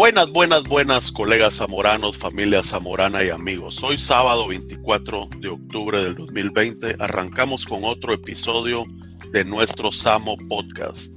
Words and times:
Buenas, 0.00 0.30
buenas, 0.30 0.64
buenas, 0.64 1.12
colegas 1.12 1.58
zamoranos, 1.58 2.16
familia 2.16 2.62
zamorana 2.62 3.22
y 3.22 3.28
amigos. 3.28 3.82
Hoy 3.82 3.98
sábado 3.98 4.48
24 4.48 5.28
de 5.40 5.48
octubre 5.50 6.02
del 6.02 6.14
2020 6.14 6.96
arrancamos 6.98 7.66
con 7.66 7.84
otro 7.84 8.14
episodio 8.14 8.86
de 9.30 9.44
nuestro 9.44 9.92
Samo 9.92 10.38
Podcast, 10.48 11.14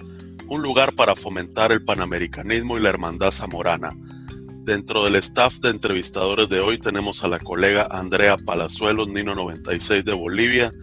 un 0.49 0.61
lugar 0.61 0.95
para 0.95 1.15
fomentar 1.15 1.71
el 1.71 1.85
panamericanismo 1.85 2.77
y 2.77 2.81
la 2.81 2.89
hermandad 2.89 3.31
zamorana. 3.31 3.93
Dentro 4.65 5.05
del 5.05 5.15
staff 5.15 5.59
de 5.59 5.69
entrevistadores 5.69 6.49
de 6.49 6.59
hoy 6.59 6.77
tenemos 6.77 7.23
a 7.23 7.29
la 7.29 7.39
colega 7.39 7.87
Andrea 7.89 8.35
Palazuelos, 8.35 9.07
Nino 9.07 9.33
96 9.33 10.03
de 10.03 10.13
Bolivia, 10.13 10.73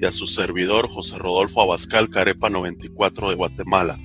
y 0.00 0.06
a 0.06 0.12
su 0.12 0.26
servidor 0.26 0.88
José 0.88 1.18
Rodolfo 1.18 1.60
Abascal, 1.60 2.08
Carepa 2.08 2.48
94 2.48 3.28
de 3.28 3.34
Guatemala. 3.34 4.00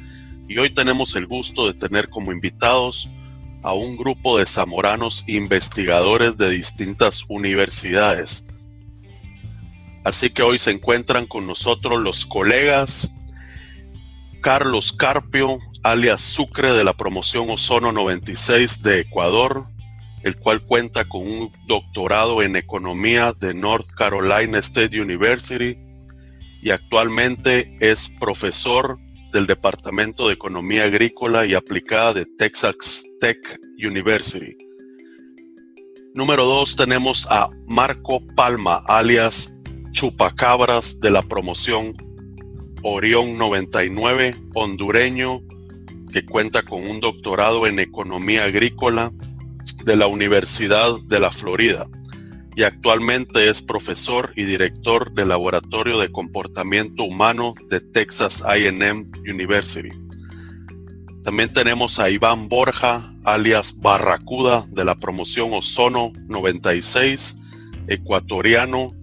Y 0.46 0.58
hoy 0.58 0.72
tenemos 0.72 1.16
el 1.16 1.26
gusto 1.26 1.68
de 1.68 1.74
tener 1.74 2.10
como 2.10 2.34
invitados 2.34 3.10
a 3.66 3.74
un 3.74 3.98
grupo 3.98 4.38
de 4.38 4.46
zamoranos 4.46 5.24
investigadores 5.28 6.38
de 6.38 6.52
distintas 6.52 7.24
universidades. 7.28 8.46
Así 10.04 10.30
que 10.30 10.44
hoy 10.44 10.60
se 10.60 10.70
encuentran 10.70 11.26
con 11.26 11.48
nosotros 11.48 12.00
los 12.00 12.28
colegas 12.28 13.12
Carlos 14.44 14.94
Carpio, 14.94 15.58
alias 15.82 16.22
Sucre 16.22 16.74
de 16.74 16.84
la 16.84 16.94
promoción 16.94 17.50
Ozono 17.50 17.92
96 17.92 18.84
de 18.84 19.00
Ecuador, 19.00 19.66
el 20.22 20.38
cual 20.38 20.64
cuenta 20.64 21.10
con 21.10 21.24
un 21.24 21.52
doctorado 21.68 22.44
en 22.44 22.56
economía 22.56 23.34
de 23.34 23.56
North 23.56 23.88
Carolina 23.98 24.60
State 24.60 25.02
University 25.02 25.76
y 26.62 26.70
actualmente 26.70 27.76
es 27.80 28.10
profesor 28.20 29.00
del 29.36 29.48
Departamento 29.48 30.30
de 30.30 30.34
Economía 30.34 30.86
Agrícola 30.86 31.46
y 31.46 31.56
Aplicada 31.56 32.14
de 32.14 32.26
Texas 32.26 33.06
Tech 33.20 33.38
University. 33.78 34.56
Número 36.14 36.46
dos 36.46 36.78
tenemos 36.78 37.28
a 37.30 37.50
Marco 37.68 38.26
Palma, 38.38 38.82
alias 38.88 39.54
Chupacabras 39.92 41.02
de 41.02 41.12
la 41.12 41.22
promoción 41.22 41.92
Orión 42.82 43.38
99, 43.38 44.38
hondureño, 44.54 45.42
que 46.14 46.26
cuenta 46.26 46.64
con 46.64 46.90
un 46.90 47.02
doctorado 47.02 47.68
en 47.68 47.80
Economía 47.80 48.46
Agrícola 48.46 49.12
de 49.84 49.98
la 49.98 50.08
Universidad 50.08 50.98
de 51.08 51.20
la 51.20 51.32
Florida 51.32 51.88
y 52.56 52.64
actualmente 52.64 53.50
es 53.50 53.62
profesor 53.62 54.32
y 54.36 54.46
director 54.46 55.14
del 55.14 55.30
Laboratorio 55.30 56.00
de 56.00 56.12
Comportamiento 56.12 57.04
Humano 57.04 57.54
de 57.70 57.82
Texas 57.82 58.44
AM 58.44 59.08
University. 59.28 59.90
También 61.24 61.52
tenemos 61.52 62.00
a 62.00 62.10
Iván 62.10 62.48
Borja, 62.48 63.12
alias 63.24 63.82
Barracuda, 63.82 64.66
de 64.70 64.86
la 64.86 64.96
promoción 64.96 65.54
Ozono 65.54 66.14
96, 66.28 67.38
ecuatoriano, 67.88 68.94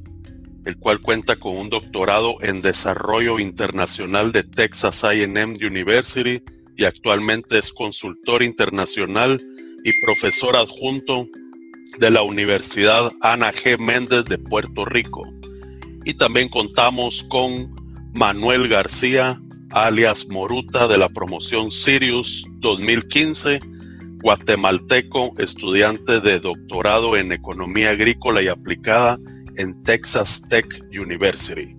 el 0.64 0.78
cual 0.78 1.00
cuenta 1.00 1.36
con 1.36 1.56
un 1.56 1.68
doctorado 1.68 2.36
en 2.40 2.62
Desarrollo 2.62 3.38
Internacional 3.38 4.32
de 4.32 4.44
Texas 4.44 5.04
AM 5.04 5.56
University 5.60 6.42
y 6.76 6.84
actualmente 6.84 7.58
es 7.58 7.72
consultor 7.72 8.42
internacional 8.42 9.42
y 9.84 10.00
profesor 10.04 10.56
adjunto 10.56 11.26
de 11.98 12.10
la 12.10 12.22
Universidad 12.22 13.12
Ana 13.20 13.52
G. 13.52 13.78
Méndez 13.78 14.24
de 14.24 14.38
Puerto 14.38 14.84
Rico. 14.84 15.22
Y 16.04 16.14
también 16.14 16.48
contamos 16.48 17.24
con 17.24 17.74
Manuel 18.14 18.68
García, 18.68 19.40
alias 19.70 20.28
Moruta, 20.28 20.88
de 20.88 20.98
la 20.98 21.08
promoción 21.08 21.70
Sirius 21.70 22.44
2015, 22.60 23.60
guatemalteco, 24.22 25.34
estudiante 25.38 26.20
de 26.20 26.40
doctorado 26.40 27.16
en 27.16 27.32
Economía 27.32 27.90
Agrícola 27.90 28.42
y 28.42 28.48
Aplicada 28.48 29.18
en 29.56 29.82
Texas 29.82 30.42
Tech 30.48 30.66
University. 30.90 31.76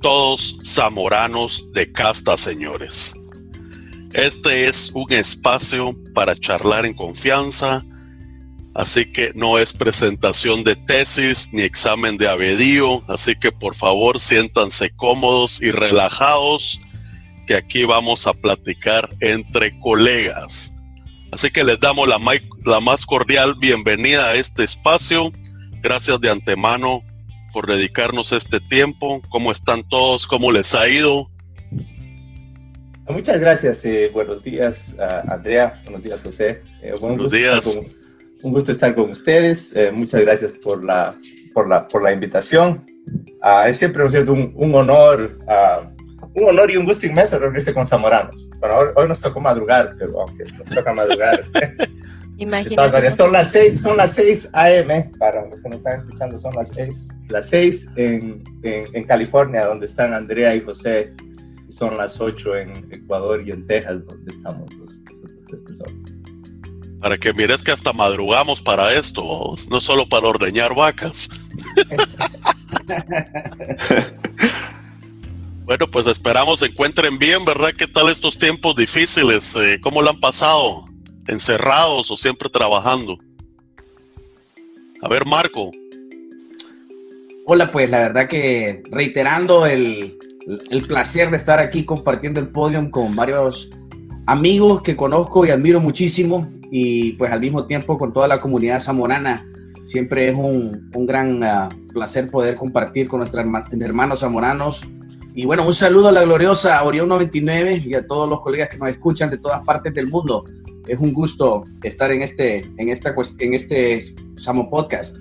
Todos 0.00 0.58
zamoranos 0.64 1.72
de 1.72 1.90
casta, 1.92 2.36
señores. 2.36 3.14
Este 4.12 4.66
es 4.66 4.90
un 4.94 5.12
espacio 5.12 5.94
para 6.14 6.34
charlar 6.36 6.86
en 6.86 6.94
confianza, 6.94 7.84
Así 8.76 9.10
que 9.10 9.32
no 9.34 9.58
es 9.58 9.72
presentación 9.72 10.62
de 10.62 10.76
tesis 10.76 11.48
ni 11.50 11.62
examen 11.62 12.18
de 12.18 12.28
abedío. 12.28 13.02
Así 13.08 13.34
que 13.34 13.50
por 13.50 13.74
favor 13.74 14.20
siéntanse 14.20 14.90
cómodos 14.90 15.62
y 15.62 15.70
relajados, 15.70 16.78
que 17.46 17.54
aquí 17.54 17.84
vamos 17.84 18.26
a 18.26 18.34
platicar 18.34 19.08
entre 19.20 19.78
colegas. 19.80 20.74
Así 21.32 21.50
que 21.50 21.64
les 21.64 21.80
damos 21.80 22.06
la, 22.06 22.18
la 22.66 22.80
más 22.80 23.06
cordial 23.06 23.54
bienvenida 23.54 24.26
a 24.26 24.34
este 24.34 24.64
espacio. 24.64 25.32
Gracias 25.82 26.20
de 26.20 26.28
antemano 26.28 27.02
por 27.54 27.66
dedicarnos 27.66 28.32
este 28.32 28.60
tiempo. 28.60 29.22
¿Cómo 29.30 29.52
están 29.52 29.88
todos? 29.88 30.26
¿Cómo 30.26 30.52
les 30.52 30.74
ha 30.74 30.86
ido? 30.86 31.30
Muchas 33.08 33.40
gracias. 33.40 33.82
Eh, 33.86 34.10
buenos 34.12 34.44
días, 34.44 34.94
Andrea. 35.30 35.80
Buenos 35.84 36.02
días, 36.02 36.20
José. 36.20 36.60
Eh, 36.82 36.92
buenos 37.00 37.32
días 37.32 37.64
un 38.42 38.52
gusto 38.52 38.72
estar 38.72 38.94
con 38.94 39.10
ustedes. 39.10 39.72
Eh, 39.74 39.90
muchas 39.92 40.22
gracias 40.22 40.52
por 40.52 40.84
la, 40.84 41.14
por 41.54 41.68
la, 41.68 41.86
por 41.86 42.02
la 42.02 42.12
invitación. 42.12 42.84
Uh, 43.42 43.66
es 43.66 43.78
siempre 43.78 44.04
un, 44.04 44.52
un 44.56 44.74
honor, 44.74 45.38
uh, 45.46 45.86
un 46.34 46.48
honor 46.48 46.70
y 46.70 46.76
un 46.76 46.84
gusto 46.84 47.06
inmenso 47.06 47.38
reunirse 47.38 47.72
con 47.72 47.86
zamoranos. 47.86 48.50
Bueno, 48.58 48.92
hoy, 48.94 49.08
nos 49.08 49.20
tocó 49.20 49.40
madrugar, 49.40 49.94
pero 49.98 50.20
aunque 50.20 50.44
nos 50.44 50.68
toca 50.68 50.92
madrugar. 50.92 51.40
Imagínate. 52.38 53.10
Son 53.10 53.32
las 53.32 53.52
6, 53.52 53.80
son 53.80 53.96
las 53.96 54.12
6 54.12 54.50
AM, 54.52 55.10
para 55.18 55.48
los 55.48 55.62
que 55.62 55.68
nos 55.70 55.78
están 55.78 55.96
escuchando, 55.96 56.38
son 56.38 56.54
las 56.54 56.68
6, 56.68 57.08
las 57.30 57.48
6 57.48 57.90
en, 57.96 58.44
en, 58.62 58.84
en 58.92 59.04
California, 59.04 59.64
donde 59.64 59.86
están 59.86 60.12
Andrea 60.12 60.54
y 60.54 60.60
José, 60.60 61.14
y 61.66 61.72
son 61.72 61.96
las 61.96 62.20
8 62.20 62.56
en 62.56 62.92
Ecuador 62.92 63.40
y 63.46 63.52
en 63.52 63.66
Texas, 63.66 64.04
donde 64.04 64.30
estamos 64.30 64.70
los, 64.74 65.00
los 65.10 65.44
tres 65.46 65.60
personas. 65.62 66.15
Para 67.06 67.18
que 67.18 67.32
mires 67.32 67.62
que 67.62 67.70
hasta 67.70 67.92
madrugamos 67.92 68.60
para 68.60 68.92
esto, 68.92 69.54
no 69.70 69.80
solo 69.80 70.08
para 70.08 70.26
ordeñar 70.26 70.74
vacas. 70.74 71.28
bueno, 75.64 75.88
pues 75.88 76.08
esperamos 76.08 76.58
se 76.58 76.66
encuentren 76.66 77.16
bien, 77.16 77.44
¿verdad? 77.44 77.70
¿Qué 77.78 77.86
tal 77.86 78.08
estos 78.08 78.40
tiempos 78.40 78.74
difíciles? 78.74 79.54
Eh, 79.54 79.78
¿Cómo 79.80 80.02
lo 80.02 80.10
han 80.10 80.18
pasado? 80.18 80.86
¿Encerrados 81.28 82.10
o 82.10 82.16
siempre 82.16 82.48
trabajando? 82.48 83.16
A 85.00 85.06
ver, 85.06 85.26
Marco. 85.26 85.70
Hola, 87.44 87.68
pues 87.68 87.88
la 87.88 88.00
verdad 88.00 88.28
que 88.28 88.82
reiterando 88.90 89.64
el, 89.64 90.18
el 90.70 90.82
placer 90.82 91.30
de 91.30 91.36
estar 91.36 91.60
aquí 91.60 91.84
compartiendo 91.84 92.40
el 92.40 92.48
podio 92.48 92.90
con 92.90 93.14
varios 93.14 93.70
amigos 94.26 94.82
que 94.82 94.96
conozco 94.96 95.46
y 95.46 95.50
admiro 95.50 95.80
muchísimo 95.80 96.48
y 96.70 97.12
pues 97.12 97.32
al 97.32 97.40
mismo 97.40 97.66
tiempo 97.66 97.96
con 97.96 98.12
toda 98.12 98.28
la 98.28 98.38
comunidad 98.38 98.80
zamorana. 98.80 99.46
Siempre 99.84 100.28
es 100.28 100.36
un, 100.36 100.90
un 100.92 101.06
gran 101.06 101.42
ah, 101.44 101.68
placer 101.92 102.28
poder 102.28 102.56
compartir 102.56 103.06
con 103.06 103.20
nuestros 103.20 103.46
hermanos 103.80 104.20
zamoranos. 104.20 104.84
Y 105.32 105.46
bueno, 105.46 105.64
un 105.64 105.74
saludo 105.74 106.08
a 106.08 106.12
la 106.12 106.24
gloriosa 106.24 106.82
Orión 106.82 107.08
99 107.08 107.84
y 107.86 107.94
a 107.94 108.06
todos 108.06 108.28
los 108.28 108.40
colegas 108.40 108.68
que 108.68 108.78
nos 108.78 108.88
escuchan 108.88 109.30
de 109.30 109.38
todas 109.38 109.62
partes 109.64 109.94
del 109.94 110.08
mundo. 110.08 110.44
Es 110.88 110.98
un 110.98 111.12
gusto 111.12 111.64
estar 111.82 112.10
en 112.10 112.22
este, 112.22 112.64
en 112.78 112.88
esta, 112.88 113.14
en 113.38 113.54
este 113.54 114.00
Samo 114.36 114.68
Podcast. 114.68 115.18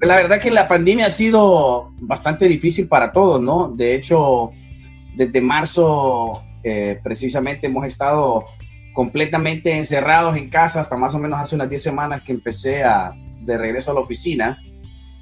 La 0.00 0.16
verdad 0.16 0.40
que 0.40 0.50
la 0.50 0.68
pandemia 0.68 1.06
ha 1.06 1.10
sido 1.10 1.92
bastante 2.00 2.48
difícil 2.48 2.88
para 2.88 3.12
todos, 3.12 3.40
¿no? 3.40 3.72
De 3.76 3.94
hecho, 3.94 4.50
desde 5.16 5.40
marzo 5.40 6.42
eh, 6.68 6.98
precisamente 7.00 7.68
hemos 7.68 7.86
estado 7.86 8.44
completamente 8.92 9.70
encerrados 9.76 10.36
en 10.36 10.50
casa 10.50 10.80
hasta 10.80 10.96
más 10.96 11.14
o 11.14 11.18
menos 11.20 11.38
hace 11.38 11.54
unas 11.54 11.70
10 11.70 11.80
semanas 11.80 12.22
que 12.22 12.32
empecé 12.32 12.82
a, 12.82 13.12
de 13.40 13.56
regreso 13.56 13.92
a 13.92 13.94
la 13.94 14.00
oficina. 14.00 14.58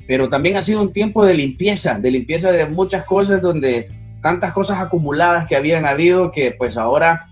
Pero 0.09 0.31
también 0.31 0.57
ha 0.57 0.63
sido 0.63 0.81
un 0.81 0.91
tiempo 0.91 1.23
de 1.23 1.35
limpieza, 1.35 1.99
de 1.99 2.11
limpieza 2.11 2.51
de 2.51 2.65
muchas 2.65 3.05
cosas 3.05 3.43
donde 3.43 3.91
tantas 4.23 4.55
cosas 4.55 4.81
acumuladas 4.81 5.47
que 5.47 5.55
habían 5.55 5.85
habido 5.85 6.33
que 6.33 6.53
pues 6.53 6.79
ahora 6.79 7.29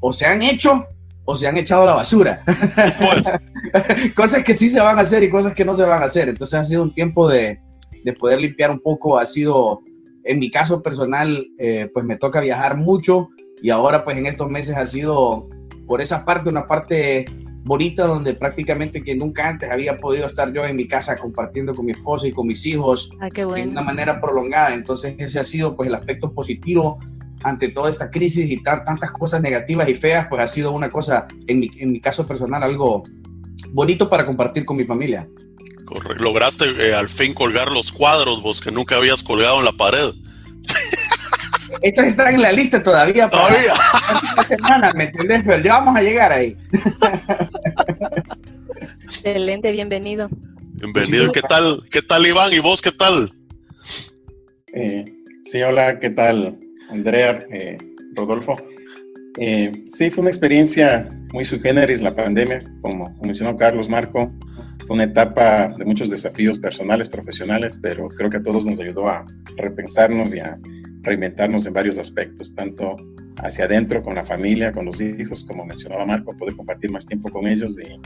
o 0.00 0.12
se 0.12 0.26
han 0.26 0.42
hecho 0.42 0.88
o 1.24 1.36
se 1.36 1.46
han 1.46 1.58
echado 1.58 1.82
a 1.82 1.86
la 1.86 1.94
basura. 1.94 2.42
Pues. 2.44 4.14
cosas 4.16 4.42
que 4.42 4.56
sí 4.56 4.68
se 4.68 4.80
van 4.80 4.98
a 4.98 5.02
hacer 5.02 5.22
y 5.22 5.30
cosas 5.30 5.54
que 5.54 5.64
no 5.64 5.76
se 5.76 5.84
van 5.84 6.02
a 6.02 6.06
hacer. 6.06 6.28
Entonces 6.28 6.58
ha 6.58 6.64
sido 6.64 6.82
un 6.82 6.92
tiempo 6.92 7.28
de, 7.28 7.60
de 8.02 8.12
poder 8.14 8.40
limpiar 8.40 8.72
un 8.72 8.80
poco. 8.80 9.16
Ha 9.16 9.26
sido, 9.26 9.80
en 10.28 10.38
mi 10.38 10.50
caso 10.50 10.82
personal, 10.82 11.48
eh, 11.58 11.90
pues 11.92 12.04
me 12.04 12.16
toca 12.16 12.40
viajar 12.40 12.76
mucho 12.76 13.30
y 13.62 13.70
ahora 13.70 14.04
pues 14.04 14.18
en 14.18 14.26
estos 14.26 14.50
meses 14.50 14.76
ha 14.76 14.84
sido 14.84 15.48
por 15.86 16.02
esa 16.02 16.26
parte, 16.26 16.50
una 16.50 16.66
parte 16.66 17.24
bonita 17.64 18.06
donde 18.06 18.34
prácticamente 18.34 19.02
que 19.02 19.14
nunca 19.14 19.48
antes 19.48 19.70
había 19.70 19.96
podido 19.96 20.26
estar 20.26 20.52
yo 20.52 20.66
en 20.66 20.76
mi 20.76 20.86
casa 20.86 21.16
compartiendo 21.16 21.74
con 21.74 21.86
mi 21.86 21.92
esposa 21.92 22.26
y 22.26 22.32
con 22.32 22.46
mis 22.46 22.64
hijos 22.66 23.10
ah, 23.20 23.30
de 23.30 23.68
una 23.68 23.80
manera 23.80 24.20
prolongada. 24.20 24.74
Entonces 24.74 25.14
ese 25.16 25.40
ha 25.40 25.44
sido 25.44 25.74
pues 25.74 25.88
el 25.88 25.94
aspecto 25.94 26.30
positivo 26.34 26.98
ante 27.42 27.68
toda 27.68 27.88
esta 27.88 28.10
crisis 28.10 28.50
y 28.50 28.62
tantas 28.62 29.10
cosas 29.12 29.40
negativas 29.40 29.88
y 29.88 29.94
feas, 29.94 30.26
pues 30.28 30.42
ha 30.42 30.46
sido 30.46 30.72
una 30.72 30.90
cosa, 30.90 31.26
en 31.46 31.60
mi, 31.60 31.70
en 31.78 31.90
mi 31.90 32.00
caso 32.02 32.26
personal, 32.26 32.62
algo 32.62 33.02
bonito 33.72 34.10
para 34.10 34.26
compartir 34.26 34.66
con 34.66 34.76
mi 34.76 34.84
familia. 34.84 35.26
Correcto. 35.88 36.22
Lograste 36.22 36.66
eh, 36.66 36.94
al 36.94 37.08
fin 37.08 37.32
colgar 37.32 37.72
los 37.72 37.92
cuadros, 37.92 38.42
vos 38.42 38.60
que 38.60 38.70
nunca 38.70 38.96
habías 38.96 39.22
colgado 39.22 39.58
en 39.58 39.64
la 39.64 39.72
pared. 39.72 40.12
Esas 41.82 42.08
están 42.08 42.34
en 42.34 42.42
la 42.42 42.52
lista 42.52 42.82
todavía. 42.82 43.30
todavía. 43.30 43.72
semana, 44.46 44.92
¿me 44.94 45.04
entendés? 45.04 45.42
Pero 45.46 45.62
ya 45.62 45.78
vamos 45.78 45.96
a 45.96 46.02
llegar 46.02 46.30
ahí. 46.30 46.54
Excelente, 49.04 49.72
bienvenido. 49.72 50.28
Bienvenido. 50.74 51.32
¿Qué 51.32 51.40
tal? 51.40 51.82
¿Qué 51.90 52.02
tal, 52.02 52.26
Iván? 52.26 52.52
¿Y 52.52 52.58
vos 52.58 52.82
qué 52.82 52.92
tal? 52.92 53.32
Eh, 54.74 55.04
sí, 55.46 55.62
hola, 55.62 55.98
¿qué 56.00 56.10
tal, 56.10 56.58
Andrea, 56.90 57.38
eh, 57.50 57.78
Rodolfo? 58.14 58.56
Eh, 59.38 59.72
sí, 59.88 60.10
fue 60.10 60.20
una 60.20 60.30
experiencia 60.30 61.08
muy 61.32 61.46
sui 61.46 61.60
generis 61.60 62.02
la 62.02 62.14
pandemia, 62.14 62.62
como 62.82 63.08
mencionó 63.22 63.56
Carlos 63.56 63.88
Marco. 63.88 64.30
Fue 64.88 64.94
una 64.94 65.04
etapa 65.04 65.68
de 65.68 65.84
muchos 65.84 66.08
desafíos 66.08 66.58
personales, 66.58 67.10
profesionales, 67.10 67.78
pero 67.82 68.08
creo 68.08 68.30
que 68.30 68.38
a 68.38 68.42
todos 68.42 68.64
nos 68.64 68.80
ayudó 68.80 69.06
a 69.06 69.26
repensarnos 69.58 70.34
y 70.34 70.38
a 70.38 70.58
reinventarnos 71.02 71.66
en 71.66 71.74
varios 71.74 71.98
aspectos, 71.98 72.54
tanto 72.54 72.96
hacia 73.36 73.66
adentro 73.66 74.02
con 74.02 74.14
la 74.14 74.24
familia, 74.24 74.72
con 74.72 74.86
los 74.86 74.98
hijos, 75.02 75.44
como 75.44 75.66
mencionaba 75.66 76.06
Marco, 76.06 76.34
poder 76.34 76.56
compartir 76.56 76.90
más 76.90 77.04
tiempo 77.04 77.28
con 77.28 77.46
ellos 77.46 77.78
y 77.78 78.00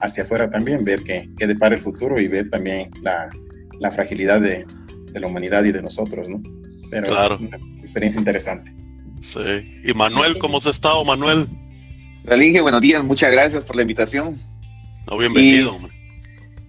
hacia 0.00 0.24
afuera 0.24 0.50
también, 0.50 0.84
ver 0.84 1.04
qué, 1.04 1.30
qué 1.38 1.46
depara 1.46 1.76
el 1.76 1.80
futuro 1.80 2.20
y 2.20 2.26
ver 2.26 2.50
también 2.50 2.90
la, 3.02 3.30
la 3.78 3.92
fragilidad 3.92 4.40
de, 4.40 4.66
de, 5.12 5.20
la 5.20 5.28
humanidad 5.28 5.62
y 5.62 5.70
de 5.70 5.80
nosotros, 5.80 6.28
¿no? 6.28 6.42
Pero 6.90 7.06
claro. 7.06 7.36
es 7.36 7.40
una 7.40 7.56
experiencia 7.82 8.18
interesante. 8.18 8.74
Sí. 9.20 9.80
¿Y 9.84 9.94
Manuel, 9.94 10.38
cómo 10.40 10.58
has 10.58 10.66
estado, 10.66 11.04
Manuel? 11.04 11.46
Relinge, 12.24 12.62
buenos 12.62 12.80
días, 12.80 13.04
muchas 13.04 13.30
gracias 13.30 13.62
por 13.62 13.76
la 13.76 13.82
invitación. 13.82 14.42
No, 15.06 15.16
bienvenido. 15.16 15.78
Y, 15.80 15.95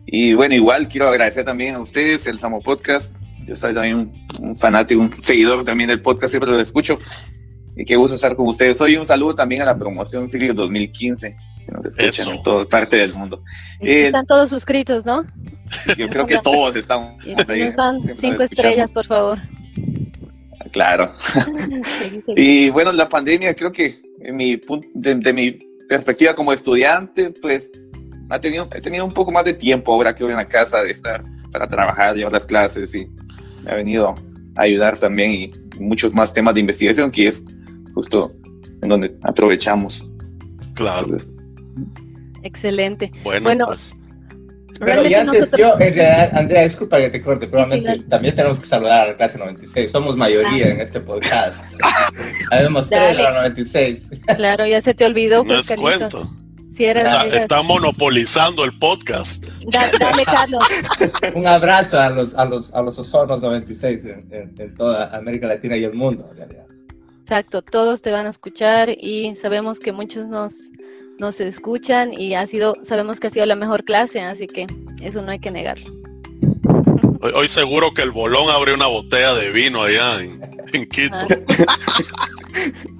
y, 0.07 0.33
bueno, 0.33 0.56
igual 0.56 0.88
quiero 0.88 1.09
agradecer 1.09 1.44
también 1.44 1.75
a 1.75 1.80
ustedes, 1.80 2.25
el 2.27 2.39
Samo 2.39 2.62
Podcast. 2.62 3.13
Yo 3.45 3.56
soy 3.56 3.74
también 3.74 4.12
un, 4.39 4.56
fanático, 4.56 5.01
un 5.01 5.21
seguidor 5.21 5.65
también 5.65 5.89
del 5.89 6.01
podcast, 6.01 6.31
siempre 6.31 6.50
lo 6.50 6.59
escucho. 6.59 6.98
Y 7.75 7.83
qué 7.86 7.95
gusto 7.98 8.15
estar 8.15 8.36
con 8.36 8.48
ustedes. 8.48 8.80
Hoy 8.81 8.95
un 8.95 9.06
saludo 9.06 9.36
también 9.36 9.62
a 9.62 9.65
la 9.65 9.77
promoción 9.77 10.30
Sirio 10.30 10.54
2015, 10.54 11.38
que 11.65 11.71
nos 11.71 11.86
escuchan 11.86 12.36
en 12.36 12.42
toda 12.42 12.65
parte 12.65 12.95
del 12.95 13.13
mundo. 13.13 13.44
Eh, 13.81 14.07
están 14.07 14.25
todos 14.25 14.50
suscritos, 14.50 15.06
¿no? 15.06 15.25
Yo 15.98 16.07
creo 16.07 16.25
que 16.25 16.38
todos 16.44 16.75
estamos. 16.75 17.21
Ahí, 17.48 17.65
nos 17.65 17.75
dan 17.75 18.00
cinco 18.15 18.44
estrellas, 18.44 18.94
por 18.94 19.06
favor. 19.06 19.39
Claro. 20.71 21.12
y 22.36 22.69
bueno, 22.69 22.94
la 22.94 23.09
pandemia 23.09 23.54
creo 23.56 23.71
que 23.71 24.01
en 24.21 24.36
mi, 24.36 24.59
de, 24.94 25.15
de, 25.15 25.33
mi 25.33 25.51
perspectiva 25.88 26.33
como 26.33 26.54
estudiante, 26.54 27.31
pues 27.42 27.69
ha 28.29 28.39
tenido, 28.39 28.68
he 28.74 28.81
tenido 28.81 29.06
un 29.06 29.13
poco 29.13 29.31
más 29.31 29.45
de 29.45 29.53
tiempo 29.53 29.94
ahora 29.94 30.13
que 30.13 30.24
voy 30.24 30.33
a 30.33 30.38
la 30.38 30.45
casa 30.45 30.81
de 30.81 30.91
estar 30.91 31.24
para 31.51 31.68
trabajar, 31.68 32.15
llevar 32.15 32.33
las 32.33 32.45
clases 32.45 32.94
y 32.94 33.07
me 33.63 33.71
ha 33.71 33.75
venido 33.75 34.15
a 34.56 34.62
ayudar 34.62 34.97
también 34.97 35.31
y 35.31 35.51
muchos 35.79 36.13
más 36.13 36.33
temas 36.33 36.53
de 36.53 36.62
investigación 36.62 37.12
que 37.12 37.27
es 37.27 37.44
justo 37.94 38.31
en 38.81 38.89
donde 38.89 39.15
aprovechamos. 39.24 40.07
Claro. 40.74 41.07
Excelente. 42.44 43.12
Bueno, 43.24 43.44
bueno 43.44 43.65
pues, 43.68 43.95
pero 44.80 45.03
ya 45.03 45.21
antes, 45.21 45.51
yo, 45.57 45.73
en 45.73 45.80
realidad, 45.80 46.38
Andrea, 46.38 46.63
disculpa 46.63 47.00
que 47.00 47.09
te 47.09 47.21
corte, 47.21 47.47
pero 47.47 47.65
sí, 47.65 47.81
sí, 47.81 48.00
también 48.09 48.35
tenemos 48.35 48.59
que 48.59 48.65
saludar 48.65 49.06
a 49.06 49.07
la 49.07 49.18
clase 49.18 49.38
96. 49.38 49.89
Somos 49.89 50.15
mayoría 50.15 50.68
ah. 50.68 50.69
en 50.69 50.81
este 50.81 51.00
podcast. 51.00 51.65
Habemos 52.51 52.89
tres 52.89 53.18
a 53.18 53.23
la 53.23 53.33
96. 53.33 54.09
Claro, 54.35 54.68
ya 54.68 54.80
se 54.81 54.94
te 54.94 55.06
olvidó. 55.06 55.44
No 55.44 55.56
es 55.56 55.71
cuento. 55.71 56.30
Está, 56.79 57.25
está, 57.27 57.62
monopolizando 57.63 58.63
el 58.63 58.77
podcast. 58.77 59.45
Da, 59.71 59.89
dale, 60.00 60.24
Carlos. 60.25 60.63
Un 61.35 61.47
abrazo 61.47 62.00
a 62.00 62.09
los, 62.09 62.33
a 62.35 62.45
los, 62.45 62.74
a 62.74 62.81
los 62.81 63.00
ozonos 63.00 63.41
96 63.41 64.03
en, 64.03 64.27
en, 64.31 64.56
en 64.57 64.75
toda 64.75 65.15
América 65.15 65.47
Latina 65.47 65.75
y 65.75 65.83
el 65.83 65.94
mundo, 65.94 66.27
en 66.31 66.38
realidad. 66.38 66.65
Exacto, 67.21 67.62
todos 67.62 68.01
te 68.01 68.12
van 68.12 68.25
a 68.25 68.29
escuchar 68.29 68.89
y 68.89 69.35
sabemos 69.35 69.79
que 69.79 69.91
muchos 69.91 70.27
nos 70.27 70.53
nos 71.19 71.39
escuchan 71.39 72.13
y 72.13 72.35
ha 72.35 72.45
sido, 72.45 72.75
sabemos 72.83 73.19
que 73.19 73.27
ha 73.27 73.30
sido 73.30 73.45
la 73.45 73.56
mejor 73.56 73.83
clase, 73.83 74.21
así 74.21 74.47
que 74.47 74.68
eso 75.01 75.21
no 75.21 75.31
hay 75.31 75.39
que 75.39 75.51
negarlo. 75.51 75.91
Hoy, 77.21 77.31
hoy 77.33 77.50
seguro 77.50 77.94
que 77.94 78.03
el 78.03 78.12
bolón 78.12 78.50
abre 78.50 78.73
una 78.73 78.88
botella 78.88 79.33
de 79.33 79.51
vino 79.51 79.81
allá 79.81 80.21
en, 80.21 80.41
en 80.73 80.88
Quito. 80.88 81.15
Ah. 81.15 81.77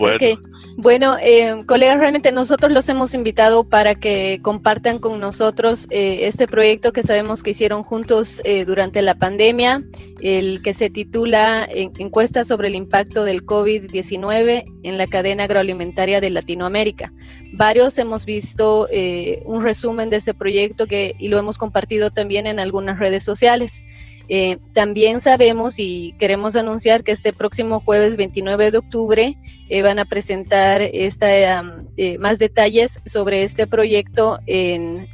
bueno. 0.00 0.40
Bueno, 0.76 1.16
eh, 1.20 1.62
colegas, 1.66 1.98
realmente 1.98 2.32
nosotros 2.32 2.72
los 2.72 2.88
hemos 2.88 3.12
invitado 3.12 3.64
para 3.64 3.94
que 3.94 4.40
compartan 4.42 4.98
con 4.98 5.20
nosotros 5.20 5.86
eh, 5.90 6.20
este 6.22 6.46
proyecto 6.46 6.92
que 6.92 7.02
sabemos 7.02 7.42
que 7.42 7.50
hicieron 7.50 7.82
juntos 7.82 8.40
eh, 8.44 8.64
durante 8.64 9.02
la 9.02 9.14
pandemia, 9.14 9.82
el 10.20 10.62
que 10.62 10.72
se 10.72 10.90
titula 10.90 11.68
Encuesta 11.70 12.44
sobre 12.44 12.68
el 12.68 12.74
impacto 12.74 13.24
del 13.24 13.44
COVID-19 13.44 14.64
en 14.82 14.98
la 14.98 15.06
cadena 15.06 15.44
agroalimentaria 15.44 16.20
de 16.20 16.30
Latinoamérica. 16.30 17.12
Varios 17.52 17.98
hemos 17.98 18.24
visto 18.24 18.88
eh, 18.90 19.42
un 19.44 19.62
resumen 19.62 20.08
de 20.08 20.16
este 20.16 20.34
proyecto 20.34 20.86
que, 20.86 21.14
y 21.18 21.28
lo 21.28 21.38
hemos 21.38 21.58
compartido 21.58 22.10
también 22.10 22.46
en 22.46 22.60
algunas 22.60 22.98
redes 22.98 23.24
sociales. 23.24 23.82
Eh, 24.32 24.58
también 24.74 25.20
sabemos 25.20 25.80
y 25.80 26.14
queremos 26.20 26.54
anunciar 26.54 27.02
que 27.02 27.10
este 27.10 27.32
próximo 27.32 27.80
jueves 27.80 28.16
29 28.16 28.70
de 28.70 28.78
octubre 28.78 29.36
eh, 29.68 29.82
van 29.82 29.98
a 29.98 30.04
presentar 30.04 30.80
eh, 30.82 32.16
más 32.20 32.38
detalles 32.38 33.00
sobre 33.06 33.42
este 33.42 33.66
proyecto 33.66 34.38
en 34.46 35.08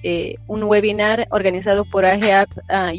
un 0.47 0.65
webinar 0.65 1.29
organizado 1.31 1.87
por 1.87 2.05
AGAP 2.05 2.51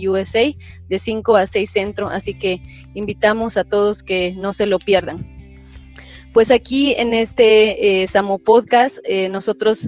USA 0.08 0.52
de 0.90 0.98
5 0.98 1.36
a 1.36 1.46
6 1.46 1.70
centro, 1.70 2.10
así 2.10 2.34
que 2.34 2.62
invitamos 2.96 3.56
a 3.56 3.64
todos 3.64 4.02
que 4.02 4.34
no 4.36 4.54
se 4.54 4.66
lo 4.66 4.80
pierdan. 4.80 5.24
Pues 6.34 6.50
aquí 6.50 6.96
en 6.98 7.14
este 7.14 8.02
eh, 8.02 8.08
Samo 8.08 8.40
Podcast 8.40 8.98
nosotros 9.30 9.88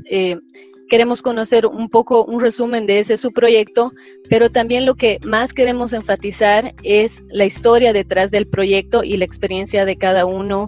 queremos 0.89 1.21
conocer 1.21 1.65
un 1.65 1.89
poco 1.89 2.25
un 2.25 2.41
resumen 2.41 2.85
de 2.85 2.99
ese 2.99 3.17
su 3.17 3.31
proyecto, 3.31 3.93
pero 4.29 4.49
también 4.49 4.85
lo 4.85 4.95
que 4.95 5.19
más 5.23 5.53
queremos 5.53 5.93
enfatizar 5.93 6.73
es 6.83 7.23
la 7.29 7.45
historia 7.45 7.93
detrás 7.93 8.31
del 8.31 8.47
proyecto 8.47 9.03
y 9.03 9.15
la 9.17 9.25
experiencia 9.25 9.85
de 9.85 9.95
cada 9.95 10.25
uno 10.25 10.65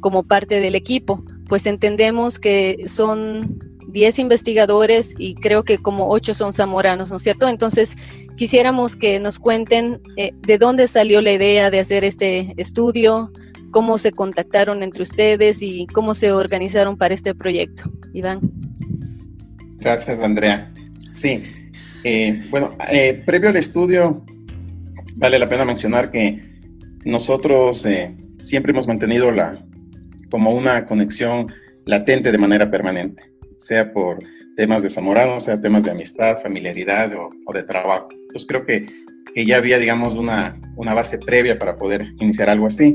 como 0.00 0.22
parte 0.22 0.60
del 0.60 0.74
equipo, 0.74 1.24
pues 1.48 1.66
entendemos 1.66 2.38
que 2.38 2.84
son 2.88 3.58
10 3.88 4.18
investigadores 4.18 5.14
y 5.18 5.34
creo 5.34 5.62
que 5.62 5.78
como 5.78 6.10
8 6.10 6.34
son 6.34 6.52
zamoranos, 6.52 7.10
¿no 7.10 7.16
es 7.16 7.22
cierto? 7.22 7.48
Entonces, 7.48 7.94
quisiéramos 8.36 8.96
que 8.96 9.18
nos 9.20 9.38
cuenten 9.38 10.00
eh, 10.16 10.32
de 10.40 10.58
dónde 10.58 10.88
salió 10.88 11.20
la 11.20 11.32
idea 11.32 11.70
de 11.70 11.80
hacer 11.80 12.04
este 12.04 12.54
estudio, 12.56 13.30
cómo 13.70 13.98
se 13.98 14.12
contactaron 14.12 14.82
entre 14.82 15.02
ustedes 15.02 15.62
y 15.62 15.86
cómo 15.86 16.14
se 16.14 16.32
organizaron 16.32 16.96
para 16.96 17.14
este 17.14 17.34
proyecto. 17.34 17.84
Iván. 18.12 18.40
Gracias, 19.84 20.18
Andrea. 20.20 20.72
Sí, 21.12 21.44
eh, 22.04 22.42
bueno, 22.48 22.70
eh, 22.90 23.22
previo 23.26 23.50
al 23.50 23.56
estudio, 23.56 24.24
vale 25.14 25.38
la 25.38 25.46
pena 25.46 25.66
mencionar 25.66 26.10
que 26.10 26.40
nosotros 27.04 27.84
eh, 27.84 28.16
siempre 28.42 28.72
hemos 28.72 28.88
mantenido 28.88 29.30
la, 29.30 29.62
como 30.30 30.52
una 30.52 30.86
conexión 30.86 31.52
latente 31.84 32.32
de 32.32 32.38
manera 32.38 32.70
permanente, 32.70 33.24
sea 33.58 33.92
por 33.92 34.20
temas 34.56 34.82
de 34.82 34.88
Zamorano, 34.88 35.38
sea 35.42 35.60
temas 35.60 35.82
de 35.82 35.90
amistad, 35.90 36.40
familiaridad 36.40 37.14
o, 37.14 37.28
o 37.44 37.52
de 37.52 37.62
trabajo. 37.62 38.08
Entonces 38.10 38.46
creo 38.48 38.64
que, 38.64 38.86
que, 39.34 39.44
ya 39.44 39.58
había, 39.58 39.78
digamos, 39.78 40.14
una, 40.14 40.58
una 40.76 40.94
base 40.94 41.18
previa 41.18 41.58
para 41.58 41.76
poder 41.76 42.06
iniciar 42.20 42.48
algo 42.48 42.68
así. 42.68 42.94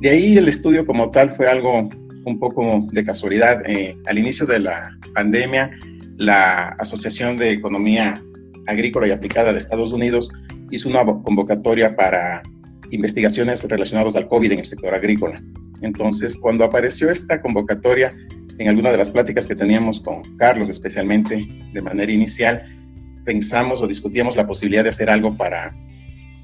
De 0.00 0.10
ahí 0.10 0.36
el 0.36 0.48
estudio 0.48 0.84
como 0.86 1.12
tal 1.12 1.36
fue 1.36 1.46
algo 1.46 1.88
un 2.26 2.38
poco 2.40 2.88
de 2.90 3.04
casualidad. 3.04 3.62
Eh, 3.66 3.96
al 4.06 4.18
inicio 4.18 4.44
de 4.44 4.58
la 4.58 4.90
pandemia, 5.14 5.70
la 6.16 6.68
Asociación 6.78 7.36
de 7.36 7.52
Economía 7.52 8.22
Agrícola 8.66 9.06
y 9.06 9.10
Aplicada 9.10 9.52
de 9.52 9.58
Estados 9.58 9.92
Unidos 9.92 10.30
hizo 10.70 10.88
una 10.88 11.04
convocatoria 11.04 11.94
para 11.94 12.42
investigaciones 12.90 13.62
relacionadas 13.64 14.16
al 14.16 14.28
COVID 14.28 14.52
en 14.52 14.60
el 14.60 14.66
sector 14.66 14.94
agrícola. 14.94 15.42
Entonces, 15.82 16.36
cuando 16.36 16.64
apareció 16.64 17.10
esta 17.10 17.40
convocatoria, 17.40 18.14
en 18.58 18.68
alguna 18.68 18.90
de 18.90 18.96
las 18.96 19.10
pláticas 19.10 19.46
que 19.46 19.54
teníamos 19.54 20.00
con 20.00 20.22
Carlos, 20.36 20.68
especialmente 20.68 21.46
de 21.72 21.82
manera 21.82 22.10
inicial, 22.10 22.64
pensamos 23.24 23.82
o 23.82 23.86
discutíamos 23.86 24.36
la 24.36 24.46
posibilidad 24.46 24.82
de 24.82 24.90
hacer 24.90 25.10
algo 25.10 25.36
para, 25.36 25.74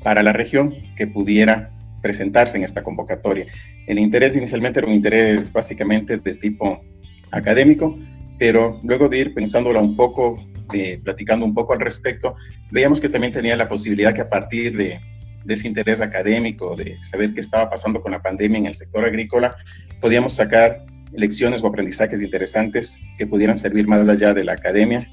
para 0.02 0.23
la 0.23 0.33
región 0.33 0.75
que 0.97 1.07
pudiera 1.07 1.71
presentarse 2.02 2.59
en 2.59 2.64
esta 2.64 2.83
convocatoria. 2.83 3.47
El 3.87 3.99
interés 3.99 4.37
inicialmente 4.37 4.81
era 4.81 4.88
un 4.88 4.95
interés 4.95 5.52
básicamente 5.52 6.19
de 6.19 6.35
tipo 6.35 6.85
académico, 7.31 7.99
pero 8.43 8.81
luego 8.83 9.09
de 9.09 9.19
ir 9.19 9.35
pensándola 9.35 9.79
un 9.79 9.95
poco, 9.95 10.35
de, 10.73 11.01
platicando 11.05 11.47
un 11.47 11.55
poco 11.55 11.75
al 11.75 11.79
respecto, 11.79 12.35
veíamos 12.73 13.01
que 13.01 13.09
también 13.09 13.33
tenía 13.33 13.55
la 13.55 13.69
posibilidad 13.69 14.13
que 14.13 14.23
a 14.23 14.29
partir 14.29 14.77
de 14.77 14.99
de 15.45 15.55
ese 15.55 15.69
interés 15.69 16.01
académico, 16.01 16.75
de 16.75 16.97
saber 17.05 17.35
qué 17.35 17.41
estaba 17.41 17.71
pasando 17.71 18.03
con 18.03 18.11
la 18.11 18.21
pandemia 18.21 18.59
en 18.59 18.67
el 18.67 18.75
sector 18.75 19.05
agrícola, 19.05 19.55
podíamos 20.01 20.35
sacar 20.35 20.85
lecciones 21.13 21.63
o 21.63 21.69
aprendizajes 21.69 22.21
interesantes 22.21 22.99
que 23.17 23.29
pudieran 23.29 23.59
servir 23.59 23.87
más 23.87 24.09
allá 24.09 24.35
de 24.35 24.43
la 24.43 24.55
academia, 24.55 25.09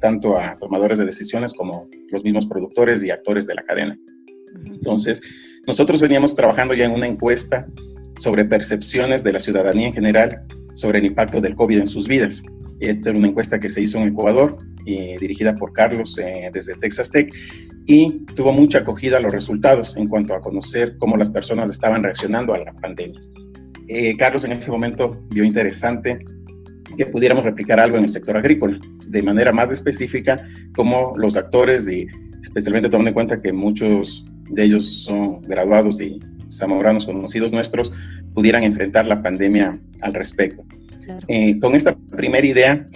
tanto 0.00 0.36
a 0.36 0.56
tomadores 0.56 0.98
de 0.98 1.04
decisiones 1.04 1.54
como 1.54 1.88
los 2.10 2.24
mismos 2.24 2.46
productores 2.46 3.04
y 3.04 3.10
actores 3.12 3.46
de 3.46 3.54
la 3.54 3.62
cadena. 3.62 3.96
Entonces, 4.64 5.22
nosotros 5.68 6.00
veníamos 6.00 6.34
trabajando 6.34 6.74
ya 6.74 6.86
en 6.86 6.92
una 6.92 7.06
encuesta 7.06 7.68
sobre 8.18 8.44
percepciones 8.44 9.22
de 9.22 9.34
la 9.34 9.40
ciudadanía 9.40 9.86
en 9.86 9.94
general 9.94 10.42
sobre 10.76 10.98
el 10.98 11.06
impacto 11.06 11.40
del 11.40 11.56
COVID 11.56 11.78
en 11.78 11.86
sus 11.86 12.06
vidas. 12.06 12.42
Esta 12.80 13.10
era 13.10 13.18
una 13.18 13.28
encuesta 13.28 13.58
que 13.58 13.68
se 13.68 13.82
hizo 13.82 13.98
en 13.98 14.08
Ecuador, 14.08 14.58
y 14.84 15.16
dirigida 15.16 15.54
por 15.54 15.72
Carlos 15.72 16.16
eh, 16.18 16.50
desde 16.52 16.74
Texas 16.74 17.10
Tech, 17.10 17.34
y 17.86 18.24
tuvo 18.34 18.52
mucha 18.52 18.78
acogida 18.78 19.20
los 19.20 19.32
resultados 19.32 19.96
en 19.96 20.08
cuanto 20.08 20.34
a 20.34 20.40
conocer 20.40 20.96
cómo 20.98 21.16
las 21.16 21.30
personas 21.30 21.70
estaban 21.70 22.02
reaccionando 22.02 22.54
a 22.54 22.58
la 22.58 22.72
pandemia. 22.72 23.20
Eh, 23.88 24.16
Carlos 24.16 24.44
en 24.44 24.52
ese 24.52 24.70
momento 24.70 25.20
vio 25.30 25.44
interesante 25.44 26.18
que 26.96 27.06
pudiéramos 27.06 27.44
replicar 27.44 27.80
algo 27.80 27.96
en 27.98 28.04
el 28.04 28.10
sector 28.10 28.36
agrícola, 28.36 28.78
de 29.06 29.22
manera 29.22 29.52
más 29.52 29.70
específica, 29.72 30.48
como 30.74 31.14
los 31.16 31.36
actores, 31.36 31.88
y 31.88 32.06
especialmente 32.42 32.88
tomando 32.88 33.08
en 33.08 33.14
cuenta 33.14 33.40
que 33.40 33.52
muchos 33.52 34.24
de 34.50 34.64
ellos 34.64 35.04
son 35.04 35.42
graduados 35.42 36.00
y 36.00 36.20
zamoranos 36.50 37.06
conocidos 37.06 37.52
nuestros, 37.52 37.92
pudieran 38.34 38.62
enfrentar 38.62 39.06
la 39.06 39.22
pandemia 39.22 39.78
al 40.00 40.14
respecto. 40.14 40.64
Eh, 41.28 41.58
con 41.60 41.74
esta 41.74 41.96
primera 42.16 42.46
idea, 42.46 42.86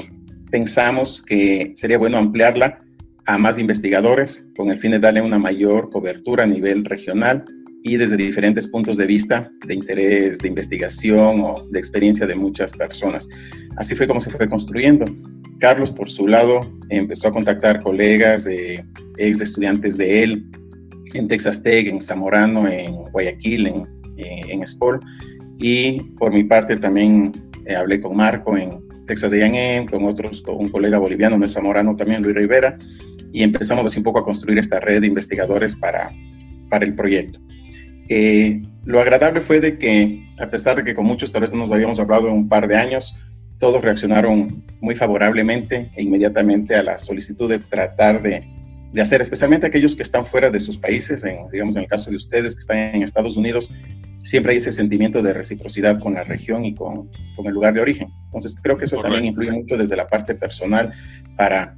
pensamos 0.50 1.23
que 1.23 1.73
sería 1.75 1.99
bueno 1.99 2.19
ampliarla 2.19 2.81
a 3.26 3.38
más 3.38 3.59
investigadores 3.59 4.47
con 4.57 4.71
el 4.71 4.79
fin 4.79 4.93
de 4.93 4.99
darle 4.99 5.23
una 5.23 5.38
mayor 5.38 5.90
cobertura 5.90 6.45
a 6.45 6.47
nivel 6.47 6.85
regional 6.85 7.45
y 7.83 7.97
desde 7.97 8.17
diferentes 8.17 8.69
puntos 8.69 8.97
de 8.97 9.07
vista 9.07 9.50
de 9.67 9.75
interés 9.75 10.38
de 10.38 10.49
investigación 10.49 11.40
o 11.40 11.67
de 11.71 11.79
experiencia 11.79 12.26
de 12.26 12.35
muchas 12.35 12.73
personas. 12.73 13.29
Así 13.76 13.95
fue 13.95 14.07
como 14.07 14.21
se 14.21 14.31
fue 14.31 14.49
construyendo. 14.49 15.07
Carlos, 15.59 15.90
por 15.90 16.11
su 16.11 16.26
lado, 16.26 16.61
empezó 16.88 17.29
a 17.29 17.33
contactar 17.33 17.83
colegas, 17.83 18.47
eh, 18.47 18.85
ex 19.17 19.40
estudiantes 19.40 19.97
de 19.97 20.23
él 20.23 20.47
en 21.14 21.29
Texas 21.29 21.62
Tech, 21.62 21.87
en 21.87 22.00
Zamorano, 22.00 22.69
en 22.69 22.95
Guayaquil, 23.12 23.67
en, 23.67 23.83
eh, 24.17 24.40
en 24.49 24.67
Spol. 24.67 25.00
Y 25.59 26.02
por 26.19 26.33
mi 26.33 26.45
parte 26.45 26.76
también 26.76 27.33
eh, 27.71 27.77
hablé 27.77 28.00
con 28.00 28.17
Marco 28.17 28.57
en 28.57 28.89
Texas 29.07 29.31
de 29.31 29.87
con 29.89 30.05
otros, 30.05 30.43
con 30.43 30.57
un 30.57 30.69
colega 30.69 30.99
boliviano 30.99 31.39
de 31.39 31.49
Zamorano 31.49 31.95
también, 31.95 32.23
Luis 32.23 32.35
Rivera, 32.35 32.77
y 33.33 33.43
empezamos 33.43 33.87
así 33.87 33.99
un 33.99 34.05
poco 34.05 34.19
a 34.19 34.25
construir 34.25 34.59
esta 34.59 34.81
red 34.81 35.00
de 35.00 35.07
investigadores 35.07 35.77
para, 35.77 36.11
para 36.69 36.85
el 36.85 36.95
proyecto. 36.95 37.39
Eh, 38.09 38.61
lo 38.85 39.00
agradable 39.00 39.41
fue 39.41 39.61
de 39.61 39.79
que, 39.79 40.25
a 40.39 40.49
pesar 40.49 40.77
de 40.77 40.85
que 40.85 40.95
con 40.95 41.07
muchos 41.07 41.31
tal 41.31 41.43
vez 41.43 41.53
no 41.53 41.59
nos 41.59 41.71
habíamos 41.71 42.00
hablado 42.00 42.29
en 42.29 42.35
un 42.35 42.49
par 42.49 42.67
de 42.67 42.77
años, 42.77 43.15
todos 43.59 43.83
reaccionaron 43.83 44.65
muy 44.81 44.97
favorablemente 44.97 45.91
e 45.95 46.03
inmediatamente 46.03 46.75
a 46.75 46.83
la 46.83 46.99
solicitud 46.99 47.49
de 47.49 47.59
tratar 47.59 48.23
de, 48.23 48.43
de 48.93 49.00
hacer, 49.00 49.21
especialmente 49.21 49.67
aquellos 49.67 49.95
que 49.95 50.03
están 50.03 50.27
fuera 50.27 50.50
de 50.50 50.59
sus 50.59 50.77
países, 50.77 51.23
en, 51.25 51.49
digamos 51.53 51.77
en 51.77 51.83
el 51.83 51.89
caso 51.89 52.11
de 52.11 52.17
ustedes 52.17 52.55
que 52.55 52.61
están 52.61 52.79
en 52.79 53.03
Estados 53.03 53.37
Unidos, 53.37 53.73
siempre 54.23 54.53
hay 54.53 54.59
ese 54.59 54.73
sentimiento 54.73 55.23
de 55.23 55.33
reciprocidad 55.33 56.00
con 56.00 56.15
la 56.15 56.25
región 56.25 56.65
y 56.65 56.75
con, 56.75 57.11
con 57.37 57.47
el 57.47 57.55
lugar 57.55 57.75
de 57.75 57.81
origen. 57.81 58.09
Entonces 58.27 58.55
creo 58.62 58.77
que 58.77 58.85
eso 58.85 59.00
también 59.00 59.25
influye 59.25 59.53
mucho 59.53 59.77
desde 59.77 59.97
la 59.97 60.07
parte 60.07 60.35
personal 60.35 60.93
para, 61.37 61.77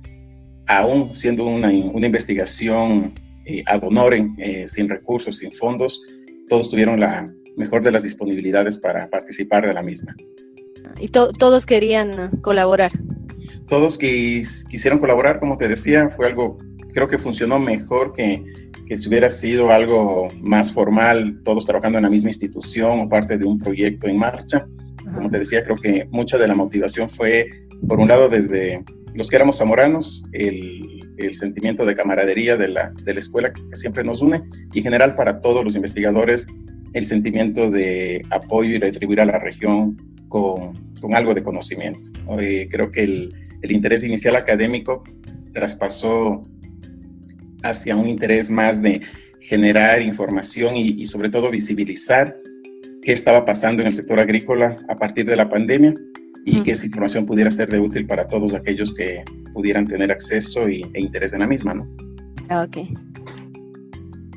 aún 0.67 1.15
siendo 1.15 1.47
una, 1.47 1.69
una 1.69 2.07
investigación 2.07 3.15
eh, 3.45 3.63
ad 3.67 3.83
honorem, 3.83 4.37
eh, 4.39 4.69
sin 4.69 4.89
recursos, 4.89 5.39
sin 5.39 5.51
fondos, 5.51 6.01
todos 6.49 6.71
tuvieron 6.71 7.01
la 7.01 7.29
mejor 7.57 7.83
de 7.83 7.91
las 7.91 8.03
disponibilidades 8.03 8.79
para 8.79 9.09
participar 9.09 9.67
de 9.67 9.75
la 9.75 9.83
misma. 9.83 10.15
Y 11.01 11.09
todos 11.09 11.67
querían 11.67 12.31
colaborar. 12.41 12.93
Todos 13.69 13.99
que 13.99 14.43
quisieron 14.69 14.99
colaborar, 14.99 15.41
como 15.41 15.57
te 15.59 15.67
decía, 15.67 16.11
fue 16.11 16.27
algo, 16.27 16.59
creo 16.93 17.09
que 17.09 17.19
funcionó 17.19 17.59
mejor 17.59 18.13
que, 18.13 18.45
que 18.93 18.99
si 18.99 19.09
hubiera 19.09 19.31
sido 19.31 19.71
algo 19.71 20.29
más 20.43 20.71
formal, 20.71 21.41
todos 21.45 21.65
trabajando 21.65 21.97
en 21.97 22.05
la 22.05 22.11
misma 22.11 22.29
institución 22.29 23.01
o 23.01 23.09
parte 23.09 23.39
de 23.39 23.47
un 23.47 23.59
proyecto 23.59 24.07
en 24.07 24.19
marcha. 24.19 24.67
Como 25.15 25.31
te 25.31 25.39
decía, 25.39 25.65
creo 25.65 25.77
que 25.77 26.07
mucha 26.11 26.37
de 26.37 26.47
la 26.47 26.55
motivación 26.55 27.09
fue, 27.09 27.49
por 27.89 27.99
un 27.99 28.09
lado, 28.09 28.29
desde 28.29 28.85
los 29.15 29.31
que 29.31 29.37
éramos 29.37 29.57
zamoranos, 29.57 30.25
el 30.33 31.01
el 31.17 31.35
sentimiento 31.35 31.85
de 31.87 31.95
camaradería 31.95 32.57
de 32.57 32.69
la, 32.69 32.93
de 33.05 33.15
la 33.15 33.21
escuela 33.21 33.53
que 33.53 33.77
siempre 33.77 34.05
nos 34.05 34.23
une 34.23 34.43
y 34.73 34.79
en 34.79 34.85
general 34.85 35.15
para 35.15 35.41
todos 35.41 35.65
los 35.65 35.75
investigadores 35.75 36.47
el 36.93 37.07
sentimiento 37.07 37.71
de 37.71 38.23
apoyo 38.31 38.71
y 38.71 38.79
retribuir 38.79 39.21
a 39.21 39.25
la 39.25 39.39
región 39.39 39.97
con, 40.29 40.75
con 41.01 41.15
algo 41.15 41.35
de 41.35 41.43
conocimiento. 41.43 42.01
Eh, 42.39 42.67
creo 42.71 42.91
que 42.91 43.05
el, 43.05 43.35
el, 43.63 43.73
interés 43.73 44.05
inicial 44.05 44.37
académico 44.37 45.03
traspasó 45.53 46.43
hacia 47.63 47.97
un 47.97 48.09
interés 48.09 48.51
más 48.51 48.83
de 48.83 49.03
generar 49.41 50.01
información 50.03 50.77
y, 50.77 51.03
y 51.03 51.07
sobre 51.07 51.29
todo 51.31 51.51
visibilizar 51.51 52.37
qué 53.03 53.13
estaba 53.13 53.45
pasando 53.45 53.83
en 53.83 53.89
el 53.89 53.95
sector 53.95 54.21
agrícola 54.21 54.79
a 54.89 54.97
partir 54.97 55.27
de 55.27 55.37
la 55.37 55.49
pandemia 55.49 55.95
y 56.45 56.63
que 56.63 56.73
esa 56.73 56.87
información 56.87 57.27
pudiera 57.27 57.51
ser 57.51 57.71
de 57.71 57.79
útil 57.79 58.07
para 58.07 58.27
todos 58.27 58.55
aquellos 58.55 58.95
que 58.95 59.23
pudieran 59.53 59.87
tener 59.87 60.11
acceso 60.11 60.69
y, 60.69 60.83
e 60.93 61.01
interés 61.01 61.33
en 61.33 61.41
la 61.41 61.47
misma, 61.47 61.75
¿no? 61.75 61.89
Ok. 62.65 62.79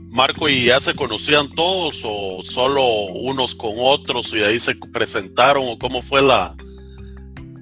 Marco, 0.09 0.47
¿y 0.47 0.65
ya 0.65 0.79
se 0.79 0.93
conocían 0.93 1.49
todos 1.49 2.01
o 2.05 2.41
solo 2.41 2.85
unos 3.13 3.53
con 3.53 3.73
otros 3.77 4.33
y 4.33 4.43
ahí 4.43 4.59
se 4.59 4.75
presentaron 4.93 5.63
o 5.67 5.77
cómo 5.77 6.01
fue 6.01 6.21
la, 6.21 6.55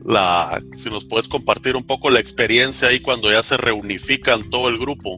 la, 0.06 0.62
si 0.76 0.90
nos 0.90 1.06
puedes 1.06 1.28
compartir 1.28 1.76
un 1.76 1.84
poco 1.84 2.10
la 2.10 2.20
experiencia 2.20 2.90
ahí 2.90 3.00
cuando 3.00 3.32
ya 3.32 3.42
se 3.42 3.58
reunifican 3.58 4.50
todo 4.50 4.70
el 4.70 4.78
grupo? 4.78 5.18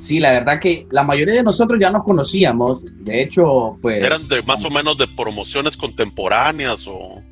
Sí, 0.00 0.18
la 0.18 0.30
verdad 0.30 0.58
que 0.58 0.86
la 0.90 1.02
mayoría 1.02 1.34
de 1.34 1.42
nosotros 1.42 1.78
ya 1.78 1.90
nos 1.90 2.04
conocíamos, 2.04 2.82
de 3.04 3.20
hecho, 3.20 3.76
pues... 3.82 4.02
¿Eran 4.02 4.26
de 4.28 4.42
más 4.42 4.64
o 4.64 4.70
menos 4.70 4.96
de 4.96 5.06
promociones 5.06 5.76
contemporáneas 5.76 6.86
o...? 6.88 7.22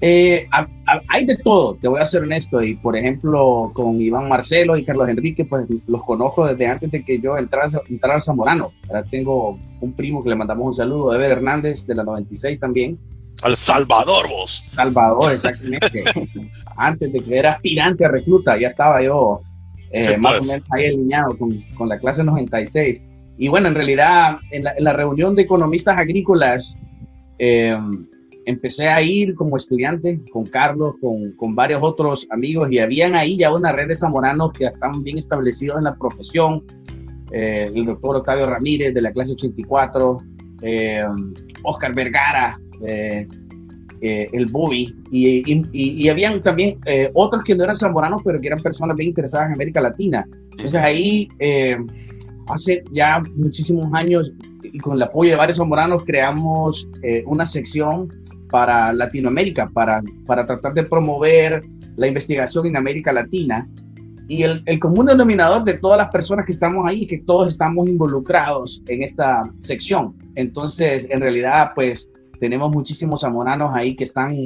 Eh, 0.00 0.46
hay 1.08 1.24
de 1.24 1.36
todo, 1.38 1.76
te 1.80 1.88
voy 1.88 2.00
a 2.00 2.04
ser 2.04 2.22
honesto. 2.22 2.62
Y 2.62 2.76
por 2.76 2.96
ejemplo, 2.96 3.72
con 3.74 4.00
Iván 4.00 4.28
Marcelo 4.28 4.76
y 4.76 4.84
Carlos 4.84 5.08
Enrique, 5.08 5.44
pues 5.44 5.66
los 5.86 6.04
conozco 6.04 6.46
desde 6.46 6.66
antes 6.66 6.90
de 6.90 7.04
que 7.04 7.18
yo 7.18 7.36
entrara, 7.36 7.70
entrara 7.88 8.16
a 8.16 8.20
Zamorano. 8.20 8.72
Ahora 8.88 9.02
tengo 9.04 9.58
un 9.80 9.92
primo 9.94 10.22
que 10.22 10.28
le 10.28 10.36
mandamos 10.36 10.66
un 10.66 10.74
saludo, 10.74 11.14
Ever 11.14 11.32
Hernández, 11.32 11.86
de 11.86 11.94
la 11.94 12.04
96 12.04 12.60
también. 12.60 12.98
Al 13.42 13.56
Salvador, 13.56 14.28
vos. 14.28 14.64
Salvador, 14.72 15.32
exactamente. 15.32 16.04
antes 16.76 17.12
de 17.12 17.20
que 17.20 17.38
era 17.38 17.52
aspirante 17.52 18.04
a 18.04 18.08
recluta, 18.08 18.58
ya 18.58 18.68
estaba 18.68 19.02
yo 19.02 19.40
eh, 19.94 20.18
más 20.18 20.34
o 20.34 20.38
pues. 20.38 20.48
menos 20.48 20.68
ahí 20.72 20.86
alineado 20.86 21.38
con, 21.38 21.60
con, 21.76 21.88
la 21.88 21.98
clase 21.98 22.24
96. 22.24 23.04
Y 23.38 23.48
bueno, 23.48 23.68
en 23.68 23.74
realidad, 23.74 24.38
en 24.50 24.64
la, 24.64 24.74
en 24.76 24.84
la 24.84 24.92
reunión 24.92 25.34
de 25.34 25.42
economistas 25.42 25.98
agrícolas, 25.98 26.76
eh, 27.38 27.76
empecé 28.46 28.88
a 28.88 29.00
ir 29.02 29.34
como 29.34 29.56
estudiante 29.56 30.20
con 30.32 30.44
Carlos, 30.44 30.94
con, 31.00 31.32
con, 31.32 31.54
varios 31.54 31.80
otros 31.82 32.26
amigos 32.30 32.70
y 32.70 32.78
habían 32.78 33.14
ahí 33.14 33.36
ya 33.38 33.52
una 33.52 33.72
red 33.72 33.88
de 33.88 33.94
zamoranos 33.94 34.52
que 34.52 34.66
estaban 34.66 35.02
bien 35.02 35.18
establecidos 35.18 35.78
en 35.78 35.84
la 35.84 35.94
profesión. 35.96 36.64
Eh, 37.32 37.70
el 37.74 37.86
doctor 37.86 38.16
Octavio 38.16 38.46
Ramírez 38.46 38.94
de 38.94 39.02
la 39.02 39.12
clase 39.12 39.32
84, 39.32 40.18
eh, 40.62 41.04
Oscar 41.62 41.94
Vergara, 41.94 42.58
eh, 44.00 44.28
el 44.32 44.46
Bobby, 44.46 44.94
y, 45.10 45.52
y, 45.52 45.64
y, 45.72 46.08
habían 46.08 46.42
también 46.42 46.78
otros 47.14 47.42
que 47.44 47.54
no 47.54 47.64
eran 47.64 47.76
zamoranos, 47.76 48.22
pero 48.24 48.40
que 48.40 48.48
eran 48.48 48.60
personas 48.60 48.96
bien 48.96 49.10
interesadas 49.10 49.48
en 49.48 49.54
América 49.54 49.80
Latina. 49.80 50.26
Entonces 50.52 50.74
ahí, 50.74 51.28
hace 52.48 52.82
ya 52.92 53.22
muchísimos 53.36 53.88
años, 53.94 54.32
y 54.62 54.78
con 54.78 54.94
el 54.94 55.02
apoyo 55.02 55.30
de 55.30 55.36
varios 55.36 55.58
zamoranos, 55.58 56.04
creamos 56.04 56.88
una 57.26 57.46
sección 57.46 58.08
para 58.54 58.92
Latinoamérica, 58.92 59.66
para, 59.66 60.00
para 60.26 60.44
tratar 60.44 60.74
de 60.74 60.84
promover 60.84 61.60
la 61.96 62.06
investigación 62.06 62.66
en 62.66 62.76
América 62.76 63.12
Latina. 63.12 63.68
Y 64.28 64.42
el, 64.42 64.62
el, 64.66 64.78
común 64.78 65.06
denominador 65.06 65.64
de 65.64 65.74
todas 65.74 65.98
las 65.98 66.10
personas 66.10 66.46
que 66.46 66.52
estamos 66.52 66.86
ahí 66.86 67.02
es 67.02 67.08
que 67.08 67.18
todos 67.18 67.52
estamos 67.52 67.88
involucrados 67.88 68.80
en 68.86 69.02
esta 69.02 69.42
sección. 69.58 70.14
Entonces, 70.36 71.08
en 71.10 71.20
realidad, 71.20 71.72
pues 71.74 72.08
tenemos 72.44 72.70
muchísimos 72.74 73.22
zamoranos 73.22 73.70
ahí 73.72 73.96
que 73.96 74.04
están 74.04 74.36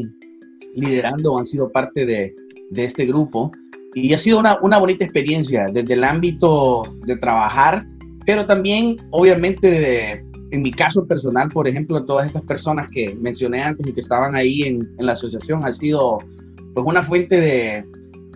liderando 0.76 1.32
o 1.32 1.38
han 1.40 1.44
sido 1.44 1.68
parte 1.72 2.06
de, 2.06 2.32
de 2.70 2.84
este 2.84 3.04
grupo. 3.04 3.50
Y 3.92 4.14
ha 4.14 4.18
sido 4.18 4.38
una, 4.38 4.56
una 4.62 4.78
bonita 4.78 5.02
experiencia 5.02 5.66
desde 5.72 5.94
el 5.94 6.04
ámbito 6.04 6.82
de 7.06 7.16
trabajar, 7.16 7.84
pero 8.24 8.46
también, 8.46 8.98
obviamente, 9.10 9.68
de, 9.68 10.24
en 10.52 10.62
mi 10.62 10.70
caso 10.70 11.08
personal, 11.08 11.48
por 11.48 11.66
ejemplo, 11.66 12.04
todas 12.04 12.26
estas 12.26 12.42
personas 12.42 12.88
que 12.92 13.16
mencioné 13.16 13.64
antes 13.64 13.84
y 13.84 13.92
que 13.92 13.98
estaban 13.98 14.36
ahí 14.36 14.62
en, 14.62 14.88
en 14.96 15.06
la 15.06 15.14
asociación, 15.14 15.64
ha 15.64 15.72
sido 15.72 16.18
pues 16.74 16.86
una 16.86 17.02
fuente 17.02 17.40
de, 17.40 17.84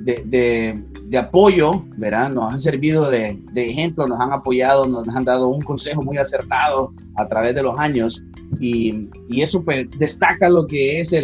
de, 0.00 0.82
de, 1.04 1.18
apoyo, 1.18 1.84
¿verdad? 1.98 2.30
Nos 2.30 2.52
han 2.52 2.58
servido 2.58 3.08
de, 3.08 3.38
de, 3.52 3.70
ejemplo, 3.70 4.08
nos 4.08 4.18
han 4.18 4.32
apoyado, 4.32 4.86
nos 4.86 5.06
han 5.06 5.22
dado 5.22 5.46
un 5.46 5.62
consejo 5.62 6.02
muy 6.02 6.16
acertado 6.16 6.92
a 7.14 7.28
través 7.28 7.54
de 7.54 7.62
los 7.62 7.78
años 7.78 8.24
y, 8.60 9.08
eso 9.30 9.62
pues 9.64 9.98
destaca 9.98 10.48
lo 10.48 10.66
que 10.66 11.00
es 11.00 11.14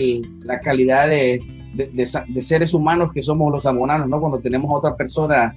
la 0.45 0.59
calidad 0.61 1.09
de, 1.09 1.41
seres 2.41 2.75
humanos 2.75 3.13
que 3.13 3.23
somos 3.23 3.53
los 3.53 3.63
zamoranos, 3.63 4.09
¿no? 4.09 4.21
Cuando 4.21 4.41
tenemos 4.41 4.71
otra 4.75 4.97
persona 4.97 5.55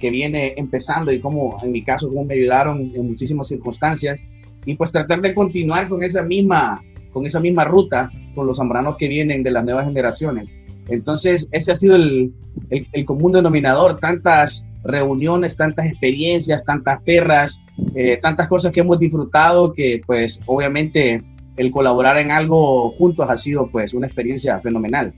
que 0.00 0.10
viene 0.10 0.54
empezando 0.56 1.10
y 1.10 1.20
como 1.20 1.58
en 1.62 1.72
mi 1.72 1.82
caso, 1.82 2.08
como 2.08 2.24
me 2.24 2.34
ayudaron 2.34 2.92
en 2.94 3.06
muchísimas 3.06 3.48
circunstancias 3.48 4.22
y 4.66 4.74
pues 4.74 4.92
tratar 4.92 5.20
de 5.22 5.34
continuar 5.34 5.88
con 5.88 6.02
esa 6.02 6.22
misma, 6.22 6.82
con 7.12 7.24
esa 7.24 7.40
misma 7.40 7.64
ruta 7.64 8.10
con 8.34 8.46
los 8.46 8.58
zamoranos 8.58 8.96
que 8.96 9.08
vienen 9.08 9.42
de 9.42 9.50
las 9.50 9.64
nuevas 9.64 9.86
generaciones. 9.86 10.52
Entonces, 10.88 11.48
ese 11.50 11.72
ha 11.72 11.74
sido 11.74 11.96
el, 11.96 12.32
el, 12.70 13.04
común 13.04 13.32
denominador, 13.32 13.98
tantas 13.98 14.64
reuniones, 14.86 15.56
tantas 15.56 15.86
experiencias, 15.86 16.64
tantas 16.64 17.02
perras, 17.02 17.60
eh, 17.94 18.18
tantas 18.22 18.48
cosas 18.48 18.72
que 18.72 18.80
hemos 18.80 18.98
disfrutado 18.98 19.72
que 19.72 20.00
pues 20.06 20.40
obviamente 20.46 21.22
el 21.56 21.70
colaborar 21.70 22.18
en 22.18 22.30
algo 22.30 22.90
juntos 22.92 23.28
ha 23.28 23.36
sido 23.36 23.68
pues 23.70 23.94
una 23.94 24.06
experiencia 24.06 24.60
fenomenal. 24.60 25.14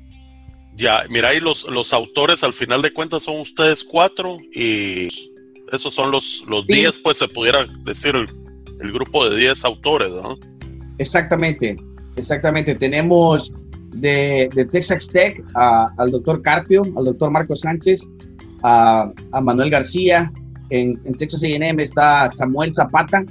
Ya, 0.76 1.02
mira, 1.10 1.30
ahí 1.30 1.40
los, 1.40 1.68
los 1.68 1.92
autores 1.92 2.44
al 2.44 2.52
final 2.52 2.82
de 2.82 2.92
cuentas 2.92 3.24
son 3.24 3.40
ustedes 3.40 3.82
cuatro 3.82 4.36
y 4.54 5.08
esos 5.72 5.92
son 5.92 6.10
los, 6.12 6.44
los 6.48 6.66
diez, 6.66 7.00
pues 7.00 7.18
se 7.18 7.26
pudiera 7.26 7.66
decir 7.84 8.14
el, 8.14 8.28
el 8.80 8.92
grupo 8.92 9.28
de 9.28 9.36
diez 9.36 9.64
autores, 9.64 10.10
¿no? 10.10 10.36
Exactamente, 10.98 11.76
exactamente. 12.16 12.74
Tenemos 12.76 13.52
de, 13.92 14.48
Texas 14.70 15.08
Tech 15.08 15.42
al 15.54 16.10
doctor 16.10 16.42
Carpio, 16.42 16.82
al 16.96 17.04
doctor 17.04 17.30
Marco 17.30 17.56
Sánchez, 17.56 18.06
a, 18.62 19.10
Manuel 19.42 19.70
García. 19.70 20.30
En, 20.70 21.00
Texas 21.16 21.42
AM 21.44 21.80
está 21.80 22.28
Samuel 22.28 22.72
Zapata, 22.72 23.24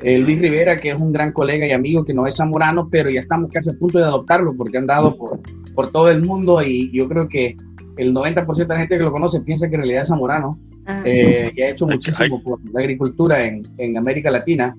el 0.00 0.22
Luis 0.24 0.40
Rivera, 0.40 0.76
que 0.76 0.90
es 0.90 1.00
un 1.00 1.12
gran 1.12 1.32
colega 1.32 1.66
y 1.66 1.72
amigo 1.72 2.04
que 2.04 2.12
no 2.12 2.26
es 2.26 2.36
zamorano, 2.36 2.88
pero 2.90 3.08
ya 3.08 3.20
estamos 3.20 3.50
casi 3.52 3.70
a 3.70 3.74
punto 3.74 3.98
de 3.98 4.04
adoptarlo 4.04 4.54
porque 4.56 4.78
han 4.78 4.86
dado 4.86 5.16
por, 5.16 5.40
por 5.74 5.92
todo 5.92 6.10
el 6.10 6.22
mundo 6.22 6.60
y 6.62 6.90
yo 6.92 7.08
creo 7.08 7.28
que 7.28 7.56
el 7.96 8.14
90% 8.14 8.56
de 8.56 8.66
la 8.66 8.78
gente 8.78 8.98
que 8.98 9.04
lo 9.04 9.12
conoce 9.12 9.40
piensa 9.40 9.68
que 9.68 9.74
en 9.74 9.82
realidad 9.82 10.02
es 10.02 10.08
zamorano 10.08 10.58
ah. 10.86 11.02
eh, 11.04 11.52
y 11.54 11.62
ha 11.62 11.68
hecho 11.70 11.86
muchísimo 11.86 12.42
por 12.42 12.58
la 12.72 12.80
agricultura 12.80 13.44
en, 13.44 13.62
en 13.78 13.96
América 13.96 14.30
Latina. 14.30 14.76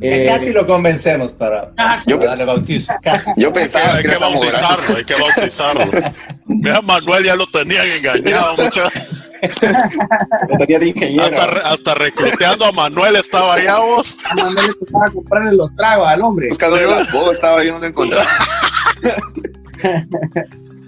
Eh, 0.00 0.26
casi 0.26 0.52
lo 0.52 0.66
convencemos 0.66 1.32
para, 1.32 1.72
darle 1.74 2.44
bautizo. 2.44 2.92
Yo 3.36 3.52
pensaba 3.52 3.96
hay 3.96 4.04
que, 4.04 4.16
bautizarlo, 4.16 4.96
hay 4.96 5.04
que 5.04 5.14
bautizarlo. 5.14 5.90
Mira, 6.46 6.80
Manuel 6.80 7.24
ya 7.24 7.34
lo 7.34 7.46
tenían 7.46 7.86
engañado. 7.86 8.56
Mucho. 8.56 8.82
Lo 10.48 10.58
tenía 10.58 10.78
de 10.78 10.88
ingeniero. 10.88 11.24
Hasta, 11.24 11.44
hasta, 11.68 11.94
recluteando 11.94 12.64
a 12.64 12.72
Manuel 12.72 13.16
estaba 13.16 13.54
allá 13.54 13.78
vos. 13.78 14.16
Manuel 14.36 14.70
estaba 14.80 15.04
a 15.06 15.10
comprarle 15.10 15.52
los 15.52 15.74
tragos 15.76 16.06
al 16.06 16.22
hombre. 16.22 16.48
Buscando 16.48 16.76
las 16.76 17.12
bodas, 17.12 17.34
estaba 17.34 17.60
ahí 17.60 17.68
donde 17.68 17.88
encontrar. 17.88 18.26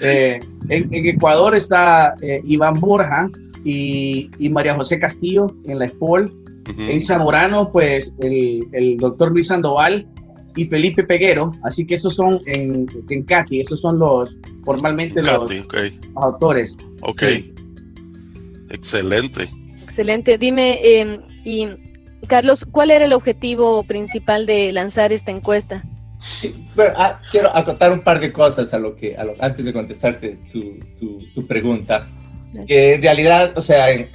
eh, 0.00 0.40
en, 0.68 0.94
en, 0.94 1.06
Ecuador 1.06 1.54
está 1.54 2.14
eh, 2.21 2.40
Iván 2.44 2.75
Borja 2.75 3.28
y, 3.64 4.30
y 4.38 4.49
María 4.49 4.75
José 4.75 4.99
Castillo 4.99 5.47
en 5.64 5.78
la 5.78 5.88
SPOL 5.88 6.42
en 6.78 7.00
Zamorano, 7.00 7.71
pues 7.71 8.14
el, 8.21 8.66
el, 8.73 8.97
doctor 8.97 9.32
Luis 9.32 9.49
Sandoval 9.49 10.06
y 10.54 10.66
Felipe 10.66 11.02
Peguero, 11.04 11.50
así 11.64 11.87
que 11.87 11.94
esos 11.94 12.14
son 12.14 12.40
en, 12.47 12.87
en 13.09 13.23
CATI, 13.25 13.61
esos 13.61 13.80
son 13.80 13.99
los 13.99 14.38
formalmente 14.64 15.23
los, 15.23 15.50
autores. 16.16 16.76
Ok. 17.02 17.23
Excelente. 18.73 19.49
Excelente. 19.83 20.38
Dime, 20.38 20.81
em, 20.83 21.21
y 21.45 21.69
Carlos, 22.26 22.64
¿cuál 22.71 22.91
era 22.91 23.05
el 23.05 23.12
objetivo 23.12 23.85
principal 23.85 24.47
de 24.47 24.73
lanzar 24.73 25.13
esta 25.13 25.30
encuesta? 25.30 25.85
Ah, 26.97 27.21
quiero 27.30 27.54
acotar 27.54 27.93
un 27.93 28.02
par 28.02 28.21
de 28.21 28.32
cosas 28.32 28.73
a 28.73 28.78
lo 28.78 28.97
que, 28.97 29.17
a 29.17 29.25
lo, 29.25 29.35
antes 29.41 29.65
de 29.65 29.73
contestarte 29.73 30.39
tu, 30.52 30.78
tu, 30.99 31.19
tu 31.35 31.47
pregunta. 31.47 32.08
Que 32.67 32.95
en 32.95 33.02
realidad, 33.02 33.52
o 33.56 33.61
sea, 33.61 33.91
en, 33.91 34.11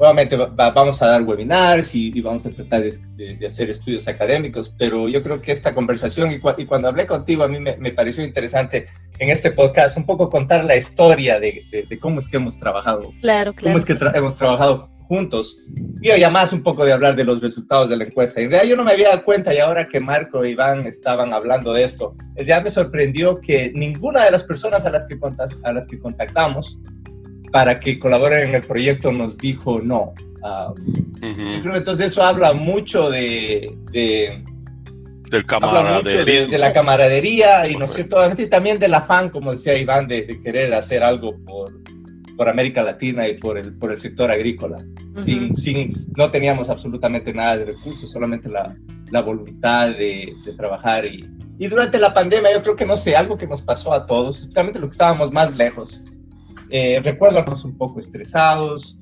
Obviamente 0.00 0.34
vamos 0.34 1.02
a 1.02 1.08
dar 1.08 1.22
webinars 1.24 1.94
y, 1.94 2.18
vamos 2.22 2.46
a 2.46 2.50
tratar 2.50 2.82
de, 2.82 3.46
hacer 3.46 3.68
estudios 3.68 4.08
académicos, 4.08 4.74
pero 4.78 5.08
yo 5.08 5.22
creo 5.22 5.42
que 5.42 5.52
esta 5.52 5.74
conversación 5.74 6.32
y, 6.32 6.38
cuando 6.38 6.88
hablé 6.88 7.06
contigo 7.06 7.44
a 7.44 7.48
mí 7.48 7.58
me, 7.60 7.92
pareció 7.92 8.24
interesante 8.24 8.86
en 9.18 9.28
este 9.28 9.50
podcast 9.50 9.98
un 9.98 10.06
poco 10.06 10.30
contar 10.30 10.64
la 10.64 10.74
historia 10.74 11.38
de, 11.38 11.66
cómo 12.00 12.20
es 12.20 12.28
que 12.28 12.38
hemos 12.38 12.56
trabajado. 12.56 13.12
Claro, 13.20 13.52
claro. 13.52 13.74
Cómo 13.74 13.76
es 13.76 13.84
que 13.84 13.92
hemos 14.16 14.34
trabajado 14.36 14.88
juntos. 15.02 15.58
Y 16.00 16.08
más 16.30 16.54
un 16.54 16.62
poco 16.62 16.86
de 16.86 16.94
hablar 16.94 17.14
de 17.14 17.24
los 17.24 17.42
resultados 17.42 17.90
de 17.90 17.98
la 17.98 18.04
encuesta. 18.04 18.40
En 18.40 18.48
realidad 18.48 18.70
yo 18.70 18.76
no 18.76 18.84
me 18.84 18.92
había 18.92 19.10
dado 19.10 19.24
cuenta 19.24 19.52
y 19.52 19.58
ahora 19.58 19.86
que 19.86 20.00
Marco 20.00 20.42
e 20.44 20.52
Iván 20.52 20.86
estaban 20.86 21.34
hablando 21.34 21.74
de 21.74 21.82
esto, 21.82 22.14
ya 22.46 22.62
me 22.62 22.70
sorprendió 22.70 23.38
que 23.38 23.70
ninguna 23.74 24.24
de 24.24 24.30
las 24.30 24.44
personas 24.44 24.86
a 24.86 24.90
las 24.90 25.04
que, 25.04 25.18
a 25.62 25.72
las 25.74 25.86
que 25.86 25.98
contactamos 25.98 26.78
para 27.50 27.78
que 27.80 27.98
colaboren 27.98 28.48
en 28.48 28.54
el 28.54 28.62
proyecto 28.62 29.12
nos 29.12 29.38
dijo 29.38 29.80
no. 29.80 30.14
Uh, 30.42 30.74
creo 31.60 31.72
que 31.72 31.78
entonces 31.78 32.12
eso 32.12 32.22
habla 32.22 32.52
mucho 32.54 33.10
de, 33.10 33.76
de 33.92 34.42
del 35.30 35.46
camaradería. 35.46 36.46
De, 36.46 36.58
la 36.58 36.72
camaradería 36.72 37.68
y, 37.68 37.76
¿no 37.76 37.84
es 37.84 37.92
cierto? 37.92 38.18
y 38.36 38.46
también 38.46 38.78
del 38.78 38.94
afán, 38.94 39.30
como 39.30 39.52
decía 39.52 39.76
Iván, 39.76 40.08
de, 40.08 40.40
querer 40.42 40.74
hacer 40.74 41.02
algo 41.02 41.36
por, 41.46 41.72
por, 42.36 42.48
América 42.48 42.82
Latina 42.82 43.28
y 43.28 43.34
por 43.34 43.58
el, 43.58 43.74
por 43.74 43.92
el 43.92 43.98
sector 43.98 44.30
agrícola. 44.30 44.78
sin, 45.14 45.56
sin, 45.56 45.92
no 46.16 46.30
teníamos 46.30 46.68
absolutamente 46.68 47.32
nada 47.32 47.58
de 47.58 47.66
recursos, 47.66 48.10
solamente 48.10 48.48
la, 48.48 48.74
la 49.10 49.20
voluntad 49.22 49.90
de, 49.90 50.34
trabajar. 50.56 51.06
Y, 51.06 51.28
y 51.58 51.66
durante 51.68 51.98
la 51.98 52.12
pandemia, 52.12 52.52
yo 52.52 52.62
creo 52.62 52.76
que, 52.76 52.86
no 52.86 52.96
sé, 52.96 53.14
algo 53.14 53.36
que 53.36 53.46
nos 53.46 53.62
pasó 53.62 53.92
a 53.92 54.06
todos, 54.06 54.40
especialmente 54.40 54.80
los 54.80 54.88
que 54.88 54.94
estábamos 54.94 55.30
más 55.30 55.54
lejos, 55.56 56.02
eh, 56.70 57.00
recuerdo 57.02 57.44
que 57.44 57.52
un 57.64 57.76
poco 57.76 58.00
estresados, 58.00 58.98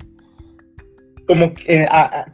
como 1.29 1.53
que, 1.53 1.87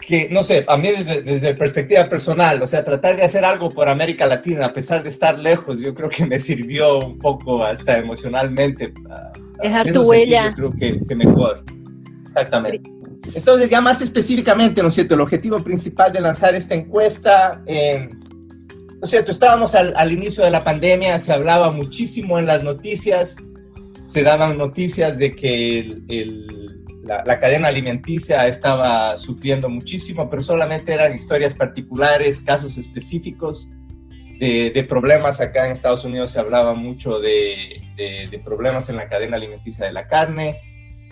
que, 0.07 0.29
no 0.31 0.41
sé, 0.41 0.63
a 0.69 0.77
mí 0.77 0.87
desde, 0.87 1.21
desde 1.21 1.53
perspectiva 1.53 2.07
personal, 2.07 2.61
o 2.61 2.67
sea, 2.67 2.85
tratar 2.85 3.17
de 3.17 3.23
hacer 3.23 3.43
algo 3.43 3.69
por 3.69 3.89
América 3.89 4.25
Latina, 4.25 4.67
a 4.67 4.73
pesar 4.73 5.03
de 5.03 5.09
estar 5.09 5.37
lejos, 5.37 5.81
yo 5.81 5.93
creo 5.93 6.07
que 6.09 6.25
me 6.25 6.39
sirvió 6.39 6.99
un 6.99 7.19
poco 7.19 7.65
hasta 7.65 7.97
emocionalmente. 7.97 8.93
Dejar 9.61 9.91
tu 9.91 10.01
huella. 10.03 10.51
Yo 10.51 10.71
creo 10.71 10.99
que, 11.09 11.13
mejor. 11.13 11.65
Exactamente. 12.27 12.89
Entonces, 13.35 13.69
ya 13.69 13.81
más 13.81 13.99
específicamente, 14.01 14.81
¿no 14.81 14.87
es 14.87 14.93
cierto? 14.93 15.15
El 15.15 15.21
objetivo 15.21 15.59
principal 15.59 16.13
de 16.13 16.21
lanzar 16.21 16.55
esta 16.55 16.73
encuesta, 16.73 17.61
eh, 17.65 18.07
¿no 18.11 19.03
es 19.03 19.09
cierto? 19.09 19.31
Estábamos 19.31 19.75
al, 19.75 19.93
al 19.97 20.13
inicio 20.13 20.41
de 20.41 20.51
la 20.51 20.63
pandemia, 20.63 21.19
se 21.19 21.33
hablaba 21.33 21.69
muchísimo 21.69 22.39
en 22.39 22.45
las 22.45 22.63
noticias 22.63 23.35
se 24.05 24.23
daban 24.23 24.57
noticias 24.57 25.17
de 25.17 25.31
que 25.31 26.01
la, 27.03 27.39
cadena 27.39 27.67
alimenticia 27.67 28.47
estaba 28.47 29.15
sufriendo 29.17 29.69
muchísimo, 29.69 30.29
pero 30.29 30.43
solamente 30.43 30.93
eran 30.93 31.13
historias 31.13 31.53
particulares, 31.53 32.41
casos 32.41 32.77
específicos 32.77 33.69
de, 34.39 34.85
problemas. 34.87 35.41
Acá 35.41 35.65
en 35.65 35.73
Estados 35.73 36.03
Unidos 36.05 36.31
se 36.31 36.39
hablaba 36.39 36.73
mucho 36.73 37.19
de, 37.19 37.81
problemas 38.43 38.89
en 38.89 38.97
la 38.97 39.07
cadena 39.07 39.37
alimenticia 39.37 39.85
de 39.85 39.93
la 39.93 40.07
carne, 40.07 40.59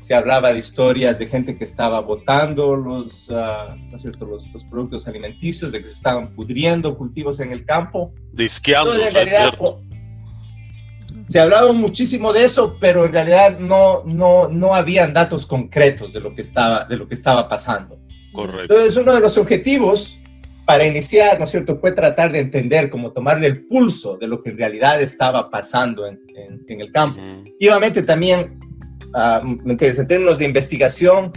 se 0.01 0.13
hablaba 0.13 0.51
de 0.51 0.60
historias 0.60 1.17
de 1.17 1.27
gente 1.27 1.56
que 1.56 1.63
estaba 1.63 2.01
botando 2.01 2.75
los, 2.75 3.32
ah, 3.32 3.77
los, 3.89 4.03
los, 4.03 4.65
productos 4.65 5.08
alimenticios, 5.08 5.71
de 5.71 5.79
que 5.79 5.86
se 5.86 5.93
estaban 5.93 6.36
pudriendo 6.36 6.97
cultivos 6.97 7.39
en 7.39 7.53
el 7.53 7.63
campo. 7.63 8.13
Disqueando, 8.34 8.95
es 8.95 9.29
cierto 9.29 9.82
se 11.27 11.39
hablaba 11.39 11.71
muchísimo 11.73 12.33
de 12.33 12.43
eso, 12.43 12.77
pero 12.79 13.05
en 13.05 13.12
realidad 13.12 13.59
no, 13.59 14.03
no, 14.05 14.47
no 14.47 14.75
habían 14.75 15.13
datos 15.13 15.45
concretos 15.45 16.13
de 16.13 16.19
lo 16.19 16.36
que 16.36 16.41
estaba, 16.41 16.86
de 16.86 16.97
lo 16.97 17.07
que 17.07 17.15
estaba 17.15 17.47
pasando. 17.47 17.99
Correcto. 18.33 18.62
Entonces, 18.62 18.97
uno 18.97 19.13
de 19.13 19.19
los 19.19 19.38
objetivos 19.38 20.19
para 20.65 20.86
iniciar, 20.86 21.38
¿no 21.39 21.45
es 21.45 21.51
cierto?, 21.51 21.77
fue 21.77 21.91
tratar 21.91 22.31
de 22.31 22.39
entender, 22.39 22.89
cómo 22.89 23.12
tomarle 23.12 23.47
el 23.47 23.65
pulso 23.65 24.17
de 24.17 24.27
lo 24.27 24.41
que 24.41 24.51
en 24.51 24.57
realidad 24.57 25.01
estaba 25.01 25.49
pasando 25.49 26.07
en, 26.07 26.21
en, 26.67 26.81
el 26.81 26.91
campo. 26.91 27.19
Y 27.59 27.67
obviamente 27.67 28.01
también, 28.01 28.59
uh, 29.13 29.69
en 29.69 30.07
términos 30.07 30.39
de 30.39 30.45
investigación, 30.45 31.33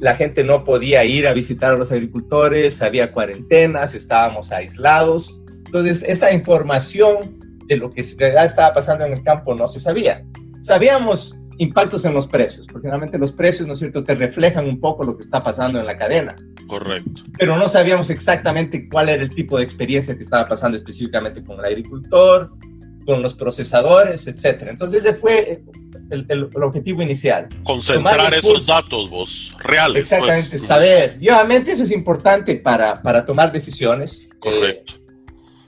la 0.00 0.14
gente 0.14 0.42
no 0.42 0.64
podía 0.64 1.04
ir 1.04 1.28
a 1.28 1.32
visitar 1.32 1.72
a 1.72 1.76
los 1.76 1.92
agricultores, 1.92 2.80
había 2.82 3.12
cuarentenas, 3.12 3.94
estábamos 3.94 4.50
aislados. 4.50 5.38
Entonces, 5.66 6.02
esa 6.08 6.32
información 6.32 7.41
de 7.72 7.78
lo 7.78 7.90
que 7.90 8.02
en 8.02 8.18
realidad 8.18 8.44
estaba 8.46 8.74
pasando 8.74 9.04
en 9.04 9.12
el 9.12 9.22
campo 9.22 9.54
no 9.54 9.68
se 9.68 9.80
sabía. 9.80 10.24
Sabíamos 10.62 11.36
impactos 11.58 12.04
en 12.04 12.14
los 12.14 12.26
precios, 12.26 12.66
porque 12.66 12.88
realmente 12.88 13.18
los 13.18 13.32
precios, 13.32 13.66
¿no 13.66 13.74
es 13.74 13.78
cierto?, 13.78 14.04
te 14.04 14.14
reflejan 14.14 14.66
un 14.66 14.80
poco 14.80 15.04
lo 15.04 15.16
que 15.16 15.22
está 15.22 15.42
pasando 15.42 15.78
en 15.78 15.86
la 15.86 15.96
cadena. 15.96 16.36
Correcto. 16.66 17.22
Pero 17.38 17.56
no 17.56 17.68
sabíamos 17.68 18.10
exactamente 18.10 18.88
cuál 18.88 19.08
era 19.08 19.22
el 19.22 19.30
tipo 19.30 19.58
de 19.58 19.64
experiencia 19.64 20.16
que 20.16 20.22
estaba 20.22 20.46
pasando 20.48 20.78
específicamente 20.78 21.42
con 21.42 21.58
el 21.58 21.64
agricultor, 21.66 22.50
con 23.04 23.22
los 23.22 23.34
procesadores, 23.34 24.26
etc. 24.26 24.68
Entonces 24.68 25.04
ese 25.04 25.14
fue 25.14 25.62
el, 26.10 26.48
objetivo 26.62 27.02
inicial. 27.02 27.48
Concentrar 27.64 28.32
esos 28.34 28.66
datos 28.66 29.10
vos, 29.10 29.54
reales. 29.62 30.08
Pues. 30.08 30.12
Exactamente, 30.12 30.58
saber. 30.58 31.16
Y 31.20 31.28
obviamente 31.28 31.72
eso 31.72 31.82
es 31.84 31.90
importante 31.90 32.56
para, 32.56 33.02
para 33.02 33.24
tomar 33.24 33.52
decisiones. 33.52 34.28
Correcto. 34.38 35.01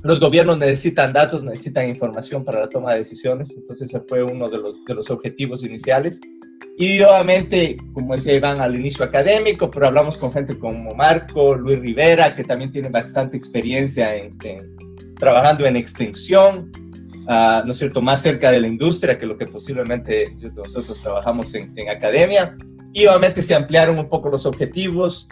Los 0.04 0.20
gobiernos 0.20 0.58
necesitan 0.58 1.14
datos, 1.14 1.42
necesitan 1.42 1.88
información 1.88 2.44
para 2.44 2.60
la 2.60 2.68
toma 2.68 2.92
de 2.92 2.98
decisiones, 2.98 3.50
entonces 3.56 3.88
ese 3.88 4.04
fue 4.06 4.22
uno 4.22 4.50
de 4.50 4.58
los, 4.58 4.84
de 4.84 4.94
los 4.94 5.10
objetivos 5.10 5.64
iniciales. 5.64 6.20
Y 6.76 7.00
obviamente, 7.00 7.76
como 7.94 8.14
decía 8.14 8.34
Iván, 8.34 8.60
al 8.60 8.74
inicio 8.74 9.02
académico, 9.02 9.70
pero 9.70 9.86
hablamos 9.86 10.18
con 10.18 10.30
gente 10.30 10.58
como 10.58 10.94
Marco, 10.94 11.54
Luis 11.54 11.78
Rivera, 11.78 12.34
que 12.34 12.44
también 12.44 12.70
tiene 12.70 12.90
bastante 12.90 13.38
experiencia 13.38 14.14
en, 14.14 14.36
trabajando 15.18 15.64
en 15.64 15.76
extensión, 15.76 16.70
uh, 17.26 17.64
¿no 17.64 17.70
es 17.70 17.78
cierto?, 17.78 18.02
más 18.02 18.20
cerca 18.20 18.50
de 18.50 18.60
la 18.60 18.68
industria 18.68 19.16
que 19.16 19.24
lo 19.24 19.38
que 19.38 19.46
posiblemente 19.46 20.36
nosotros 20.54 21.00
trabajamos 21.00 21.54
en, 21.54 21.72
en 21.76 21.88
academia. 21.88 22.56
Y 22.92 23.06
obviamente 23.06 23.40
se 23.40 23.54
ampliaron 23.54 23.98
un 23.98 24.08
poco 24.10 24.28
los 24.28 24.44
objetivos, 24.44 25.28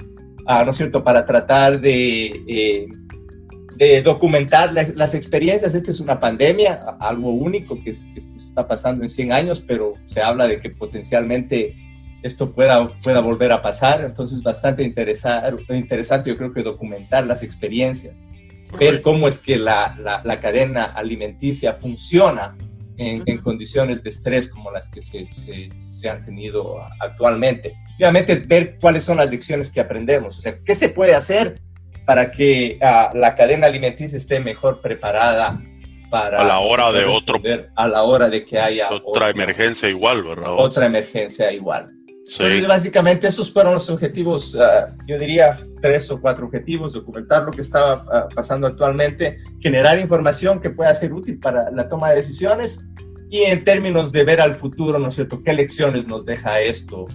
uh, 0.48 0.64
¿no 0.64 0.70
es 0.70 0.76
cierto?, 0.78 1.04
para 1.04 1.26
tratar 1.26 1.78
de... 1.78 2.42
Eh, 2.48 2.87
de 3.76 4.02
documentar 4.02 4.72
las, 4.72 4.94
las, 4.94 5.14
experiencias. 5.14 5.74
Esta 5.74 5.90
es 5.90 6.00
una 6.00 6.20
pandemia, 6.20 6.96
algo 7.00 7.30
único 7.30 7.76
que, 7.76 7.92
que, 7.92 8.20
está 8.37 8.66
pasando 8.66 9.02
en 9.02 9.08
100 9.08 9.32
años, 9.32 9.61
pero 9.61 9.92
se 10.06 10.20
habla 10.20 10.46
de 10.46 10.61
que 10.61 10.70
potencialmente 10.70 11.74
esto 12.22 12.52
pueda, 12.52 12.96
pueda 12.98 13.20
volver 13.20 13.52
a 13.52 13.62
pasar. 13.62 14.02
Entonces, 14.04 14.42
bastante 14.42 14.82
interesante, 14.82 16.30
yo 16.30 16.37
creo 16.37 16.52
que 16.52 16.62
documentar 16.62 17.26
las 17.26 17.42
experiencias, 17.42 18.24
ver 18.78 19.02
cómo 19.02 19.28
es 19.28 19.38
que 19.38 19.56
la, 19.56 19.96
la, 20.24 20.40
cadena 20.40 20.85
alimenticia 20.85 21.74
funciona 21.74 22.56
en, 22.96 23.22
en, 23.26 23.38
condiciones 23.38 24.02
de 24.02 24.11
estrés 24.11 24.48
como 24.48 24.70
las 24.70 24.88
que 24.88 25.02
se, 25.02 25.30
se, 25.30 25.68
se, 25.88 26.08
han 26.08 26.24
tenido 26.24 26.80
actualmente. 27.00 27.74
Obviamente, 27.96 28.37
ver 28.37 28.78
cuáles 28.80 29.04
son 29.04 29.18
las 29.18 29.30
lecciones 29.30 29.70
que 29.70 29.80
aprendemos. 29.80 30.38
O 30.38 30.40
sea, 30.40 30.58
¿qué 30.64 30.74
se 30.74 30.88
puede 30.88 31.14
hacer? 31.14 31.61
Para 32.04 32.30
que 32.30 32.78
uh, 32.80 33.16
la 33.16 33.36
cadena 33.36 33.66
alimenticia 33.66 34.16
esté 34.16 34.40
mejor 34.40 34.80
preparada 34.80 35.60
para 36.10 36.40
a 36.40 36.44
la 36.44 36.58
hora 36.58 36.92
de 36.92 37.04
otro 37.04 37.40
a 37.74 37.88
la 37.88 38.02
hora 38.02 38.28
de 38.28 38.44
que 38.44 38.58
haya 38.58 38.90
otra, 38.90 39.30
emergencia 39.30 39.88
igual, 39.88 40.22
¿verdad? 40.22 40.52
Otra 40.56 40.86
emergencia 40.86 41.50
igual. 41.52 41.88
Sí. 42.24 42.42
Entonces, 42.44 42.68
básicamente 42.68 43.26
esos 43.26 43.52
fueron 43.52 43.72
los 43.72 43.90
objetivos, 43.90 44.54
uh, 44.54 44.94
yo 45.06 45.18
diría 45.18 45.56
tres 45.80 46.08
o 46.10 46.20
cuatro 46.20 46.46
objetivos, 46.46 46.92
documentar 46.92 47.42
lo 47.42 47.50
que 47.50 47.62
estaba 47.62 48.04
uh, 48.04 48.34
pasando 48.34 48.66
actualmente, 48.66 49.38
generar 49.60 49.98
información 49.98 50.60
que 50.60 50.70
pueda 50.70 50.94
ser 50.94 51.12
útil 51.12 51.40
para 51.40 51.70
la 51.70 51.88
toma 51.88 52.10
de 52.10 52.16
decisiones 52.16 52.86
y 53.28 53.42
en 53.42 53.64
términos 53.64 54.12
de 54.12 54.24
ver 54.24 54.40
al 54.40 54.54
futuro, 54.54 54.98
¿no 54.98 55.08
es 55.08 55.14
cierto? 55.14 55.42
¿Qué 55.42 55.52
lecciones 55.52 56.06
nos 56.06 56.24
deja 56.24 56.60
esto 56.60 57.06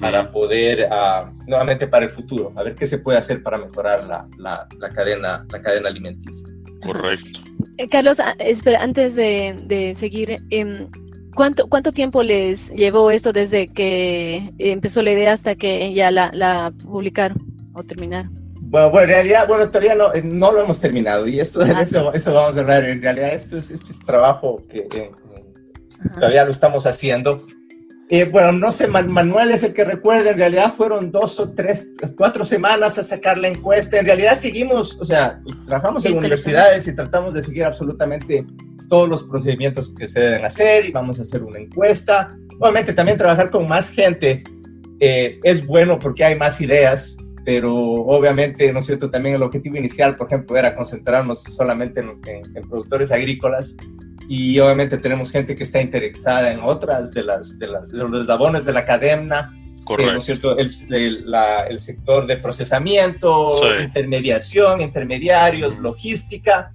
para 0.00 0.30
poder, 0.30 0.88
uh, 0.90 1.30
nuevamente 1.46 1.86
para 1.86 2.04
el 2.04 2.10
futuro, 2.10 2.52
a 2.56 2.62
ver 2.62 2.74
qué 2.74 2.86
se 2.86 2.98
puede 2.98 3.18
hacer 3.18 3.42
para 3.42 3.58
mejorar 3.58 4.04
la, 4.04 4.26
la, 4.38 4.66
la 4.78 4.88
cadena, 4.90 5.46
la 5.50 5.62
cadena 5.62 5.88
alimenticia. 5.88 6.46
Correcto. 6.82 7.40
Eh, 7.78 7.88
Carlos, 7.88 8.18
espera, 8.38 8.82
antes 8.82 9.14
de, 9.14 9.56
de 9.64 9.94
seguir, 9.94 10.42
eh, 10.50 10.86
¿cuánto, 11.34 11.66
¿cuánto 11.68 11.92
tiempo 11.92 12.22
les 12.22 12.70
llevó 12.70 13.10
esto 13.10 13.32
desde 13.32 13.68
que 13.68 14.52
empezó 14.58 15.02
la 15.02 15.12
idea 15.12 15.32
hasta 15.32 15.54
que 15.54 15.92
ya 15.94 16.10
la, 16.10 16.30
la 16.32 16.72
publicaron 16.84 17.38
o 17.74 17.82
terminaron? 17.82 18.30
Bueno, 18.62 18.90
bueno, 18.90 19.08
en 19.08 19.14
realidad, 19.14 19.48
bueno, 19.48 19.68
todavía 19.68 19.94
no, 19.94 20.14
eh, 20.14 20.22
no 20.22 20.52
lo 20.52 20.62
hemos 20.62 20.78
terminado 20.78 21.26
y 21.26 21.40
esto, 21.40 21.60
ah. 21.62 21.82
eso, 21.82 22.12
eso 22.12 22.32
vamos 22.32 22.56
a 22.56 22.60
hablar. 22.60 22.84
En 22.84 23.02
realidad, 23.02 23.32
esto 23.34 23.58
es, 23.58 23.70
este 23.70 23.92
es 23.92 23.98
trabajo 24.00 24.62
que 24.68 24.86
eh, 24.94 25.10
todavía 26.14 26.44
lo 26.44 26.50
estamos 26.50 26.86
haciendo. 26.86 27.46
Eh, 28.12 28.24
bueno, 28.24 28.50
no 28.50 28.72
sé, 28.72 28.88
Manuel 28.88 29.52
es 29.52 29.62
el 29.62 29.72
que 29.72 29.84
recuerda, 29.84 30.32
en 30.32 30.38
realidad 30.38 30.74
fueron 30.76 31.12
dos 31.12 31.38
o 31.38 31.52
tres, 31.52 31.92
cuatro 32.16 32.44
semanas 32.44 32.98
a 32.98 33.04
sacar 33.04 33.38
la 33.38 33.46
encuesta. 33.46 34.00
En 34.00 34.06
realidad 34.06 34.34
seguimos, 34.34 34.98
o 35.00 35.04
sea, 35.04 35.40
trabajamos 35.64 36.04
en 36.04 36.18
universidades 36.18 36.88
y 36.88 36.96
tratamos 36.96 37.34
de 37.34 37.42
seguir 37.42 37.64
absolutamente 37.64 38.44
todos 38.88 39.08
los 39.08 39.22
procedimientos 39.22 39.94
que 39.94 40.08
se 40.08 40.18
deben 40.18 40.44
hacer 40.44 40.86
y 40.86 40.90
vamos 40.90 41.20
a 41.20 41.22
hacer 41.22 41.44
una 41.44 41.60
encuesta. 41.60 42.36
Obviamente 42.58 42.92
también 42.92 43.16
trabajar 43.16 43.48
con 43.48 43.68
más 43.68 43.90
gente 43.90 44.42
eh, 44.98 45.38
es 45.44 45.64
bueno 45.64 45.96
porque 45.96 46.24
hay 46.24 46.36
más 46.36 46.60
ideas, 46.60 47.16
pero 47.44 47.72
obviamente, 47.76 48.72
¿no 48.72 48.80
es 48.80 48.86
cierto? 48.86 49.08
También 49.08 49.36
el 49.36 49.42
objetivo 49.44 49.76
inicial, 49.76 50.16
por 50.16 50.26
ejemplo, 50.26 50.56
era 50.56 50.74
concentrarnos 50.74 51.44
solamente 51.44 52.00
en, 52.00 52.20
en 52.26 52.68
productores 52.68 53.12
agrícolas 53.12 53.76
y 54.32 54.60
obviamente 54.60 54.96
tenemos 54.96 55.32
gente 55.32 55.56
que 55.56 55.64
está 55.64 55.82
interesada 55.82 56.52
en 56.52 56.60
otras 56.60 57.12
de, 57.12 57.24
las, 57.24 57.58
de, 57.58 57.66
las, 57.66 57.90
de 57.90 57.98
los 57.98 58.20
eslabones 58.20 58.64
de 58.64 58.72
la 58.72 58.84
cadena. 58.84 59.52
Correcto. 59.82 60.12
¿no 60.12 60.18
es 60.18 60.24
cierto? 60.24 60.56
El, 60.56 60.70
el, 60.90 61.28
la, 61.28 61.66
el, 61.66 61.80
sector 61.80 62.28
de 62.28 62.36
procesamiento, 62.36 63.58
sí. 63.60 63.82
intermediación, 63.86 64.82
intermediarios, 64.82 65.80
logística. 65.80 66.72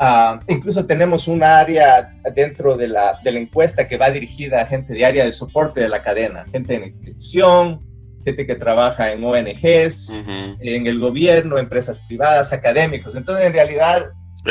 Uh, 0.00 0.38
incluso 0.50 0.86
tenemos 0.86 1.28
un 1.28 1.42
área 1.42 2.10
dentro 2.34 2.74
de 2.74 2.88
la, 2.88 3.20
de 3.22 3.32
la 3.32 3.38
encuesta 3.40 3.86
que 3.86 3.98
va 3.98 4.10
dirigida 4.10 4.62
a 4.62 4.66
gente 4.66 4.94
de 4.94 5.04
área 5.04 5.26
de 5.26 5.32
soporte 5.32 5.80
de 5.80 5.90
la 5.90 6.02
cadena, 6.02 6.46
gente 6.50 6.74
en 6.74 6.84
extensión, 6.84 7.82
gente 8.24 8.46
que 8.46 8.54
trabaja 8.54 9.12
en 9.12 9.22
ONGs, 9.22 10.08
uh 10.08 10.14
-huh. 10.14 10.56
en 10.60 10.86
el 10.86 10.98
gobierno, 10.98 11.58
empresas 11.58 12.00
privadas, 12.08 12.54
académicos. 12.54 13.14
Entonces, 13.14 13.44
en 13.44 13.52
realidad, 13.52 14.06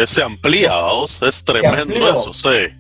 se 0.06 0.24
amplía, 0.24 0.76
¿vos? 0.82 1.22
es 1.22 1.44
tremendo 1.44 2.10
eso, 2.10 2.34
sí. 2.34 2.74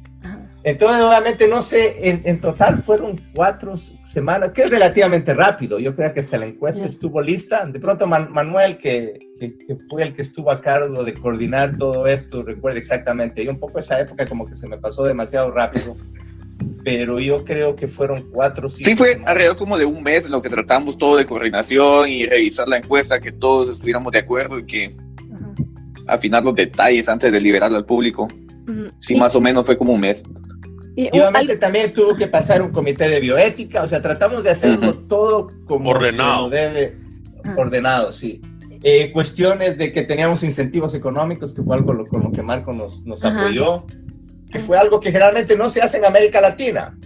Entonces, 0.68 1.02
obviamente, 1.02 1.48
no 1.48 1.62
sé, 1.62 2.10
en, 2.10 2.22
en, 2.26 2.42
total 2.42 2.84
fueron 2.84 3.22
cuatro 3.34 3.76
semanas, 4.06 4.52
que 4.52 4.64
es 4.64 4.70
relativamente 4.70 5.34
rápido. 5.34 5.80
Yo 5.80 5.96
creo 5.96 6.14
que 6.14 6.20
hasta 6.20 6.38
la 6.38 6.46
encuesta 6.46 6.82
yeah. 6.82 6.90
estuvo 6.90 7.22
lista. 7.22 7.64
De 7.66 7.80
pronto, 7.80 8.06
Man 8.06 8.34
Manuel, 8.34 8.78
que, 8.78 9.18
que, 9.40 9.58
que, 9.58 9.78
fue 9.90 10.04
el 10.04 10.14
que 10.14 10.24
estuvo 10.24 10.52
a 10.52 10.60
cargo 10.60 11.06
de 11.06 11.14
coordinar 11.14 11.78
todo 11.78 12.06
esto, 12.06 12.44
recuerda 12.44 12.80
exactamente. 12.80 13.44
Y 13.44 13.48
un 13.48 13.58
poco 13.60 13.80
esa 13.80 13.98
época 14.02 14.26
como 14.28 14.46
que 14.46 14.56
se 14.56 14.68
me 14.68 14.78
pasó 14.78 15.04
demasiado 15.04 15.52
rápido. 15.52 15.96
Pero 16.84 17.22
yo 17.22 17.46
creo 17.46 17.74
que 17.74 17.88
fueron 17.88 18.30
cuatro. 18.34 18.68
Sí, 18.68 18.94
fue 18.98 19.14
semanas. 19.14 19.30
alrededor 19.30 19.56
como 19.56 19.78
de 19.78 19.86
un 19.86 20.04
mes 20.04 20.26
en 20.26 20.32
lo 20.32 20.42
que 20.42 20.50
tratamos 20.50 20.98
todo 20.98 21.16
de 21.16 21.26
coordinación 21.26 22.10
y 22.10 22.26
revisar 22.26 22.68
la 22.68 22.76
encuesta, 22.76 23.22
que 23.22 23.32
todos 23.32 23.70
estuviéramos 23.70 24.12
de 24.12 24.20
acuerdo 24.20 24.60
y 24.60 24.66
que 24.66 24.94
afinar 26.08 26.44
los 26.44 26.56
detalles 26.56 27.08
antes 27.10 27.32
de 27.32 27.40
liberarlo 27.42 27.78
al 27.78 27.86
público. 27.86 28.24
Uh 28.24 28.72
-huh. 28.72 28.92
Sí, 29.00 29.16
y, 29.16 29.20
más 29.20 29.36
o 29.36 29.42
menos 29.42 29.66
fue 29.66 29.78
como 29.78 29.94
un 29.94 30.02
mes. 30.02 30.24
Y, 30.96 31.06
y 31.06 31.20
obviamente 31.20 31.58
también 31.58 31.94
tuvo 31.94 32.16
que 32.16 32.28
pasar 32.28 32.62
un 32.62 32.72
comité 32.72 33.08
de 33.08 33.20
bioética, 33.20 33.84
o 33.84 33.88
sea, 33.88 34.02
tratamos 34.02 34.44
de 34.44 34.50
hacerlo 34.50 34.90
uh 34.90 34.94
-huh. 34.94 35.08
todo 35.08 35.48
como 35.66 35.92
ordenado. 35.92 36.50
debe, 36.50 36.98
uh 37.46 37.50
-huh. 37.50 37.60
ordenado, 37.60 38.12
sí. 38.12 38.42
Eh, 38.84 39.12
cuestiones 39.12 39.78
de 39.78 39.92
que 39.92 40.04
teníamos 40.04 40.44
incentivos 40.44 40.94
económicos, 40.94 41.54
que 41.54 41.64
fue 41.64 41.76
algo 41.76 41.94
lo, 41.94 42.06
con 42.08 42.24
lo 42.24 42.32
que 42.32 42.44
Marco 42.44 42.74
nos, 42.74 43.04
nos 43.06 43.26
apoyó, 43.26 43.86
que 44.52 44.60
fue 44.60 44.78
algo 44.78 45.00
que 45.00 45.12
generalmente 45.12 45.58
no 45.58 45.68
se 45.68 45.82
hace 45.82 45.98
en 45.98 46.06
América 46.06 46.40
Latina. 46.40 46.98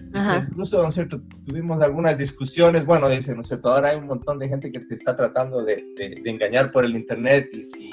Incluso, 0.47 0.81
¿no 0.81 0.89
es 0.89 0.95
cierto? 0.95 1.21
Tuvimos 1.45 1.81
algunas 1.81 2.17
discusiones, 2.17 2.85
bueno, 2.85 3.07
dice, 3.09 3.33
¿no 3.33 3.41
es 3.41 3.47
cierto? 3.47 3.71
Ahora 3.71 3.89
hay 3.89 3.97
un 3.97 4.07
montón 4.07 4.37
de 4.37 4.49
gente 4.49 4.71
que 4.71 4.79
te 4.79 4.93
está 4.93 5.15
tratando 5.15 5.63
de, 5.63 5.83
de, 5.97 6.15
de 6.21 6.29
engañar 6.29 6.71
por 6.71 6.83
el 6.85 6.95
Internet 6.95 7.49
y 7.53 7.63
si 7.63 7.91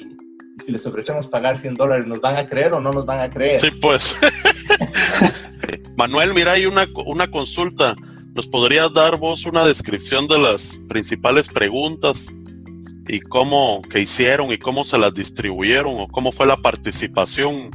si 0.59 0.71
les 0.71 0.85
ofrecemos 0.85 1.27
pagar 1.27 1.57
100 1.57 1.75
dólares, 1.75 2.05
¿nos 2.05 2.21
van 2.21 2.37
a 2.37 2.47
creer 2.47 2.73
o 2.73 2.79
no 2.79 2.91
nos 2.91 3.05
van 3.05 3.21
a 3.21 3.29
creer? 3.29 3.59
Sí, 3.59 3.71
pues. 3.71 4.17
Manuel, 5.97 6.33
mira, 6.33 6.53
hay 6.53 6.65
una, 6.65 6.87
una 7.05 7.29
consulta. 7.29 7.95
¿Nos 8.33 8.47
podrías 8.47 8.93
dar 8.93 9.17
vos 9.17 9.45
una 9.45 9.65
descripción 9.65 10.27
de 10.27 10.37
las 10.37 10.79
principales 10.87 11.47
preguntas 11.47 12.31
y 13.07 13.19
cómo 13.19 13.81
que 13.81 13.99
hicieron 13.99 14.51
y 14.51 14.57
cómo 14.57 14.85
se 14.85 14.97
las 14.97 15.13
distribuyeron 15.13 15.95
o 15.97 16.07
cómo 16.07 16.31
fue 16.31 16.45
la 16.45 16.57
participación? 16.57 17.71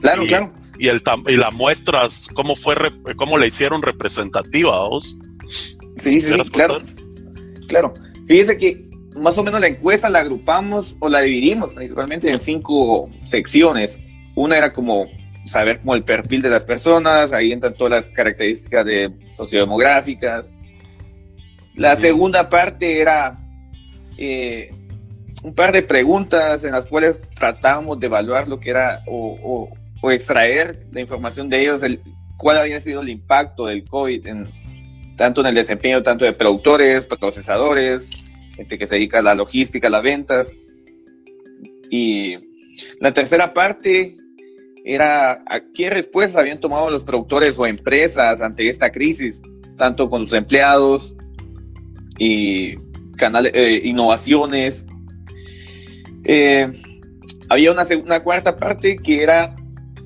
Claro, 0.00 0.24
y, 0.24 0.28
claro. 0.28 0.52
Y, 0.78 0.88
el, 0.88 1.02
y 1.26 1.36
las 1.36 1.52
muestras, 1.52 2.28
¿cómo, 2.32 2.56
fue, 2.56 2.76
cómo 3.16 3.36
la 3.36 3.46
hicieron 3.46 3.82
representativa 3.82 4.88
vos? 4.88 5.16
Sí, 5.96 6.20
sí, 6.20 6.32
claro. 6.52 6.80
Claro. 7.66 7.94
Fíjese 8.26 8.56
que 8.56 8.88
más 9.14 9.38
o 9.38 9.44
menos 9.44 9.60
la 9.60 9.68
encuesta 9.68 10.10
la 10.10 10.20
agrupamos 10.20 10.96
o 10.98 11.08
la 11.08 11.20
dividimos 11.20 11.74
principalmente 11.74 12.30
en 12.30 12.38
cinco 12.38 13.08
secciones. 13.22 13.98
Una 14.34 14.58
era 14.58 14.72
como 14.72 15.06
saber 15.44 15.80
como 15.80 15.94
el 15.94 16.04
perfil 16.04 16.42
de 16.42 16.50
las 16.50 16.64
personas, 16.64 17.32
ahí 17.32 17.52
entran 17.52 17.74
todas 17.74 17.90
las 17.92 18.08
características 18.08 18.84
de 18.84 19.12
sociodemográficas. 19.30 20.54
La 21.74 21.96
segunda 21.96 22.48
parte 22.48 23.00
era 23.00 23.36
eh, 24.16 24.70
un 25.42 25.54
par 25.54 25.72
de 25.72 25.82
preguntas 25.82 26.64
en 26.64 26.72
las 26.72 26.86
cuales 26.86 27.20
tratábamos 27.34 28.00
de 28.00 28.06
evaluar 28.06 28.48
lo 28.48 28.58
que 28.58 28.70
era 28.70 29.02
o, 29.06 29.38
o, 29.42 29.76
o 30.00 30.10
extraer 30.10 30.86
la 30.92 31.00
información 31.00 31.48
de 31.48 31.60
ellos, 31.60 31.82
el, 31.82 32.00
cuál 32.36 32.58
había 32.58 32.80
sido 32.80 33.02
el 33.02 33.08
impacto 33.08 33.66
del 33.66 33.84
COVID 33.84 34.26
en, 34.26 35.14
tanto 35.16 35.40
en 35.42 35.48
el 35.48 35.54
desempeño 35.54 36.02
tanto 36.02 36.24
de 36.24 36.32
productores, 36.32 37.06
procesadores, 37.06 38.10
gente 38.56 38.78
que 38.78 38.86
se 38.86 38.96
dedica 38.96 39.18
a 39.18 39.22
la 39.22 39.34
logística, 39.34 39.88
a 39.88 39.90
las 39.90 40.02
ventas. 40.02 40.54
Y 41.90 42.36
la 43.00 43.12
tercera 43.12 43.54
parte 43.54 44.16
era 44.84 45.42
a 45.46 45.60
qué 45.72 45.90
respuestas 45.90 46.36
habían 46.36 46.60
tomado 46.60 46.90
los 46.90 47.04
productores 47.04 47.58
o 47.58 47.66
empresas 47.66 48.40
ante 48.40 48.68
esta 48.68 48.90
crisis, 48.90 49.42
tanto 49.76 50.10
con 50.10 50.22
sus 50.22 50.34
empleados 50.34 51.14
y 52.18 52.76
canales, 53.16 53.52
eh, 53.54 53.80
innovaciones. 53.84 54.84
Eh, 56.24 56.72
había 57.48 57.72
una, 57.72 57.84
una 58.02 58.22
cuarta 58.22 58.56
parte 58.56 58.96
que 58.96 59.22
era 59.22 59.56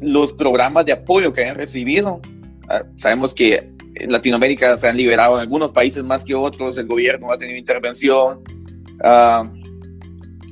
los 0.01 0.33
programas 0.33 0.87
de 0.87 0.93
apoyo 0.93 1.33
que 1.33 1.43
habían 1.43 1.57
recibido. 1.57 2.21
Ah, 2.69 2.85
sabemos 2.97 3.35
que 3.35 3.71
en 4.01 4.13
Latinoamérica 4.13 4.77
se 4.77 4.89
han 4.89 4.97
liberado 4.97 5.37
en 5.37 5.41
algunos 5.41 5.73
países 5.73 6.05
más 6.05 6.25
que 6.25 6.35
otros, 6.35 6.79
el 6.79 6.87
gobierno 6.87 7.33
ha 7.33 7.39
tenido 7.39 7.59
intervención, 7.59 8.43
uh, 9.05 9.49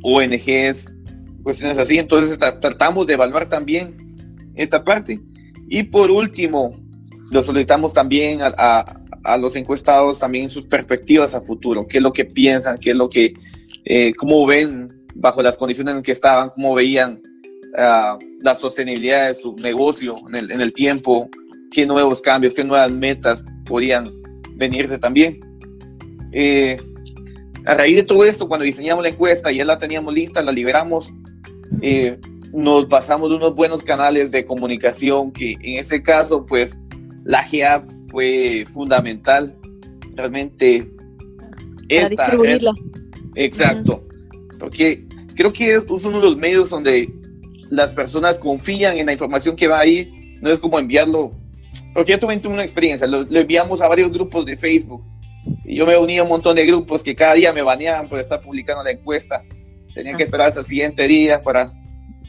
ONGs, 0.03 0.93
cuestiones 1.43 1.79
así. 1.79 1.99
Entonces 1.99 2.39
tratamos 2.39 3.07
de 3.07 3.15
evaluar 3.15 3.49
también 3.49 3.97
esta 4.55 4.85
parte. 4.85 5.21
Y 5.69 5.85
por 5.85 6.11
último, 6.11 6.77
lo 7.31 7.43
solicitamos 7.43 7.93
también 7.93 8.41
a, 8.43 9.03
a, 9.25 9.37
los 9.39 9.57
encuestados 9.57 10.21
también 10.21 10.51
sus 10.51 10.67
perspectivas 10.69 11.35
a 11.35 11.41
futuro, 11.41 11.87
qué 11.89 11.97
es 11.99 12.03
lo 12.03 12.13
que 12.13 12.25
piensan, 12.25 12.79
qué 12.79 12.91
es 12.91 12.97
lo 12.97 13.09
que, 13.09 13.35
eh, 13.85 14.13
cómo 14.17 14.47
ven 14.47 15.05
bajo 15.15 15.43
las 15.43 15.57
condiciones 15.57 15.97
en 15.97 16.03
que 16.03 16.13
estaban, 16.13 16.51
cómo 16.51 16.75
veían 16.75 17.21
uh, 17.73 18.19
la 18.41 18.55
sostenibilidad 18.55 19.29
de 19.29 19.35
su 19.35 19.57
negocio 19.57 20.17
en 20.29 20.37
el, 20.37 20.51
en 20.53 20.61
el 20.61 20.73
tiempo, 20.73 21.29
qué 21.71 21.87
nuevos 21.87 22.21
cambios, 22.21 22.55
qué 22.55 22.65
nuevas 22.65 22.91
metas 22.91 23.45
podían 23.65 24.13
venirse 24.55 24.99
también. 24.99 25.41
Eh, 26.33 26.77
a 27.65 27.75
raíz 27.75 27.97
de 27.97 28.03
todo 28.03 28.25
esto, 28.25 28.49
cuando 28.49 28.65
diseñamos 28.65 29.03
la 29.03 29.11
encuesta, 29.11 29.51
ya 29.51 29.65
la 29.65 29.79
teníamos 29.79 30.15
lista, 30.15 30.41
la 30.43 30.53
liberamos, 30.53 31.13
eh, 31.83 32.19
nos 32.53 32.87
pasamos 32.87 33.29
de 33.29 33.37
unos 33.37 33.55
buenos 33.55 33.83
canales 33.83 34.31
de 34.31 34.47
comunicación 34.47 35.33
que 35.33 35.53
en 35.61 35.79
ese 35.79 36.01
caso, 36.03 36.47
pues 36.47 36.79
la 37.25 37.43
GEAP 37.43 37.89
fue 38.09 38.65
fundamental. 38.73 39.57
Realmente... 40.15 40.91
Para 41.89 42.09
distribuirla. 42.09 42.73
exacto. 43.35 44.07
Porque 44.59 45.07
creo 45.35 45.53
que 45.53 45.75
es 45.75 45.85
uno 45.89 46.21
de 46.21 46.25
los 46.25 46.37
medios 46.37 46.71
donde 46.71 47.13
las 47.69 47.95
personas 47.95 48.39
confían 48.39 48.97
en 48.97 49.07
la 49.07 49.13
información 49.13 49.57
que 49.57 49.69
va 49.69 49.81
ahí. 49.81 50.39
No 50.41 50.51
es 50.51 50.59
como 50.59 50.79
enviarlo. 50.79 51.33
Porque 51.97 52.13
yo 52.13 52.19
tuve 52.19 52.39
una 52.53 52.63
experiencia, 52.63 53.07
lo, 53.07 53.23
lo 53.23 53.41
enviamos 53.41 53.81
a 53.81 53.89
varios 53.89 54.13
grupos 54.13 54.45
de 54.45 54.59
Facebook. 54.59 55.03
Y 55.65 55.77
yo 55.77 55.87
me 55.87 55.97
uní 55.97 56.19
a 56.19 56.25
un 56.25 56.29
montón 56.29 56.55
de 56.55 56.67
grupos 56.67 57.03
que 57.03 57.17
cada 57.17 57.33
día 57.33 57.55
me 57.55 57.63
baneaban 57.63 58.07
por 58.07 58.21
estar 58.21 58.43
publicando 58.43 58.85
la 58.85 58.91
encuesta. 58.91 59.43
Tenía 59.95 60.15
que 60.15 60.25
esperar 60.25 60.49
hasta 60.49 60.61
el 60.61 60.67
siguiente 60.67 61.09
día 61.09 61.43
para 61.43 61.73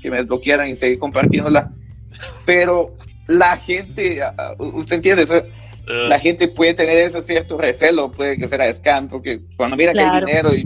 que 0.02 0.10
me 0.10 0.20
desbloquearan 0.20 0.70
y 0.70 0.76
seguir 0.76 1.00
compartiéndola. 1.00 1.70
Pero 2.46 2.96
la 3.28 3.58
gente, 3.58 4.22
usted 4.58 4.96
entiende, 4.96 5.24
eh. 5.24 5.44
la 5.86 6.18
gente 6.18 6.48
puede 6.48 6.74
tener 6.74 6.98
ese 7.00 7.22
cierto 7.22 7.58
recelo, 7.58 8.10
puede 8.10 8.38
que 8.38 8.48
sea 8.48 8.74
scam, 8.74 9.10
porque 9.10 9.42
cuando 9.58 9.76
mira 9.76 9.92
que 9.92 10.00
hay 10.00 10.20
dinero 10.22 10.56
y... 10.56 10.66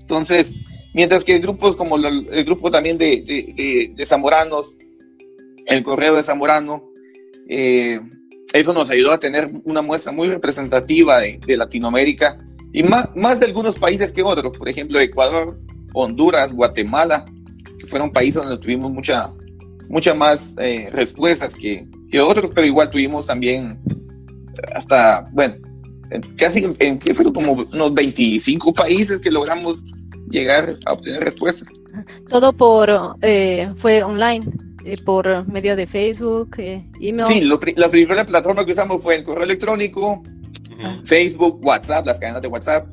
Entonces, 0.00 0.54
mientras 0.92 1.22
que 1.22 1.38
grupos 1.38 1.76
como 1.76 1.98
el 1.98 2.44
grupo 2.44 2.68
también 2.68 2.98
de, 2.98 3.22
de, 3.22 3.92
de, 3.94 4.06
Zamoranos, 4.06 4.74
el 5.66 5.84
correo 5.84 6.16
de 6.16 6.24
Zamorano, 6.24 6.87
eh, 7.48 8.00
eso 8.52 8.72
nos 8.72 8.90
ayudó 8.90 9.12
a 9.12 9.20
tener 9.20 9.50
una 9.64 9.82
muestra 9.82 10.12
muy 10.12 10.28
representativa 10.28 11.20
de, 11.20 11.56
Latinoamérica 11.56 12.38
y 12.72 12.82
más, 12.82 13.08
más 13.14 13.40
de 13.40 13.46
algunos 13.46 13.76
países 13.76 14.12
que 14.12 14.22
otros, 14.22 14.56
por 14.56 14.68
ejemplo 14.68 15.00
Ecuador, 15.00 15.58
Honduras, 15.94 16.52
Guatemala, 16.52 17.24
que 17.78 17.86
fueron 17.86 18.10
países 18.10 18.42
donde 18.42 18.58
tuvimos 18.58 18.90
mucha, 18.90 19.30
mucha 19.88 20.14
más 20.14 20.54
eh, 20.58 20.88
respuestas 20.92 21.54
que, 21.54 21.86
que, 22.10 22.20
otros, 22.20 22.50
pero 22.54 22.66
igual 22.66 22.90
tuvimos 22.90 23.26
también 23.26 23.80
hasta, 24.74 25.28
bueno, 25.32 25.54
casi 26.36 26.66
en, 26.78 26.98
que 26.98 27.14
fueron 27.14 27.32
como 27.32 27.52
unos 27.52 27.94
25 27.94 28.72
países 28.72 29.20
que 29.20 29.30
logramos 29.30 29.82
llegar 30.30 30.76
a 30.86 30.92
obtener 30.92 31.22
respuestas. 31.22 31.68
Todo 32.28 32.52
por, 32.52 32.90
eh, 33.22 33.72
fue 33.76 34.02
online. 34.02 34.67
Eh, 34.84 34.96
por 35.04 35.46
medio 35.48 35.76
de 35.76 35.86
Facebook, 35.86 36.56
eh, 36.58 36.84
email. 37.00 37.26
Sí, 37.26 37.74
la 37.76 37.88
primera 37.88 38.24
plataforma 38.24 38.64
que 38.64 38.72
usamos 38.72 39.02
fue 39.02 39.16
el 39.16 39.24
correo 39.24 39.44
electrónico, 39.44 40.22
Facebook, 41.04 41.64
WhatsApp, 41.64 42.06
las 42.06 42.18
cadenas 42.18 42.42
de 42.42 42.48
WhatsApp. 42.48 42.86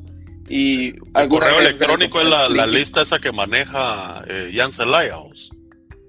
Y 0.48 0.94
el 1.14 1.28
correo 1.28 1.60
electrónico 1.60 2.20
es 2.20 2.28
la, 2.28 2.66
lista 2.66 3.02
esa 3.02 3.18
que 3.18 3.32
maneja 3.32 4.24
eh, 4.28 4.50
Jan 4.54 4.72
Celayos. 4.72 5.50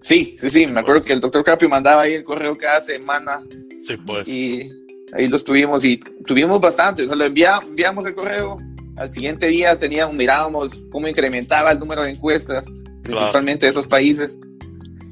Sí, 0.02 0.38
sí, 0.40 0.50
sí, 0.50 0.68
me 0.68 0.80
acuerdo 0.80 1.04
que 1.04 1.14
el 1.14 1.20
doctor 1.20 1.44
Capio 1.44 1.68
mandaba 1.68 2.04
ahí 2.04 2.14
el 2.14 2.24
correo 2.24 2.56
cada 2.56 2.82
semana. 2.82 3.42
Sí, 3.82 3.98
pues. 3.98 4.28
Y 4.28 4.70
ahí 5.14 5.28
los 5.28 5.44
tuvimos 5.44 5.84
y 5.86 5.98
tuvimos 6.26 6.60
bastante. 6.60 7.04
O 7.04 7.08
sea, 7.08 7.16
lo 7.16 7.26
enviamos 7.26 8.06
el 8.06 8.16
correo. 8.16 8.58
Al 8.96 9.12
siguiente 9.12 9.48
día 9.48 9.78
teníamos, 9.78 10.16
mirábamos 10.16 10.82
cómo 10.92 11.08
incrementaba 11.08 11.72
el 11.72 11.80
número 11.80 12.04
de 12.04 12.12
encuestas, 12.12 12.66
principalmente 13.04 13.66
de 13.66 13.72
esos 13.72 13.88
países. 13.88 14.40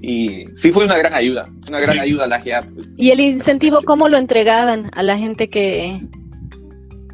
Y 0.07 0.45
sí 0.53 0.71
fue 0.71 0.85
una 0.85 0.99
gran 0.99 1.15
ayuda, 1.15 1.49
una 1.67 1.79
gran 1.79 1.97
ayuda 1.97 2.25
a 2.25 2.27
la 2.27 2.39
GEAP. 2.39 2.65
¿Y 2.95 3.09
el 3.09 3.19
incentivo 3.19 3.79
cómo 3.83 4.07
lo 4.07 4.19
entregaban 4.19 4.91
a 4.93 5.01
la 5.01 5.17
gente 5.17 5.49
que 5.49 5.99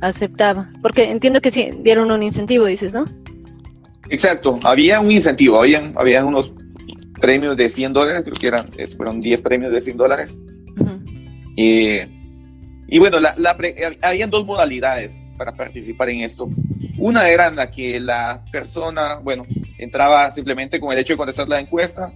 aceptaba? 0.01 0.69
Porque 0.81 1.09
entiendo 1.09 1.39
que 1.39 1.51
sí 1.51 1.69
dieron 1.83 2.11
un 2.11 2.21
incentivo, 2.21 2.65
dices, 2.65 2.93
¿no? 2.93 3.05
Exacto, 4.09 4.59
había 4.63 4.99
un 4.99 5.09
incentivo, 5.09 5.57
habían, 5.57 5.93
habían 5.97 6.25
unos 6.25 6.51
premios 7.21 7.55
de 7.55 7.69
100 7.69 7.93
dólares, 7.93 8.23
creo 8.25 8.35
que 8.35 8.47
eran, 8.47 8.69
fueron 8.97 9.21
10 9.21 9.41
premios 9.41 9.73
de 9.73 9.79
100 9.79 9.95
dólares. 9.95 10.37
y, 11.55 11.99
y, 12.89 12.99
bueno, 12.99 13.21
la, 13.21 13.33
la, 13.37 13.55
habían 14.01 14.29
dos 14.29 14.45
modalidades 14.45 15.21
para 15.37 15.55
participar 15.55 16.09
en 16.09 16.23
esto. 16.23 16.49
Una 16.97 17.29
era 17.29 17.47
en 17.47 17.55
la 17.55 17.71
que 17.71 18.01
la 18.01 18.43
persona, 18.51 19.15
bueno, 19.15 19.45
entraba 19.77 20.29
simplemente 20.31 20.77
con 20.77 20.91
el 20.91 20.99
hecho 20.99 21.13
de 21.13 21.17
contestar 21.17 21.47
la 21.47 21.61
encuesta, 21.61 22.13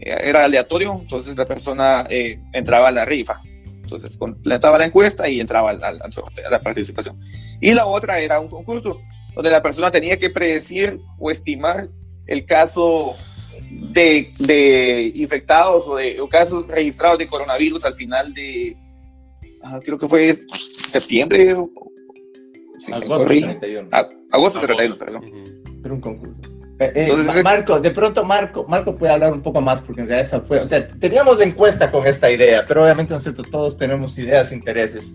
era 0.00 0.44
aleatorio, 0.44 0.98
entonces 1.00 1.36
la 1.36 1.46
persona 1.46 2.06
eh, 2.08 2.40
entraba 2.52 2.88
a 2.88 2.92
la 2.92 3.04
rifa. 3.04 3.40
Entonces 3.82 4.16
completaba 4.16 4.78
la 4.78 4.84
encuesta 4.84 5.28
y 5.28 5.40
entraba 5.40 5.70
al, 5.70 5.82
al, 5.82 6.00
a 6.00 6.50
la 6.50 6.60
participación. 6.60 7.18
Y 7.60 7.74
la 7.74 7.86
otra 7.86 8.20
era 8.20 8.38
un 8.38 8.48
concurso 8.48 9.00
donde 9.34 9.50
la 9.50 9.62
persona 9.62 9.90
tenía 9.90 10.16
que 10.16 10.30
predecir 10.30 11.00
o 11.18 11.30
estimar 11.30 11.88
el 12.26 12.44
caso 12.44 13.16
de, 13.70 14.32
de 14.38 15.12
infectados 15.14 15.86
o 15.86 15.96
de 15.96 16.18
casos 16.30 16.66
registrados 16.68 17.18
de 17.18 17.28
coronavirus 17.28 17.84
al 17.84 17.94
final 17.94 18.32
de, 18.34 18.76
ah, 19.62 19.78
creo 19.82 19.98
que 19.98 20.08
fue 20.08 20.34
septiembre. 20.88 21.56
Sí, 22.78 22.92
agosto 22.92 23.26
31. 23.26 23.88
agosto 24.30 24.60
31, 24.60 24.96
perdón. 24.96 25.22
Era 25.84 25.94
un 25.94 26.00
concurso. 26.00 26.49
Eh, 26.80 26.92
eh, 26.94 27.02
Entonces, 27.02 27.44
Marco, 27.44 27.78
de 27.78 27.90
pronto 27.90 28.24
Marco, 28.24 28.64
Marco 28.66 28.96
puede 28.96 29.12
hablar 29.12 29.34
un 29.34 29.42
poco 29.42 29.60
más 29.60 29.82
porque 29.82 30.00
en 30.00 30.08
realidad 30.08 30.26
esa 30.26 30.40
fue, 30.40 30.60
o 30.60 30.66
sea, 30.66 30.88
teníamos 30.88 31.36
de 31.36 31.44
encuesta 31.44 31.90
con 31.90 32.06
esta 32.06 32.30
idea, 32.30 32.64
pero 32.66 32.82
obviamente 32.82 33.12
nosotros 33.12 33.50
todos 33.50 33.76
tenemos 33.76 34.18
ideas, 34.18 34.50
intereses. 34.50 35.14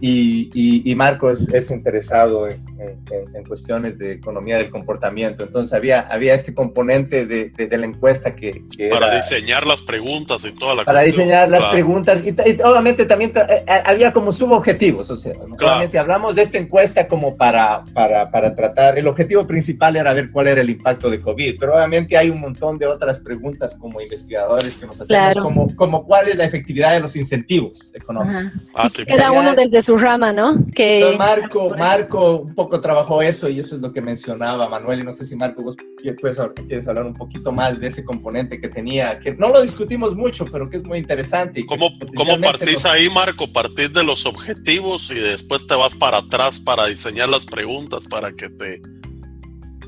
Y, 0.00 0.50
y, 0.84 0.94
Marco 0.94 1.30
es, 1.30 1.48
es 1.52 1.70
interesado 1.70 2.48
en, 2.48 2.62
en, 2.78 3.44
cuestiones 3.44 3.98
de 3.98 4.12
economía 4.12 4.58
del 4.58 4.70
comportamiento. 4.70 5.44
Entonces 5.44 5.72
había, 5.72 6.00
había 6.00 6.34
este 6.34 6.54
componente 6.54 7.26
de, 7.26 7.50
de, 7.50 7.78
la 7.78 7.86
encuesta 7.86 8.34
que... 8.34 8.62
para 8.90 9.16
diseñar 9.16 9.66
las 9.66 9.82
preguntas 9.82 10.44
y 10.44 10.52
toda 10.52 10.74
la 10.74 10.84
Para 10.84 11.00
diseñar 11.02 11.48
las 11.48 11.64
preguntas 11.66 12.22
y, 12.24 12.30
obviamente 12.62 13.06
también 13.06 13.32
eh, 13.36 13.64
eh, 13.66 13.82
había 13.84 14.12
como 14.12 14.32
subobjetivos. 14.32 15.10
O 15.10 15.16
sea, 15.16 15.32
obviamente 15.32 15.98
hablamos 15.98 16.34
de 16.34 16.42
esta 16.42 16.58
encuesta 16.58 17.08
como 17.08 17.36
para, 17.36 17.84
para, 17.94 18.30
para, 18.30 18.54
tratar, 18.54 18.98
el 18.98 19.06
objetivo 19.06 19.46
principal 19.46 19.96
era 19.96 20.12
ver 20.12 20.30
cuál 20.30 20.48
era 20.48 20.60
el 20.60 20.70
impacto 20.70 21.10
de 21.10 21.20
COVID, 21.20 21.56
pero 21.58 21.74
obviamente 21.74 22.16
hay 22.16 22.30
un 22.30 22.40
montón 22.40 22.78
de 22.78 22.86
otras 22.86 23.20
preguntas 23.20 23.74
como 23.74 24.00
investigadores 24.00 24.76
que 24.76 24.86
nos 24.86 25.00
hacemos, 25.00 25.34
como, 25.36 25.74
como 25.76 26.04
cuál 26.04 26.28
es 26.28 26.36
la 26.36 26.44
efectividad 26.44 26.92
de 26.92 27.00
los 27.00 27.16
incentivos 27.16 27.92
económicos. 27.94 28.60
Ah, 28.74 28.88
sí, 28.88 29.04
Cada 29.04 29.32
uno 29.32 29.54
desde 29.54 29.82
su 29.86 29.96
rama, 29.96 30.32
¿no? 30.32 30.56
Que... 30.74 31.14
Marco, 31.16 31.70
Marco 31.78 32.38
un 32.38 32.54
poco 32.56 32.80
trabajó 32.80 33.22
eso 33.22 33.48
y 33.48 33.60
eso 33.60 33.76
es 33.76 33.82
lo 33.82 33.92
que 33.92 34.00
mencionaba 34.00 34.68
Manuel 34.68 35.00
y 35.00 35.02
no 35.04 35.12
sé 35.12 35.24
si 35.24 35.36
Marco 35.36 35.62
vos 35.62 35.76
quieres, 35.96 36.20
quieres 36.66 36.88
hablar 36.88 37.06
un 37.06 37.14
poquito 37.14 37.52
más 37.52 37.78
de 37.78 37.86
ese 37.86 38.04
componente 38.04 38.60
que 38.60 38.68
tenía, 38.68 39.20
que 39.20 39.36
no 39.36 39.48
lo 39.48 39.62
discutimos 39.62 40.16
mucho, 40.16 40.44
pero 40.46 40.68
que 40.68 40.78
es 40.78 40.84
muy 40.84 40.98
interesante. 40.98 41.60
Y 41.60 41.66
¿Cómo, 41.66 41.88
¿Cómo 42.16 42.40
partís 42.40 42.84
ahí, 42.84 43.08
Marco? 43.10 43.52
Partís 43.52 43.92
de 43.92 44.02
los 44.02 44.26
objetivos 44.26 45.08
y 45.12 45.20
después 45.20 45.64
te 45.68 45.76
vas 45.76 45.94
para 45.94 46.18
atrás 46.18 46.58
para 46.58 46.86
diseñar 46.86 47.28
las 47.28 47.46
preguntas 47.46 48.06
para 48.06 48.32
que 48.32 48.50
te, 48.50 48.82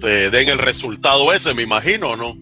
te 0.00 0.30
den 0.30 0.48
el 0.48 0.58
resultado 0.58 1.32
ese, 1.32 1.54
me 1.54 1.62
imagino, 1.62 2.14
¿no? 2.14 2.36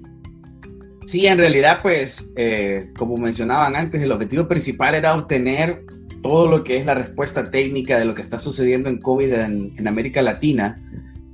Sí, 1.06 1.26
en 1.26 1.38
realidad, 1.38 1.78
pues, 1.80 2.30
eh, 2.36 2.90
como 2.98 3.16
mencionaban 3.16 3.76
antes, 3.76 4.02
el 4.02 4.12
objetivo 4.12 4.46
principal 4.46 4.94
era 4.94 5.14
obtener 5.14 5.86
todo 6.22 6.48
lo 6.48 6.64
que 6.64 6.76
es 6.76 6.87
la 6.87 6.94
respuesta 6.94 7.50
técnica 7.50 7.98
de 7.98 8.05
lo 8.05 8.14
que 8.14 8.22
está 8.22 8.38
sucediendo 8.38 8.88
en 8.88 8.98
COVID 9.00 9.33
en, 9.33 9.88
América 9.88 10.22
Latina, 10.22 10.76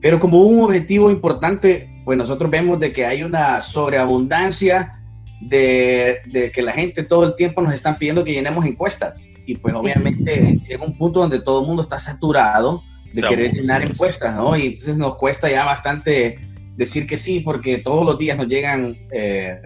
pero 0.00 0.18
como 0.18 0.42
un 0.42 0.64
objetivo 0.64 1.10
importante, 1.10 2.02
pues 2.04 2.18
nosotros 2.18 2.50
vemos 2.50 2.80
de 2.80 2.92
que 2.92 3.06
hay 3.06 3.22
una 3.22 3.60
sobreabundancia 3.60 4.98
de, 5.40 6.18
de, 6.26 6.50
que 6.50 6.62
la 6.62 6.72
gente 6.72 7.02
todo 7.02 7.24
el 7.24 7.36
tiempo 7.36 7.62
nos 7.62 7.74
están 7.74 7.98
pidiendo 7.98 8.24
que 8.24 8.32
llenemos 8.32 8.64
encuestas. 8.66 9.20
Y 9.46 9.56
pues 9.56 9.74
obviamente 9.74 10.60
llega 10.68 10.84
un 10.84 10.96
punto 10.96 11.20
donde 11.20 11.40
todo 11.40 11.60
el 11.60 11.66
mundo 11.66 11.82
está 11.82 11.98
saturado 11.98 12.82
de 13.12 13.22
querer 13.22 13.52
llenar 13.52 13.82
encuestas, 13.82 14.34
¿no? 14.34 14.56
Y 14.56 14.66
entonces 14.66 14.96
nos 14.96 15.16
cuesta 15.16 15.50
ya 15.50 15.64
bastante 15.64 16.38
decir 16.76 17.06
que 17.06 17.18
sí, 17.18 17.40
porque 17.40 17.78
todos 17.78 18.04
los 18.04 18.18
días 18.18 18.36
nos 18.36 18.46
llegan 18.46 18.96
eh, 19.12 19.60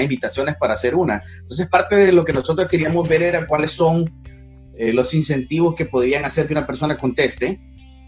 invitaciones 0.00 0.56
para 0.56 0.74
hacer 0.74 0.94
una. 0.94 1.22
Entonces 1.40 1.68
parte 1.68 1.96
de 1.96 2.12
lo 2.12 2.24
que 2.24 2.32
nosotros 2.32 2.68
queríamos 2.68 3.08
ver 3.08 3.22
era 3.22 3.46
cuáles 3.46 3.70
son 3.70 4.10
eh, 4.76 4.92
los 4.92 5.14
incentivos 5.14 5.74
que 5.74 5.86
podrían 5.86 6.24
hacer 6.24 6.46
que 6.46 6.54
una 6.54 6.66
persona 6.66 6.98
conteste. 6.98 7.60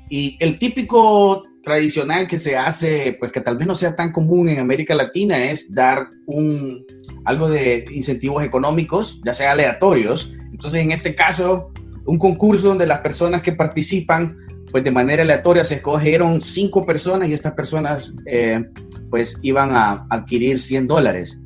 Y 0.08 0.36
el 0.40 0.58
típico 0.58 1.42
tradicional 1.62 2.28
que 2.28 2.36
se 2.36 2.56
hace, 2.56 3.16
pues 3.18 3.32
que 3.32 3.40
tal 3.40 3.56
vez 3.56 3.66
no 3.66 3.74
sea 3.74 3.96
tan 3.96 4.12
común 4.12 4.48
en 4.48 4.58
América 4.58 4.94
Latina, 4.94 5.44
es 5.44 5.72
dar 5.72 6.08
un, 6.26 6.84
algo 7.24 7.48
de 7.48 7.86
incentivos 7.90 8.44
económicos, 8.44 9.20
ya 9.24 9.34
sea 9.34 9.52
aleatorios. 9.52 10.32
Entonces, 10.52 10.82
en 10.82 10.92
este 10.92 11.14
caso, 11.14 11.72
un 12.06 12.18
concurso 12.18 12.68
donde 12.68 12.86
las 12.86 13.00
personas 13.00 13.42
que 13.42 13.52
participan, 13.52 14.36
pues 14.70 14.84
de 14.84 14.90
manera 14.90 15.22
aleatoria 15.22 15.64
se 15.64 15.76
escogieron 15.76 16.40
cinco 16.40 16.84
personas 16.84 17.28
y 17.28 17.32
estas 17.32 17.54
personas, 17.54 18.12
eh, 18.26 18.64
pues 19.10 19.38
iban 19.42 19.70
a 19.72 20.06
adquirir 20.10 20.60
100 20.60 20.86
dólares. 20.86 21.40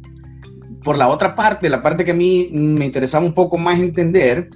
Por 0.82 0.98
la 0.98 1.08
otra 1.08 1.34
parte, 1.34 1.68
la 1.68 1.82
parte 1.82 2.04
que 2.04 2.12
a 2.12 2.14
mí 2.14 2.48
me 2.52 2.84
interesaba 2.84 3.24
un 3.24 3.34
poco 3.34 3.58
más 3.58 3.78
entender, 3.78 4.48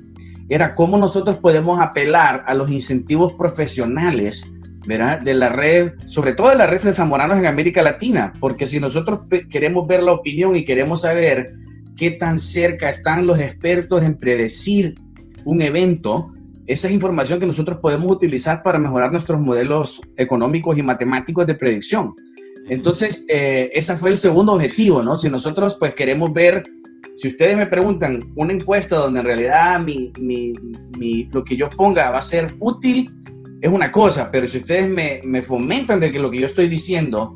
era 0.54 0.74
cómo 0.74 0.98
nosotros 0.98 1.38
podemos 1.38 1.80
apelar 1.80 2.42
a 2.46 2.52
los 2.52 2.70
incentivos 2.70 3.32
profesionales 3.32 4.46
¿verdad? 4.86 5.18
de 5.18 5.32
la 5.32 5.48
red, 5.48 5.92
sobre 6.04 6.34
todo 6.34 6.50
de 6.50 6.56
la 6.56 6.66
red 6.66 6.82
de 6.82 6.92
zamoranos 6.92 7.38
en 7.38 7.46
América 7.46 7.82
Latina, 7.82 8.34
porque 8.38 8.66
si 8.66 8.78
nosotros 8.78 9.20
queremos 9.48 9.86
ver 9.86 10.02
la 10.02 10.12
opinión 10.12 10.54
y 10.54 10.66
queremos 10.66 11.00
saber 11.00 11.54
qué 11.96 12.10
tan 12.10 12.38
cerca 12.38 12.90
están 12.90 13.26
los 13.26 13.38
expertos 13.38 14.04
en 14.04 14.18
predecir 14.18 14.94
un 15.46 15.62
evento, 15.62 16.30
esa 16.66 16.86
es 16.86 16.92
información 16.92 17.40
que 17.40 17.46
nosotros 17.46 17.78
podemos 17.80 18.10
utilizar 18.14 18.62
para 18.62 18.78
mejorar 18.78 19.10
nuestros 19.10 19.40
modelos 19.40 20.02
económicos 20.18 20.76
y 20.76 20.82
matemáticos 20.82 21.46
de 21.46 21.54
predicción. 21.54 22.14
Entonces, 22.68 23.24
eh, 23.26 23.70
ese 23.72 23.96
fue 23.96 24.10
el 24.10 24.18
segundo 24.18 24.52
objetivo, 24.52 25.02
¿no? 25.02 25.16
Si 25.16 25.30
nosotros 25.30 25.76
pues 25.80 25.94
queremos 25.94 26.30
ver 26.30 26.62
si 27.18 27.28
ustedes 27.28 27.56
me 27.56 27.66
preguntan 27.66 28.20
una 28.36 28.52
encuesta 28.52 28.96
donde 28.96 29.20
en 29.20 29.26
realidad 29.26 29.80
mi, 29.80 30.12
mi, 30.18 31.24
lo 31.32 31.44
que 31.44 31.56
yo 31.56 31.68
ponga 31.68 32.10
va 32.10 32.18
a 32.18 32.22
ser 32.22 32.54
útil, 32.58 33.10
es 33.60 33.70
una 33.70 33.92
cosa, 33.92 34.30
pero 34.30 34.48
si 34.48 34.58
ustedes 34.58 34.88
me, 34.88 35.20
me, 35.24 35.42
fomentan 35.42 36.00
de 36.00 36.10
que 36.10 36.18
lo 36.18 36.30
que 36.30 36.40
yo 36.40 36.46
estoy 36.46 36.68
diciendo 36.68 37.32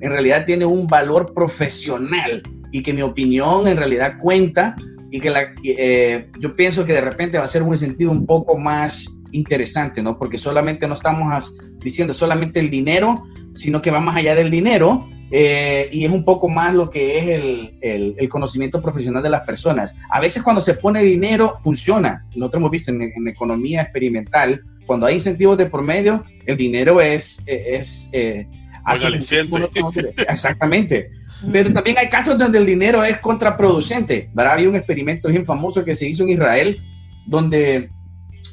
en 0.00 0.10
realidad 0.10 0.44
tiene 0.44 0.64
un 0.64 0.86
valor 0.86 1.32
profesional 1.34 2.42
y 2.72 2.82
que 2.82 2.92
mi 2.92 3.02
opinión 3.02 3.68
en 3.68 3.76
realidad 3.76 4.18
cuenta 4.20 4.76
y 5.10 5.20
que 5.20 5.30
la, 5.30 5.54
eh, 5.64 6.30
yo 6.38 6.52
pienso 6.54 6.84
que 6.84 6.92
de 6.92 7.00
repente 7.00 7.38
va 7.38 7.44
a 7.44 7.48
ser 7.48 7.62
un 7.62 7.76
sentido 7.76 8.10
un 8.10 8.26
poco 8.26 8.58
más 8.58 9.17
interesante, 9.32 10.02
¿no? 10.02 10.18
Porque 10.18 10.38
solamente 10.38 10.86
no 10.88 10.94
estamos 10.94 11.54
diciendo 11.78 12.12
solamente 12.12 12.60
el 12.60 12.70
dinero, 12.70 13.24
sino 13.54 13.82
que 13.82 13.90
va 13.90 14.00
más 14.00 14.16
allá 14.16 14.34
del 14.34 14.50
dinero 14.50 15.08
eh, 15.30 15.90
y 15.92 16.04
es 16.04 16.10
un 16.10 16.24
poco 16.24 16.48
más 16.48 16.74
lo 16.74 16.88
que 16.88 17.18
es 17.18 17.24
el, 17.28 18.14
el, 18.16 18.28
conocimiento 18.28 18.80
profesional 18.80 19.22
de 19.22 19.30
las 19.30 19.42
personas. 19.42 19.94
A 20.10 20.20
veces 20.20 20.42
cuando 20.42 20.60
se 20.60 20.74
pone 20.74 21.02
dinero 21.02 21.54
funciona. 21.62 22.24
Nosotros 22.34 22.60
hemos 22.60 22.70
visto 22.70 22.90
en, 22.90 23.02
en 23.02 23.28
economía 23.28 23.82
experimental, 23.82 24.62
cuando 24.86 25.04
hay 25.04 25.16
incentivos 25.16 25.58
de 25.58 25.66
por 25.66 25.82
medio, 25.82 26.24
el 26.46 26.56
dinero 26.56 27.00
es... 27.00 27.42
es 27.46 28.08
eh, 28.12 28.48
Exactamente. 30.28 31.10
Pero 31.52 31.72
también 31.74 31.98
hay 31.98 32.08
casos 32.08 32.38
donde 32.38 32.58
el 32.58 32.64
dinero 32.64 33.04
es 33.04 33.18
contraproducente. 33.18 34.30
¿verdad? 34.32 34.54
Había 34.54 34.70
un 34.70 34.76
experimento 34.76 35.28
bien 35.28 35.44
famoso 35.44 35.84
que 35.84 35.94
se 35.94 36.08
hizo 36.08 36.22
en 36.22 36.30
Israel, 36.30 36.80
donde 37.26 37.90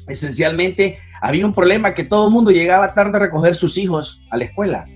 esencialmente 0.08 0.98
había 1.20 1.46
un 1.46 1.54
problema 1.54 1.94
que 1.94 2.04
todo 2.04 2.28
el 2.28 2.32
mundo 2.32 2.50
llegaba 2.50 2.94
tarde 2.94 3.16
a 3.16 3.20
recoger 3.20 3.54
sus 3.54 3.78
hijos 3.78 4.22
a 4.30 4.36
la 4.36 4.44
escuela. 4.44 4.86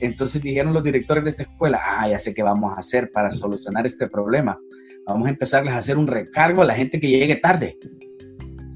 Entonces 0.00 0.42
dijeron 0.42 0.72
los 0.72 0.82
directores 0.82 1.24
de 1.24 1.30
esta 1.30 1.42
escuela, 1.44 1.80
ah, 1.82 2.08
ya 2.08 2.18
sé 2.18 2.34
qué 2.34 2.42
vamos 2.42 2.74
a 2.74 2.78
hacer 2.78 3.10
para 3.10 3.30
solucionar 3.30 3.86
este 3.86 4.08
problema. 4.08 4.58
Vamos 5.06 5.26
a 5.26 5.30
empezarles 5.30 5.72
a 5.72 5.78
hacer 5.78 5.96
un 5.96 6.06
recargo 6.06 6.62
a 6.62 6.64
la 6.64 6.74
gente 6.74 7.00
que 7.00 7.08
llegue 7.08 7.36
tarde. 7.36 7.76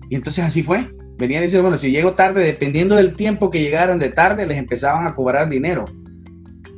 Y 0.09 0.15
entonces 0.15 0.45
así 0.45 0.63
fue. 0.63 0.91
Venía 1.19 1.41
diciendo, 1.41 1.63
bueno, 1.63 1.77
si 1.77 1.91
llego 1.91 2.15
tarde, 2.15 2.43
dependiendo 2.45 2.97
del 2.97 3.15
tiempo 3.17 3.51
que 3.51 3.61
llegaran 3.61 3.99
de 3.99 4.09
tarde, 4.09 4.47
les 4.47 4.57
empezaban 4.57 5.07
a 5.07 5.15
cobrar 5.15 5.51
dinero. 5.51 5.85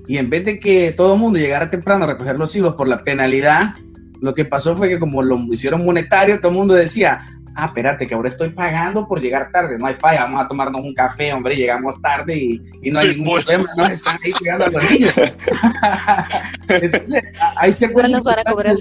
Y 0.08 0.16
en 0.16 0.28
vez 0.28 0.44
de 0.44 0.58
que 0.58 0.92
todo 0.92 1.14
el 1.14 1.20
mundo 1.20 1.38
llegara 1.38 1.70
temprano 1.70 2.04
a 2.04 2.08
recoger 2.08 2.36
los 2.36 2.54
hijos 2.56 2.74
por 2.74 2.88
la 2.88 2.98
penalidad, 2.98 3.74
lo 4.20 4.34
que 4.34 4.44
pasó 4.44 4.76
fue 4.76 4.88
que 4.88 4.98
como 4.98 5.22
lo 5.22 5.36
hicieron 5.52 5.84
monetario, 5.84 6.40
todo 6.40 6.50
el 6.50 6.58
mundo 6.58 6.74
decía, 6.74 7.20
ah, 7.54 7.66
espérate, 7.66 8.06
que 8.06 8.14
ahora 8.14 8.28
estoy 8.28 8.50
pagando 8.50 9.06
por 9.06 9.20
llegar 9.20 9.50
tarde, 9.52 9.78
no 9.78 9.86
hay 9.86 9.94
falla, 9.94 10.24
vamos 10.24 10.42
a 10.42 10.48
tomarnos 10.48 10.80
un 10.82 10.94
café, 10.94 11.32
hombre, 11.32 11.56
llegamos 11.56 12.00
tarde 12.00 12.36
y, 12.36 12.62
y 12.82 12.90
no 12.90 12.98
hay 12.98 13.08
ningún 13.16 13.34
pues. 13.34 13.44
problema, 13.44 13.70
no 13.76 13.84
están 13.84 14.18
ahí 14.24 14.32
llegando 14.40 14.64
a 14.66 14.70
los 14.70 14.90
niños. 14.90 15.14
Entonces, 16.68 17.22
hay 17.56 17.72
ciertas 17.72 18.10
nos 18.10 18.24
van 18.24 18.38
a 18.38 18.44
cobrar. 18.44 18.76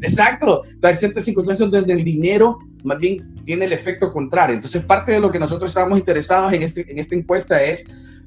Exacto, 0.00 0.62
hay 0.82 0.94
ciertas 0.94 1.24
circunstancias 1.24 1.70
donde 1.70 1.92
el 1.92 2.04
dinero 2.04 2.58
más 2.82 2.98
bien 2.98 3.34
tiene 3.44 3.64
el 3.64 3.72
efecto 3.72 4.12
contrario. 4.12 4.54
Entonces, 4.54 4.84
parte 4.84 5.12
de 5.12 5.20
lo 5.20 5.30
que 5.30 5.38
nosotros 5.38 5.70
estábamos 5.70 5.98
interesados 5.98 6.52
en, 6.52 6.62
este, 6.62 6.90
en 6.90 6.98
esta 6.98 7.14
encuesta 7.14 7.62
es 7.62 7.86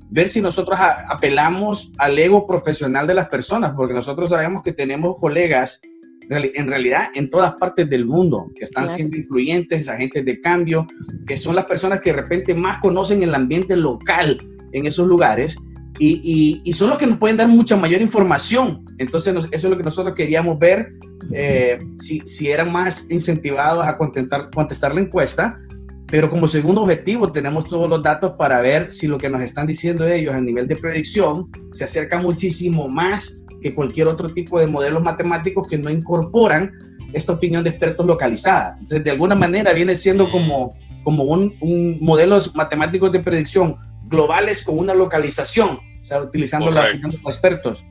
ver 0.10 0.30
si 0.30 0.42
nosotros 0.42 0.80
apelamos 0.80 1.92
al 1.98 2.18
ego 2.18 2.48
profesional 2.48 3.06
de 3.08 3.14
las 3.14 3.28
personas, 3.28 3.74
porque 3.76 3.94
nosotros 3.94 4.30
sabemos 4.30 4.64
que 4.64 4.74
tenemos 4.74 5.18
colegas 5.20 5.82
en 6.30 6.68
realidad 6.68 7.10
en 7.13 7.30
todas 7.30 7.54
partes 7.56 7.90
del 7.90 8.06
mundo, 8.06 8.52
que 8.56 8.66
están 8.66 8.90
siendo 8.90 9.18
influyentes, 9.18 9.90
agentes 9.90 10.26
de 10.26 10.42
cambio, 10.42 10.88
que 11.26 11.38
son 11.38 11.56
las 11.56 11.66
personas 11.66 12.02
que 12.02 12.12
de 12.12 12.18
repente 12.18 12.54
más 12.54 12.80
conocen 12.80 13.24
el 13.24 13.34
ambiente 13.34 13.76
local 13.76 14.38
en 14.72 14.86
esos 14.86 15.08
lugares 15.08 15.58
y, 16.00 16.62
y, 16.63 16.74
son 16.74 16.90
los 16.90 17.00
que 17.00 17.08
nos 17.08 17.18
pueden 17.18 17.38
dar 17.38 17.48
mucha 17.48 17.76
mayor 17.76 18.02
información. 18.02 18.86
Entonces, 19.00 19.34
eso 19.36 19.48
es 19.52 19.63
lo 19.63 19.78
que 19.78 19.84
nosotros 19.84 20.13
queríamos 20.16 20.60
ver, 20.60 20.94
eh, 21.32 21.80
si, 22.00 22.22
si, 22.26 22.50
eran 22.50 22.72
más 22.72 23.08
incentivados 23.10 23.86
a 23.86 23.98
contestar, 23.98 24.50
contestar 24.54 24.94
la 24.94 25.02
encuesta, 25.02 25.60
pero 26.06 26.30
como 26.30 26.48
segundo 26.48 26.84
objetivo 26.84 27.32
tenemos 27.32 27.68
todos 27.68 27.90
los 27.90 28.02
datos 28.02 28.34
para 28.38 28.62
ver 28.62 28.92
si 28.92 29.08
lo 29.08 29.18
que 29.18 29.30
nos 29.30 29.42
están 29.42 29.68
diciendo 29.68 30.08
ellos 30.08 30.34
a 30.34 30.40
nivel 30.40 30.68
de 30.68 30.78
predicción 30.78 31.50
se 31.72 31.84
acerca 31.84 32.18
muchísimo 32.18 32.88
más 32.88 33.44
que 33.62 33.74
cualquier 33.74 34.08
otro 34.08 34.30
tipo 34.30 34.60
de 34.60 34.67
modelos 34.67 35.02
matemáticos 35.02 35.67
que 35.67 35.78
no 35.78 35.89
incorporan 35.89 36.72
esta 37.13 37.34
opinión 37.34 37.63
de 37.63 37.72
expertos 37.72 38.06
localizada. 38.06 38.76
Entonces, 38.80 39.04
de 39.04 39.12
alguna 39.12 39.36
manera 39.36 39.74
viene 39.74 39.96
siendo 39.96 40.30
como, 40.30 40.76
como 41.04 41.24
un, 41.24 41.56
un 41.62 41.98
modelos 42.02 42.56
matemáticos 42.56 43.12
de 43.12 43.20
predicción 43.20 43.78
globales 44.04 44.62
con 44.62 44.78
una 44.78 44.93
localización, 44.93 45.80
o 46.02 46.06
sea, 46.06 46.22
utilizando 46.22 46.72
la 46.72 46.88
opinión 46.88 47.12
de 47.12 47.17
los 47.17 47.36
expertos. 47.36 47.86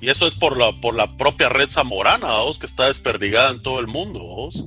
Y 0.00 0.10
eso 0.10 0.26
es 0.26 0.34
por 0.34 0.58
la, 0.58 0.78
por 0.80 0.94
la 0.94 1.16
propia 1.16 1.48
red 1.48 1.68
zamorana, 1.68 2.28
¿vos? 2.42 2.58
que 2.58 2.66
está 2.66 2.86
desperdigada 2.86 3.50
en 3.50 3.62
todo 3.62 3.80
el 3.80 3.86
mundo. 3.86 4.20
¿vos? 4.20 4.66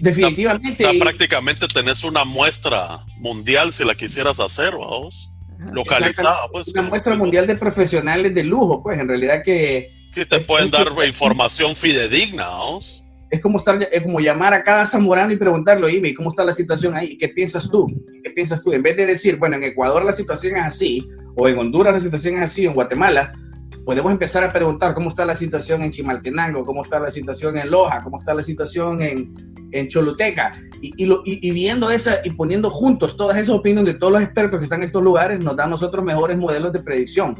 Definitivamente. 0.00 0.98
prácticamente 1.00 1.66
tenés 1.66 2.04
una 2.04 2.24
muestra 2.24 3.04
mundial 3.18 3.72
si 3.72 3.84
la 3.84 3.94
quisieras 3.94 4.38
hacer, 4.38 4.72
vamos 4.72 5.29
localizada. 5.72 6.48
Pues, 6.52 6.68
una 6.68 6.82
muestra 6.82 7.16
mundial 7.16 7.46
de 7.46 7.56
profesionales 7.56 8.34
de 8.34 8.44
lujo, 8.44 8.82
pues 8.82 8.98
en 8.98 9.08
realidad 9.08 9.42
que... 9.44 9.90
Que 10.12 10.26
te 10.26 10.40
pueden 10.40 10.70
dar 10.70 10.88
información 11.06 11.76
fidedigna, 11.76 12.46
Es 13.30 13.40
como, 13.40 13.58
estar, 13.58 13.88
es 13.92 14.02
como 14.02 14.18
llamar 14.18 14.52
a 14.54 14.64
cada 14.64 14.84
zamorano 14.84 15.32
y 15.32 15.36
preguntarlo, 15.36 15.88
Ivy, 15.88 16.14
¿cómo 16.14 16.30
está 16.30 16.44
la 16.44 16.52
situación 16.52 16.96
ahí? 16.96 17.16
¿Qué 17.16 17.28
piensas 17.28 17.70
tú? 17.70 17.86
¿Qué 18.24 18.30
piensas 18.30 18.62
tú? 18.62 18.72
En 18.72 18.82
vez 18.82 18.96
de 18.96 19.06
decir, 19.06 19.36
bueno, 19.36 19.56
en 19.56 19.62
Ecuador 19.62 20.04
la 20.04 20.12
situación 20.12 20.56
es 20.56 20.64
así, 20.64 21.08
o 21.36 21.48
en 21.48 21.58
Honduras 21.58 21.92
la 21.92 22.00
situación 22.00 22.36
es 22.36 22.42
así, 22.42 22.66
o 22.66 22.70
en 22.70 22.74
Guatemala, 22.74 23.30
podemos 23.84 24.12
empezar 24.12 24.44
a 24.44 24.52
preguntar 24.52 24.94
cómo 24.94 25.08
está 25.08 25.24
la 25.24 25.34
situación 25.34 25.82
en 25.82 25.90
Chimaltenango, 25.90 26.64
cómo 26.64 26.82
está 26.82 27.00
la 27.00 27.10
situación 27.10 27.56
en 27.56 27.70
Loja, 27.70 28.00
cómo 28.02 28.18
está 28.18 28.34
la 28.34 28.42
situación 28.42 29.00
en, 29.00 29.34
en 29.72 29.88
Choluteca. 29.88 30.52
Y, 30.80 30.94
y, 30.96 31.50
viendo 31.50 31.90
esa 31.90 32.18
y 32.24 32.30
poniendo 32.30 32.70
juntos 32.70 33.16
todas 33.16 33.36
esas 33.36 33.50
opiniones 33.50 33.94
de 33.94 33.98
todos 33.98 34.12
los 34.12 34.22
expertos 34.22 34.58
que 34.58 34.64
están 34.64 34.80
en 34.80 34.84
estos 34.84 35.02
lugares, 35.02 35.42
nos 35.42 35.56
da 35.56 35.64
a 35.64 35.68
nosotros 35.68 36.04
mejores 36.04 36.38
modelos 36.38 36.72
de 36.72 36.82
predicción. 36.82 37.34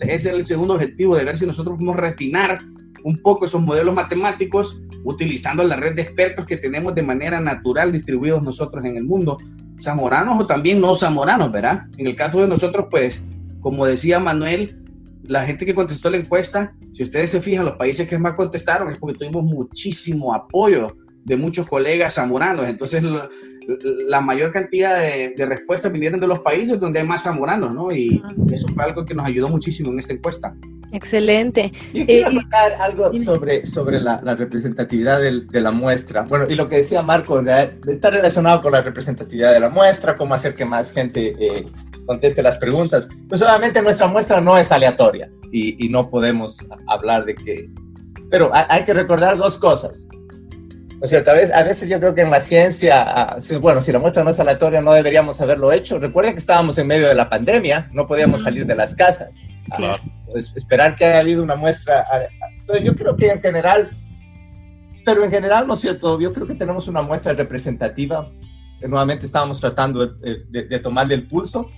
ese 0.00 0.14
es 0.14 0.26
el 0.26 0.44
segundo 0.44 0.74
objetivo, 0.74 1.16
de 1.16 1.24
ver 1.24 1.36
si 1.36 1.46
nosotros 1.46 1.76
podemos 1.76 1.96
refinar 1.96 2.58
un 3.04 3.16
poco 3.18 3.46
esos 3.46 3.62
modelos 3.62 3.94
matemáticos 3.94 4.80
utilizando 5.04 5.62
la 5.62 5.76
red 5.76 5.94
de 5.94 6.02
expertos 6.02 6.46
que 6.46 6.56
tenemos 6.56 6.94
de 6.94 7.02
manera 7.02 7.40
natural 7.40 7.92
distribuidos 7.92 8.42
nosotros 8.42 8.84
en 8.84 8.96
el 8.96 9.04
mundo, 9.04 9.38
zamoranos 9.80 10.38
o 10.38 10.46
también 10.46 10.80
no 10.80 10.94
zamoranos, 10.94 11.50
¿verdad? 11.50 11.84
En 11.96 12.06
el 12.06 12.16
caso 12.16 12.40
de 12.40 12.48
nosotros, 12.48 12.86
pues, 12.90 13.22
como 13.60 13.86
decía 13.86 14.18
Manuel, 14.18 14.76
la 15.30 15.44
gente 15.44 15.64
que 15.64 15.76
contestó 15.76 16.10
la 16.10 16.16
encuesta, 16.16 16.74
si 16.90 17.04
ustedes 17.04 17.30
se 17.30 17.40
fijan, 17.40 17.64
los 17.64 17.76
países 17.76 18.08
que 18.08 18.18
más 18.18 18.34
contestaron 18.34 18.90
es 18.90 18.98
porque 18.98 19.16
tuvimos 19.16 19.44
muchísimo 19.44 20.34
apoyo 20.34 20.88
de 21.24 21.36
muchos 21.36 21.68
colegas 21.68 22.14
zamoranos. 22.14 22.66
Entonces, 22.66 23.04
la, 24.08 24.20
mayor 24.20 24.50
cantidad 24.50 24.98
de, 24.98 25.46
respuestas 25.46 25.92
vinieron 25.92 26.18
de 26.18 26.26
los 26.26 26.40
países 26.40 26.80
donde 26.80 26.98
hay 26.98 27.06
más 27.06 27.22
zamoranos, 27.22 27.72
¿no? 27.72 27.92
Y 27.92 28.20
eso 28.52 28.66
fue 28.74 28.82
algo 28.82 29.04
que 29.04 29.14
nos 29.14 29.24
ayudó 29.24 29.48
muchísimo 29.48 29.92
en 29.92 30.00
esta 30.00 30.14
encuesta. 30.14 30.52
Excelente. 30.90 31.70
Y 31.92 32.04
quiero 32.06 32.32
eh, 32.32 32.74
algo 32.80 33.14
sobre, 33.14 33.64
sobre 33.66 34.00
la, 34.00 34.18
representatividad 34.34 35.20
de 35.20 35.60
la 35.60 35.70
muestra. 35.70 36.22
Bueno, 36.22 36.46
y 36.48 36.56
lo 36.56 36.68
que 36.68 36.78
decía 36.78 37.02
Marco, 37.02 37.40
está 37.86 38.10
relacionado 38.10 38.60
con 38.60 38.72
la 38.72 38.82
representatividad 38.82 39.52
de 39.52 39.60
la 39.60 39.68
muestra, 39.68 40.16
cómo 40.16 40.34
hacer 40.34 40.56
que 40.56 40.64
más 40.64 40.90
gente 40.90 41.36
eh, 41.38 41.66
conteste 42.10 42.42
las 42.42 42.56
preguntas. 42.56 43.08
Pues 43.28 43.40
obviamente 43.40 43.80
nuestra 43.80 44.08
muestra 44.08 44.40
no 44.40 44.58
es 44.58 44.72
aleatoria 44.72 45.30
y, 45.52 45.86
y 45.86 45.88
no 45.88 46.10
podemos 46.10 46.58
hablar 46.88 47.24
de 47.24 47.36
que... 47.36 47.70
Pero 48.32 48.50
hay 48.52 48.84
que 48.84 48.92
recordar 48.92 49.36
dos 49.38 49.56
cosas. 49.56 50.08
O 51.00 51.06
sea, 51.06 51.22
tal 51.22 51.36
vez, 51.36 51.52
a 51.52 51.62
veces 51.62 51.88
yo 51.88 52.00
creo 52.00 52.12
que 52.12 52.22
en 52.22 52.30
la 52.30 52.40
ciencia, 52.40 53.02
ah, 53.02 53.38
bueno, 53.60 53.80
si 53.80 53.92
la 53.92 54.00
muestra 54.00 54.24
no 54.24 54.30
es 54.30 54.40
aleatoria, 54.40 54.80
no 54.80 54.92
deberíamos 54.92 55.40
haberlo 55.40 55.70
hecho. 55.72 56.00
Recuerden 56.00 56.32
que 56.32 56.40
estábamos 56.40 56.76
en 56.78 56.88
medio 56.88 57.06
de 57.06 57.14
la 57.14 57.28
pandemia, 57.28 57.88
no 57.92 58.08
podíamos 58.08 58.42
salir 58.42 58.66
de 58.66 58.74
las 58.74 58.96
casas. 58.96 59.46
Claro. 59.76 60.02
Pues, 60.32 60.52
esperar 60.56 60.96
que 60.96 61.04
haya 61.04 61.20
habido 61.20 61.44
una 61.44 61.54
muestra. 61.54 62.04
Entonces, 62.58 62.84
yo 62.84 62.96
creo 62.96 63.16
que 63.16 63.28
en 63.28 63.40
general, 63.40 63.90
pero 65.06 65.22
en 65.22 65.30
general, 65.30 65.64
¿no 65.68 65.74
es 65.74 65.80
cierto? 65.80 66.20
Yo 66.20 66.32
creo 66.32 66.48
que 66.48 66.56
tenemos 66.56 66.88
una 66.88 67.02
muestra 67.02 67.34
representativa. 67.34 68.28
Nuevamente 68.82 69.26
estábamos 69.26 69.60
tratando 69.60 70.06
de, 70.06 70.78
tomarle 70.80 71.14
el 71.14 71.28
pulso. 71.28 71.70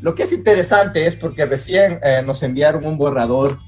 Lo 0.00 0.14
que 0.14 0.22
es 0.22 0.32
interesante 0.32 1.06
es 1.06 1.16
porque 1.16 1.44
recién 1.46 1.98
eh, 2.02 2.22
nos 2.24 2.42
enviaron 2.42 2.86
un 2.86 2.96
borrador 2.96 3.58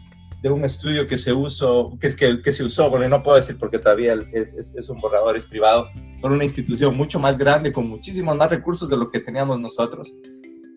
de 0.42 0.48
un 0.48 0.64
estudio 0.64 1.06
que 1.06 1.18
se 1.18 1.32
usó, 1.32 1.96
que 2.00 2.06
es 2.06 2.16
que, 2.16 2.40
que 2.40 2.52
se 2.52 2.64
usó, 2.64 2.88
bueno, 2.88 3.08
no 3.08 3.22
puedo 3.22 3.36
decir 3.36 3.58
porque 3.58 3.78
todavía 3.78 4.14
es, 4.32 4.54
es, 4.54 4.88
un 4.88 4.98
borrador, 4.98 5.36
es 5.36 5.44
privado, 5.44 5.88
por 6.20 6.32
una 6.32 6.44
institución 6.44 6.96
mucho 6.96 7.18
más 7.18 7.36
grande, 7.36 7.72
con 7.72 7.88
muchísimos 7.88 8.36
más 8.36 8.48
recursos 8.48 8.88
de 8.88 8.96
lo 8.96 9.10
que 9.10 9.20
teníamos 9.20 9.60
nosotros. 9.60 10.14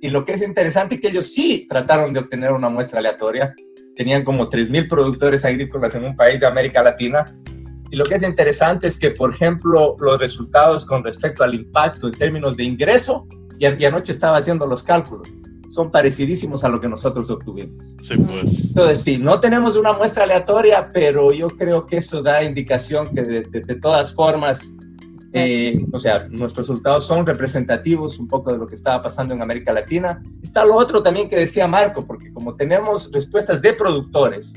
Y 0.02 0.10
lo 0.10 0.26
que 0.26 0.34
es 0.34 0.42
interesante 0.42 0.96
es 0.96 1.02
que 1.02 1.08
ellos 1.10 1.28
sí 1.28 1.66
trataron 1.70 2.12
de 2.12 2.20
obtener 2.20 2.52
una 2.52 2.68
muestra 2.68 3.00
aleatoria. 3.00 3.54
Tenían 3.96 4.26
como 4.26 4.50
3.000 4.50 4.90
productores 4.90 5.46
agrícolas 5.46 5.96
en 5.96 6.04
un 6.04 6.16
país 6.18 6.42
de 6.42 6.48
América 6.48 6.84
Latina. 6.84 7.24
Y 7.90 7.96
lo 7.96 8.04
que 8.04 8.16
es 8.16 8.24
interesante 8.24 8.88
es 8.88 8.98
que, 8.98 9.12
por 9.12 9.34
ejemplo, 9.34 9.96
los 9.98 10.20
resultados 10.20 10.86
con 10.86 11.06
respecto 11.06 11.42
al 11.42 11.54
impacto 11.54 12.10
en 12.10 12.16
términos 12.16 12.58
de 12.58 12.66
ingreso, 12.66 13.26
y, 13.60 13.66
y 13.66 13.86
anoche 13.86 14.12
estaba 14.12 14.38
haciendo 14.38 14.66
los 14.66 14.84
cálculos, 14.84 15.30
son 15.74 15.90
parecidísimos 15.90 16.64
a 16.64 16.70
lo 16.70 16.80
que 16.80 16.88
nosotros 16.88 17.32
obtuvimos. 17.32 17.84
Sí, 18.00 18.16
pues. 18.18 18.66
Entonces, 18.66 19.02
sí, 19.02 19.18
no 19.18 19.40
tenemos 19.40 19.76
una 19.76 19.92
muestra 19.94 20.24
aleatoria, 20.26 20.90
pero 20.94 21.32
yo 21.32 21.48
creo 21.48 21.88
que 21.88 21.98
eso 21.98 22.22
da 22.22 22.44
indicación 22.44 23.08
que 23.08 23.24
de, 23.24 23.76
todas 23.82 24.14
formas, 24.14 24.72
eh, 25.34 25.84
o 25.92 25.98
sea, 25.98 26.28
nuestros 26.30 26.68
resultados 26.68 27.08
son 27.08 27.26
representativos 27.26 28.20
un 28.20 28.28
poco 28.28 28.52
de 28.52 28.60
lo 28.60 28.68
que 28.68 28.76
estaba 28.76 29.02
pasando 29.02 29.34
en 29.34 29.42
América 29.42 29.74
Latina. 29.74 30.22
Está 30.44 30.64
lo 30.64 30.76
otro 30.76 31.02
también 31.02 31.28
que 31.28 31.38
decía 31.38 31.68
Marco, 31.68 32.06
porque 32.06 32.32
como 32.32 32.56
tenemos 32.56 33.10
respuestas 33.12 33.60
de 33.60 33.74
productores, 33.74 34.54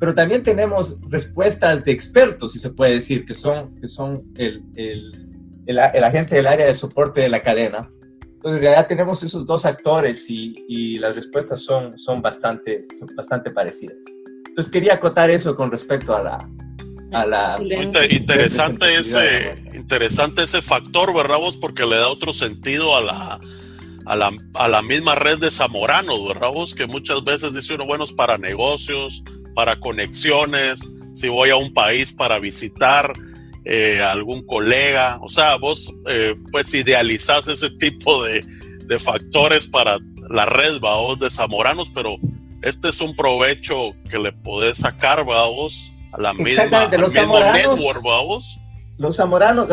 pero 0.00 0.14
también 0.14 0.42
tenemos 0.42 0.98
respuestas 1.10 1.84
de 1.84 1.92
expertos, 1.92 2.52
si 2.52 2.58
se 2.58 2.70
puede 2.70 2.94
decir, 2.94 3.26
que 3.26 3.34
son, 3.34 3.74
que 3.74 3.86
son 3.86 4.22
el, 4.36 4.64
el, 4.76 5.28
el, 5.66 5.78
el 5.78 6.04
agente 6.04 6.36
del 6.36 6.46
área 6.46 6.64
de 6.64 6.74
soporte 6.74 7.20
de 7.20 7.28
la 7.28 7.42
cadena 7.42 7.90
entonces, 8.44 8.58
en 8.58 8.62
realidad 8.62 8.86
tenemos 8.88 9.22
esos 9.22 9.46
dos 9.46 9.64
actores 9.64 10.28
y, 10.28 10.54
y 10.68 10.98
las 10.98 11.16
respuestas 11.16 11.62
son, 11.62 11.98
son, 11.98 12.20
bastante, 12.20 12.86
son 12.98 13.08
bastante 13.16 13.50
parecidas. 13.50 14.04
Entonces, 14.48 14.70
quería 14.70 14.92
acotar 14.92 15.30
eso 15.30 15.56
con 15.56 15.70
respecto 15.70 16.14
a 16.14 16.22
la... 16.22 16.50
A 17.12 17.24
la 17.24 17.58
interesante, 18.10 18.96
ese, 18.96 19.54
interesante 19.72 20.42
ese 20.42 20.60
factor, 20.60 21.14
¿verdad 21.14 21.38
vos? 21.38 21.56
Porque 21.56 21.86
le 21.86 21.96
da 21.96 22.08
otro 22.08 22.34
sentido 22.34 22.94
a 22.96 23.00
la, 23.00 23.40
a 24.04 24.16
la, 24.16 24.30
a 24.54 24.68
la 24.68 24.82
misma 24.82 25.14
red 25.14 25.38
de 25.38 25.50
zamoranos, 25.50 26.26
¿verdad 26.28 26.50
vos? 26.52 26.74
Que 26.74 26.86
muchas 26.86 27.24
veces 27.24 27.54
dice 27.54 27.74
uno, 27.74 27.86
bueno, 27.86 28.04
es 28.04 28.12
para 28.12 28.36
negocios, 28.36 29.22
para 29.54 29.80
conexiones, 29.80 30.80
si 31.12 31.28
voy 31.28 31.48
a 31.48 31.56
un 31.56 31.72
país 31.72 32.12
para 32.12 32.38
visitar, 32.40 33.14
eh, 33.64 34.00
algún 34.02 34.44
colega, 34.46 35.18
o 35.22 35.28
sea, 35.28 35.56
vos 35.56 35.92
eh, 36.06 36.34
pues 36.52 36.74
idealizás 36.74 37.48
ese 37.48 37.70
tipo 37.70 38.22
de, 38.24 38.44
de, 38.86 38.98
factores 38.98 39.66
para 39.66 39.98
la 40.28 40.44
red, 40.44 40.80
vos, 40.80 41.18
de 41.18 41.30
zamoranos, 41.30 41.90
pero 41.90 42.16
este 42.62 42.88
es 42.88 43.00
un 43.00 43.16
provecho 43.16 43.92
que 44.10 44.18
le 44.18 44.32
podés 44.32 44.78
sacar, 44.78 45.24
vos, 45.24 45.94
a 46.12 46.20
la 46.20 46.34
misma, 46.34 46.90
los 46.98 47.14
network, 47.14 48.02
vos. 48.02 48.58
Los 48.96 49.16
zamoranos, 49.16 49.68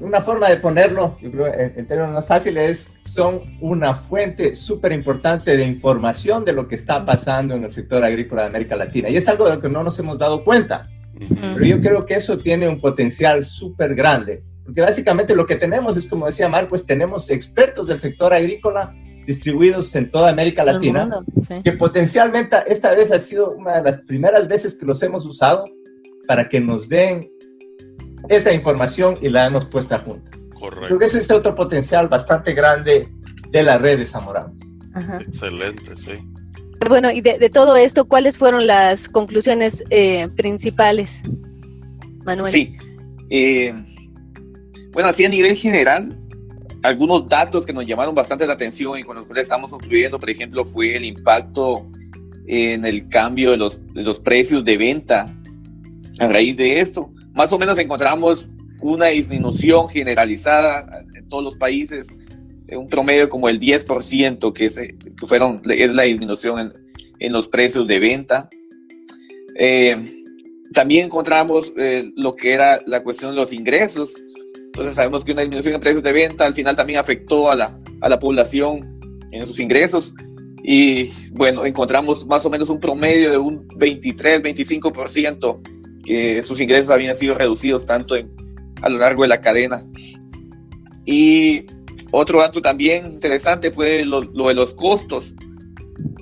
una 0.00 0.20
forma 0.20 0.48
de 0.48 0.56
ponerlo, 0.56 1.16
yo 1.22 1.30
creo, 1.30 1.46
en, 1.46 1.86
términos 1.86 2.12
más 2.12 2.26
fáciles, 2.26 2.92
son 3.04 3.56
una 3.60 3.94
fuente 3.94 4.54
súper 4.54 4.92
importante 4.92 5.56
de 5.56 5.64
información 5.64 6.44
de 6.44 6.52
lo 6.54 6.66
que 6.66 6.74
está 6.74 7.04
pasando 7.04 7.54
en 7.54 7.62
el 7.62 7.70
sector 7.70 8.02
agrícola 8.02 8.42
de 8.42 8.48
América 8.48 8.74
Latina. 8.74 9.10
Y 9.10 9.16
es 9.16 9.28
algo 9.28 9.44
de 9.44 9.54
lo 9.54 9.60
que 9.60 9.68
no 9.68 9.84
nos 9.84 9.96
hemos 10.00 10.18
dado 10.18 10.44
cuenta. 10.44 10.88
Pero 11.54 11.64
yo 11.64 11.80
creo 11.80 12.06
que 12.06 12.14
eso 12.14 12.38
tiene 12.38 12.68
un 12.68 12.80
potencial 12.80 13.44
súper 13.44 13.94
grande, 13.94 14.42
porque 14.64 14.80
básicamente 14.80 15.34
lo 15.34 15.46
que 15.46 15.56
tenemos 15.56 15.96
es, 15.96 16.06
como 16.06 16.26
decía 16.26 16.48
Marcos, 16.48 16.86
tenemos 16.86 17.30
expertos 17.30 17.86
del 17.86 18.00
sector 18.00 18.32
agrícola 18.32 18.94
distribuidos 19.26 19.94
en 19.94 20.10
toda 20.10 20.30
América 20.30 20.64
Latina, 20.64 21.22
que 21.62 21.72
potencialmente 21.72 22.56
esta 22.66 22.94
vez 22.94 23.12
ha 23.12 23.18
sido 23.18 23.50
una 23.50 23.76
de 23.76 23.82
las 23.82 23.98
primeras 24.02 24.48
veces 24.48 24.74
que 24.74 24.86
los 24.86 25.02
hemos 25.02 25.26
usado 25.26 25.64
para 26.26 26.48
que 26.48 26.60
nos 26.60 26.88
den 26.88 27.30
esa 28.28 28.52
información 28.52 29.18
y 29.20 29.28
la 29.28 29.46
hemos 29.46 29.66
puesta 29.66 29.98
junta. 29.98 30.30
Correcto. 30.54 30.86
Creo 30.86 30.98
que 30.98 31.04
ese 31.04 31.18
es 31.18 31.30
otro 31.30 31.54
potencial 31.54 32.08
bastante 32.08 32.52
grande 32.54 33.08
de 33.50 33.62
la 33.62 33.78
red 33.78 33.98
de 33.98 34.06
Zamoranos. 34.06 34.56
Excelente, 35.20 35.96
sí. 35.96 36.12
Bueno, 36.86 37.10
y 37.10 37.20
de, 37.20 37.50
todo 37.50 37.76
esto, 37.76 38.06
¿cuáles 38.06 38.38
fueron 38.38 38.66
las 38.66 39.08
conclusiones 39.08 39.84
eh, 39.90 40.28
principales, 40.36 41.20
Manuel? 42.24 42.52
Sí. 42.52 42.74
Eh, 43.30 43.74
bueno, 44.92 45.08
así 45.08 45.24
a 45.24 45.28
nivel 45.28 45.56
general, 45.56 46.18
algunos 46.82 47.28
datos 47.28 47.66
que 47.66 47.72
nos 47.72 47.84
llamaron 47.84 48.14
bastante 48.14 48.46
la 48.46 48.54
atención 48.54 48.98
y 48.98 49.02
con 49.02 49.16
los 49.16 49.26
cuales 49.26 49.42
estamos 49.42 49.70
concluyendo, 49.70 50.18
por 50.18 50.30
ejemplo, 50.30 50.64
fue 50.64 50.96
el 50.96 51.04
impacto 51.04 51.90
en 52.46 52.86
el 52.86 53.08
cambio 53.08 53.50
de 53.50 53.58
los, 53.58 53.80
de 53.92 54.02
los 54.02 54.20
precios 54.20 54.64
de 54.64 54.76
venta 54.76 55.34
a 56.18 56.28
raíz 56.28 56.56
de 56.56 56.80
esto. 56.80 57.12
Más 57.32 57.52
o 57.52 57.58
menos 57.58 57.78
encontramos 57.78 58.48
una 58.80 59.06
disminución 59.06 59.88
generalizada 59.88 61.04
en 61.14 61.28
todos 61.28 61.44
los 61.44 61.56
países 61.56 62.08
un 62.76 62.88
promedio 62.88 63.28
como 63.28 63.48
el 63.48 63.60
10%, 63.60 64.52
que, 64.52 64.66
es, 64.66 64.76
que 64.76 65.26
fueron, 65.26 65.62
es 65.68 65.92
la 65.92 66.02
disminución 66.02 66.60
en, 66.60 66.72
en 67.18 67.32
los 67.32 67.48
precios 67.48 67.86
de 67.86 67.98
venta. 67.98 68.48
Eh, 69.58 70.24
también 70.72 71.06
encontramos 71.06 71.72
eh, 71.76 72.10
lo 72.16 72.34
que 72.34 72.52
era 72.52 72.80
la 72.86 73.02
cuestión 73.02 73.32
de 73.32 73.36
los 73.36 73.52
ingresos. 73.52 74.12
Entonces 74.66 74.94
sabemos 74.94 75.24
que 75.24 75.32
una 75.32 75.42
disminución 75.42 75.74
en 75.74 75.80
precios 75.80 76.02
de 76.02 76.12
venta 76.12 76.46
al 76.46 76.54
final 76.54 76.76
también 76.76 76.98
afectó 76.98 77.50
a 77.50 77.56
la, 77.56 77.78
a 78.00 78.08
la 78.08 78.18
población 78.18 78.98
en 79.32 79.46
sus 79.46 79.58
ingresos. 79.60 80.14
Y 80.62 81.08
bueno, 81.32 81.64
encontramos 81.64 82.26
más 82.26 82.44
o 82.44 82.50
menos 82.50 82.68
un 82.68 82.78
promedio 82.78 83.30
de 83.30 83.38
un 83.38 83.66
23, 83.76 84.42
25% 84.42 85.60
que 86.04 86.42
sus 86.42 86.60
ingresos 86.60 86.90
habían 86.90 87.16
sido 87.16 87.34
reducidos 87.34 87.86
tanto 87.86 88.16
en, 88.16 88.30
a 88.82 88.88
lo 88.88 88.98
largo 88.98 89.22
de 89.22 89.28
la 89.28 89.40
cadena. 89.40 89.84
Y 91.04 91.64
otro 92.10 92.40
dato 92.40 92.60
también 92.60 93.12
interesante 93.12 93.70
fue 93.70 94.04
lo, 94.04 94.22
de 94.22 94.54
los 94.54 94.74
costos. 94.74 95.34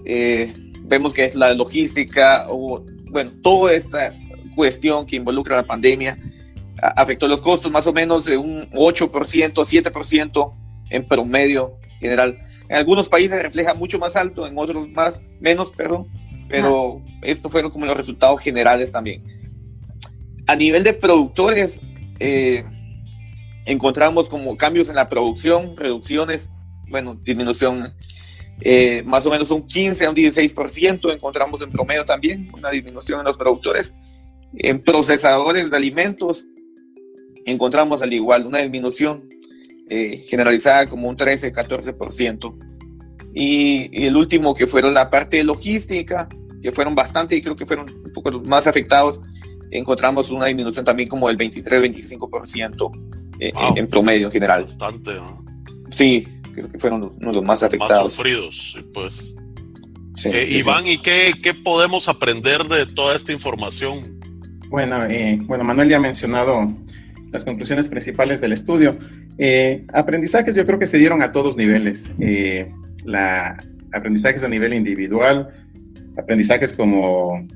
Eh, 0.05 0.53
vemos 0.83 1.13
que 1.13 1.31
la 1.35 1.55
logística, 1.55 2.47
o, 2.49 2.85
bueno, 3.11 3.33
toda 3.43 3.73
esta 3.73 4.15
cuestión 4.55 5.07
que 5.07 5.17
involucra 5.17 5.57
la 5.57 5.67
pandemia 5.67 6.19
afectó 6.81 7.29
los 7.29 7.41
costos 7.41 7.71
más 7.71 7.87
o 7.87 7.93
menos 7.93 8.25
de 8.25 8.37
un 8.37 8.71
8%, 8.73 9.11
7% 9.11 10.55
en 10.91 11.07
promedio 11.07 11.79
general. 12.01 12.39
En 12.69 12.77
algunos 12.77 13.09
países 13.09 13.43
refleja 13.43 13.75
mucho 13.75 13.99
más 13.99 14.17
alto, 14.17 14.47
en 14.47 14.59
otros 14.59 14.89
más, 14.91 15.23
menos, 15.41 15.71
perdón, 15.71 16.09
pero 16.49 17.03
estos 17.23 17.51
fueron 17.51 17.71
como 17.71 17.87
los 17.87 17.97
resultados 17.97 18.41
generales 18.41 18.93
también. 18.93 19.23
A 20.47 20.55
nivel 20.57 20.83
de 20.83 20.93
productores, 20.93 21.81
eh, 22.19 22.65
encontramos 23.67 24.29
como 24.29 24.57
cambios 24.57 24.89
en 24.89 24.95
la 24.95 25.09
producción, 25.09 25.77
reducciones, 25.77 26.49
bueno, 26.89 27.19
disminución 27.23 27.93
eh, 28.61 29.03
más 29.05 29.27
o 29.27 29.31
menos 29.31 29.51
un 29.51 29.67
15 29.67 30.07
a 30.07 30.11
un 30.11 30.17
16%, 30.17 31.13
encontramos 31.13 31.61
en 31.61 31.71
promedio 31.71 32.05
también 32.05 32.49
una 32.55 32.71
disminución 32.71 33.21
en 33.21 33.27
los 33.27 33.37
productores. 33.37 33.93
En 34.55 34.83
procesadores 34.83 35.71
de 35.71 35.77
alimentos 35.77 36.47
encontramos 37.45 38.01
al 38.01 38.13
igual 38.13 38.47
una 38.47 38.59
disminución 38.59 39.29
eh, 39.91 40.25
generalizada 40.29 40.87
como 40.87 41.09
un 41.09 41.17
13-14%. 41.17 42.57
Y, 43.35 43.91
y, 43.93 44.07
el 44.07 44.17
último 44.17 44.55
que 44.55 44.67
fueron 44.67 44.95
la 44.95 45.11
parte 45.11 45.37
de 45.37 45.45
logística, 45.45 46.27
que 46.63 46.73
fueron 46.73 46.95
bastante 46.95 47.37
y 47.37 47.43
creo 47.43 47.55
que 47.55 47.67
fueron 47.67 47.87
un 47.91 48.13
poco 48.13 48.31
más 48.41 48.67
afectados, 48.67 49.21
encontramos 49.71 50.31
una 50.31 50.47
disminución 50.47 50.85
también 50.87 51.09
como 51.09 51.29
del 51.29 51.37
23-25% 51.37 53.16
eh, 53.41 53.53
en 53.77 53.87
promedio 53.89 54.27
en 54.27 54.33
general. 54.33 54.63
Bastante, 54.63 55.13
Sí, 55.91 56.27
creo 56.53 56.71
que 56.71 56.79
fueron 56.79 57.03
uno 57.03 57.31
de 57.31 57.37
los 57.37 57.45
más 57.45 57.63
afectados. 57.63 58.05
Más 58.05 58.13
sufridos, 58.13 58.77
pues. 58.93 59.35
Eh, 60.25 60.49
Iván, 60.51 60.87
¿y 60.87 60.99
qué, 60.99 61.33
qué, 61.43 61.53
podemos 61.53 62.09
aprender 62.09 62.65
de 62.65 62.87
toda 62.87 63.15
esta 63.15 63.33
información? 63.33 64.19
Bueno, 64.69 65.05
eh, 65.05 65.39
bueno, 65.45 65.63
Manuel 65.63 65.91
ya 65.91 65.97
ha 65.99 66.01
mencionado 66.01 66.73
las 67.31 67.45
conclusiones 67.45 67.89
principales 67.89 68.41
del 68.41 68.53
estudio. 68.53 68.97
Eh, 69.39 69.85
aprendizajes 69.93 70.55
yo 70.55 70.65
creo 70.65 70.79
que 70.79 70.87
se 70.87 70.99
dieron 70.99 71.23
a 71.23 71.33
todos 71.33 71.57
niveles. 71.57 72.11
la, 73.05 73.63
aprendizajes 73.93 74.43
a 74.43 74.49
nivel 74.49 74.73
individual, 74.75 75.51
aprendizajes 76.17 76.73
como 76.73 77.47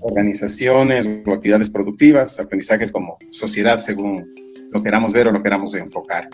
organizaciones 0.00 1.06
o 1.26 1.32
actividades 1.32 1.68
productivas, 1.68 2.38
aprendizajes 2.40 2.90
como 2.90 3.18
sociedad 3.30 3.78
según 3.78 4.32
lo 4.72 4.82
queramos 4.82 5.12
ver 5.12 5.28
o 5.28 5.32
lo 5.32 5.42
queramos 5.42 5.74
enfocar. 5.74 6.28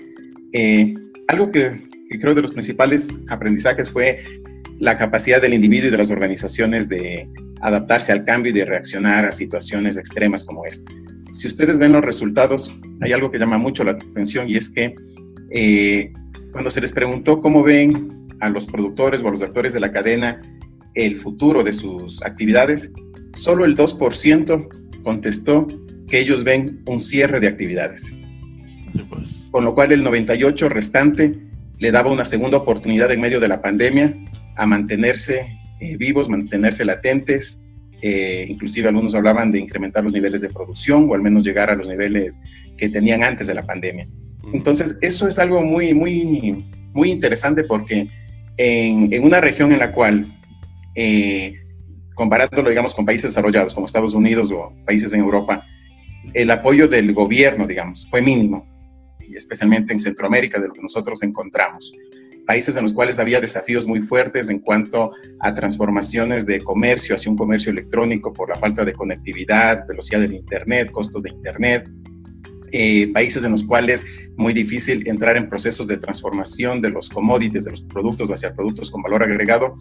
algo 1.28 1.51
que, 1.51 1.82
que 2.11 2.18
creo 2.18 2.35
de 2.35 2.43
los 2.43 2.53
principales 2.53 3.09
aprendizajes 3.28 3.91
fue 3.91 4.22
la 4.78 4.99
capacidad 4.99 5.41
del 5.41 5.55
individuo 5.55 5.89
y 5.89 5.91
de 5.91 5.99
las 5.99 6.11
organizaciones 6.11 6.89
de 6.89 7.28
adaptarse 7.61 8.12
al 8.12 8.24
cambio 8.24 8.51
y 8.51 8.55
de 8.55 8.64
reaccionar 8.64 9.24
a 9.24 9.32
situaciones 9.32 9.97
extremas 9.97 10.45
como 10.45 10.66
esta. 10.66 10.93
Si 11.32 11.47
ustedes 11.47 11.78
ven 11.78 11.93
los 11.93 12.05
resultados, 12.05 12.72
hay 13.01 13.12
algo 13.12 13.30
que 13.30 13.39
llama 13.39 13.59
mucho 13.59 13.85
la 13.85 13.93
atención 13.93 14.49
y 14.49 14.57
es 14.57 14.70
que 14.70 14.95
eh, 15.51 16.12
cuando 16.53 16.70
se 16.70 16.80
les 16.80 16.93
preguntó 16.93 17.41
cómo 17.41 17.62
ven 17.62 18.28
a 18.41 18.49
los 18.49 18.66
productores 18.66 19.22
o 19.22 19.28
a 19.28 19.30
los 19.30 19.43
actores 19.43 19.72
de 19.72 19.80
la 19.80 19.91
cadena 19.91 20.41
el 20.95 21.16
futuro 21.16 21.64
de 21.64 21.72
sus 21.72 22.22
actividades, 22.22 22.93
solo 23.32 23.64
el 23.64 23.76
2% 23.76 25.03
contestó 25.03 25.66
que 26.09 26.20
ellos 26.20 26.45
ven 26.45 26.82
un 26.87 27.01
cierre 27.01 27.41
de 27.41 27.49
actividades. 27.49 28.12
Pues. 29.03 29.47
Con 29.51 29.64
lo 29.64 29.74
cual 29.74 29.92
el 29.92 30.05
98% 30.05 30.68
restante 30.68 31.34
le 31.78 31.90
daba 31.90 32.12
una 32.12 32.24
segunda 32.24 32.59
oportunidad 32.59 33.11
en 33.11 33.20
medio 33.20 33.40
de 33.40 33.49
la 33.49 33.61
pandemia 33.61 34.14
a 34.57 34.66
mantenerse 34.66 35.47
eh, 35.80 35.97
vivos, 35.97 36.28
mantenerse 36.28 36.84
latentes. 36.84 37.61
Eh, 38.01 38.47
inclusive 38.49 38.88
algunos 38.88 39.14
hablaban 39.14 39.51
de 39.51 39.59
incrementar 39.59 40.05
los 40.05 40.12
niveles 40.12 40.40
de 40.40 40.51
producción 40.51 41.09
o 41.09 41.14
al 41.14 41.22
menos 41.22 41.42
llegar 41.42 41.70
a 41.70 41.74
los 41.74 41.88
niveles 41.88 42.40
que 42.76 42.88
tenían 42.88 43.22
antes 43.22 43.47
de 43.47 43.55
la 43.55 43.62
pandemia. 43.62 44.07
Entonces, 44.53 44.99
eso 45.01 45.26
es 45.26 45.38
algo 45.38 45.62
muy, 45.62 45.95
muy, 45.95 46.64
muy 46.92 47.11
interesante 47.11 47.64
porque 47.64 48.09
en, 48.57 49.12
en 49.12 49.24
una 49.24 49.40
región 49.40 49.72
en 49.72 49.78
la 49.78 49.92
cual, 49.92 50.26
eh, 50.95 51.55
comparándolo, 52.14 52.68
digamos, 52.68 52.95
con 52.95 53.07
países 53.07 53.32
desarrollados 53.32 53.74
como 53.74 53.86
Estados 53.86 54.14
Unidos 54.14 54.53
o 54.53 54.72
países 54.84 55.12
en 55.14 55.20
Europa, 55.20 55.64
el 56.34 56.51
apoyo 56.51 56.88
del 56.88 57.12
gobierno, 57.12 57.66
digamos, 57.66 58.07
fue 58.11 58.20
mínimo, 58.20 58.66
y 59.29 59.37
especialmente 59.37 59.93
en 59.93 59.99
Centroamérica, 59.99 60.61
de 60.61 60.68
lo 60.68 60.75
que 60.75 60.83
nosotros 60.83 61.22
encontramos 61.22 61.93
países 62.45 62.77
en 62.77 62.83
los 62.83 62.93
cuales 62.93 63.18
había 63.18 63.41
desafíos 63.41 63.87
muy 63.87 64.01
fuertes 64.01 64.49
en 64.49 64.59
cuanto 64.59 65.12
a 65.41 65.55
transformaciones 65.55 66.47
de 66.47 66.61
comercio 66.61 67.14
hacia 67.14 67.31
un 67.31 67.37
comercio 67.37 67.72
electrónico 67.72 68.33
por 68.33 68.51
la 68.51 68.57
falta 68.57 68.85
de 68.85 68.93
conectividad, 68.93 69.87
velocidad 69.87 70.20
del 70.20 70.35
Internet, 70.35 70.91
costos 70.91 71.22
de 71.22 71.31
Internet. 71.31 71.89
Eh, 72.72 73.12
países 73.12 73.45
en 73.45 73.53
los 73.53 73.62
cuales 73.62 74.05
muy 74.37 74.53
difícil 74.53 75.07
entrar 75.07 75.37
en 75.37 75.49
procesos 75.49 75.87
de 75.87 75.97
transformación 75.97 76.81
de 76.81 76.91
los 76.91 77.09
commodities, 77.09 77.64
de 77.66 77.70
los 77.70 77.83
productos 77.83 78.31
hacia 78.33 78.53
productos 78.53 78.91
con 78.91 79.01
valor 79.01 79.22
agregado, 79.22 79.75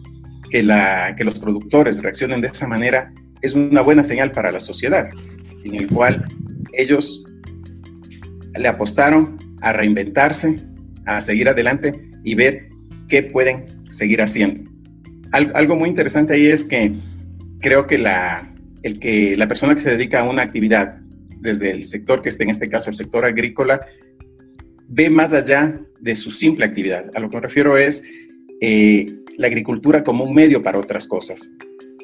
que, 0.48 0.62
la, 0.62 1.14
que 1.16 1.24
los 1.24 1.38
productores 1.40 2.00
reaccionen 2.02 2.40
de 2.40 2.48
esa 2.48 2.68
manera 2.68 3.12
es 3.42 3.54
una 3.54 3.80
buena 3.80 4.04
señal 4.04 4.30
para 4.30 4.52
la 4.52 4.60
sociedad, 4.60 5.10
en 5.64 5.74
el 5.74 5.88
cual 5.88 6.24
ellos 6.72 7.24
le 8.56 8.68
apostaron 8.68 9.38
a 9.60 9.72
reinventarse, 9.72 10.56
a 11.06 11.20
seguir 11.20 11.48
adelante 11.48 11.92
y 12.22 12.34
ver 12.34 12.68
qué 13.08 13.22
pueden 13.22 13.64
seguir 13.90 14.22
haciendo. 14.22 14.70
algo 15.32 15.76
muy 15.76 15.88
interesante 15.88 16.34
ahí 16.34 16.46
es 16.46 16.64
que 16.64 16.92
creo 17.60 17.86
que 17.86 17.98
la, 17.98 18.52
el 18.82 19.00
que 19.00 19.36
la 19.36 19.48
persona 19.48 19.74
que 19.74 19.80
se 19.80 19.90
dedica 19.90 20.20
a 20.20 20.28
una 20.28 20.42
actividad, 20.42 20.98
desde 21.40 21.70
el 21.70 21.84
sector 21.84 22.22
que 22.22 22.28
esté, 22.28 22.44
en 22.44 22.50
este 22.50 22.68
caso 22.68 22.90
el 22.90 22.96
sector 22.96 23.24
agrícola, 23.24 23.80
ve 24.88 25.10
más 25.10 25.32
allá 25.32 25.74
de 26.00 26.16
su 26.16 26.30
simple 26.30 26.64
actividad. 26.64 27.10
A 27.14 27.20
lo 27.20 27.28
que 27.28 27.36
me 27.36 27.42
refiero 27.42 27.76
es 27.76 28.02
eh, 28.60 29.06
la 29.36 29.46
agricultura 29.46 30.04
como 30.04 30.24
un 30.24 30.34
medio 30.34 30.62
para 30.62 30.78
otras 30.78 31.08
cosas. 31.08 31.50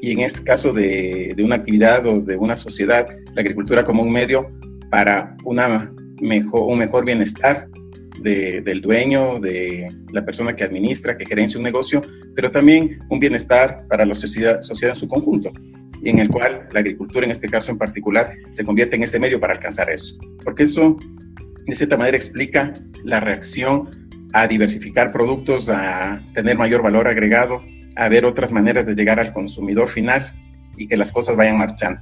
Y 0.01 0.12
en 0.12 0.20
este 0.20 0.42
caso 0.42 0.72
de, 0.72 1.34
de, 1.36 1.44
una 1.44 1.57
actividad 1.57 2.07
o 2.07 2.22
de 2.22 2.36
una 2.36 2.57
sociedad, 2.57 3.07
la 3.34 3.42
agricultura 3.42 3.84
como 3.84 4.03
un 4.03 4.11
medio 4.11 4.51
para 4.90 5.36
una 5.44 5.92
mejor, 6.21 6.62
un 6.62 6.79
mejor 6.79 7.05
bienestar 7.05 7.68
del 8.23 8.81
dueño, 8.83 9.41
de 9.41 9.89
la 10.12 10.25
persona 10.25 10.55
que 10.55 10.64
administra, 10.64 11.16
que 11.16 11.25
gerencia 11.25 11.59
un 11.59 11.64
negocio, 11.64 12.03
pero 12.35 12.51
también 12.51 12.99
un 13.09 13.18
bienestar 13.18 13.87
para 13.89 14.05
la 14.05 14.14
sociedad, 14.14 14.61
sociedad 14.61 14.95
en 14.95 15.01
su 15.01 15.09
conjunto, 15.09 15.51
y 16.03 16.11
en 16.11 16.18
el 16.18 16.29
cual 16.29 16.68
la 16.73 16.81
agricultura, 16.81 17.25
en 17.25 17.31
este 17.31 17.49
caso 17.49 17.73
en 17.73 17.79
particular, 17.79 18.35
se 18.51 18.64
convierte 18.64 18.97
en 18.97 19.05
ese 19.05 19.18
medio 19.18 19.41
para 19.41 19.55
alcanzar 19.55 19.89
eso. 19.91 20.18
Porque 20.45 20.64
eso, 20.64 20.99
de 21.66 21.77
cierta 21.77 21.97
manera, 21.97 22.16
explica 22.16 22.73
la 23.05 23.21
reacción 23.21 23.89
a 24.33 24.47
diversificar 24.47 25.12
productos, 25.12 25.68
a 25.68 26.23
tener 26.35 26.57
mayor 26.57 26.83
valor 26.83 27.09
agregado, 27.09 27.62
a 27.97 28.09
ver 28.09 28.25
otras 28.25 28.53
maneras 28.53 28.87
de 28.87 28.95
llegar 28.95 29.18
al 29.18 29.33
consumidor 29.33 29.89
final 29.89 30.33
y 30.77 30.87
que 30.87 30.97
las 30.97 31.12
cosas 31.12 31.37
vayan 31.37 31.59
marchando. 31.59 32.01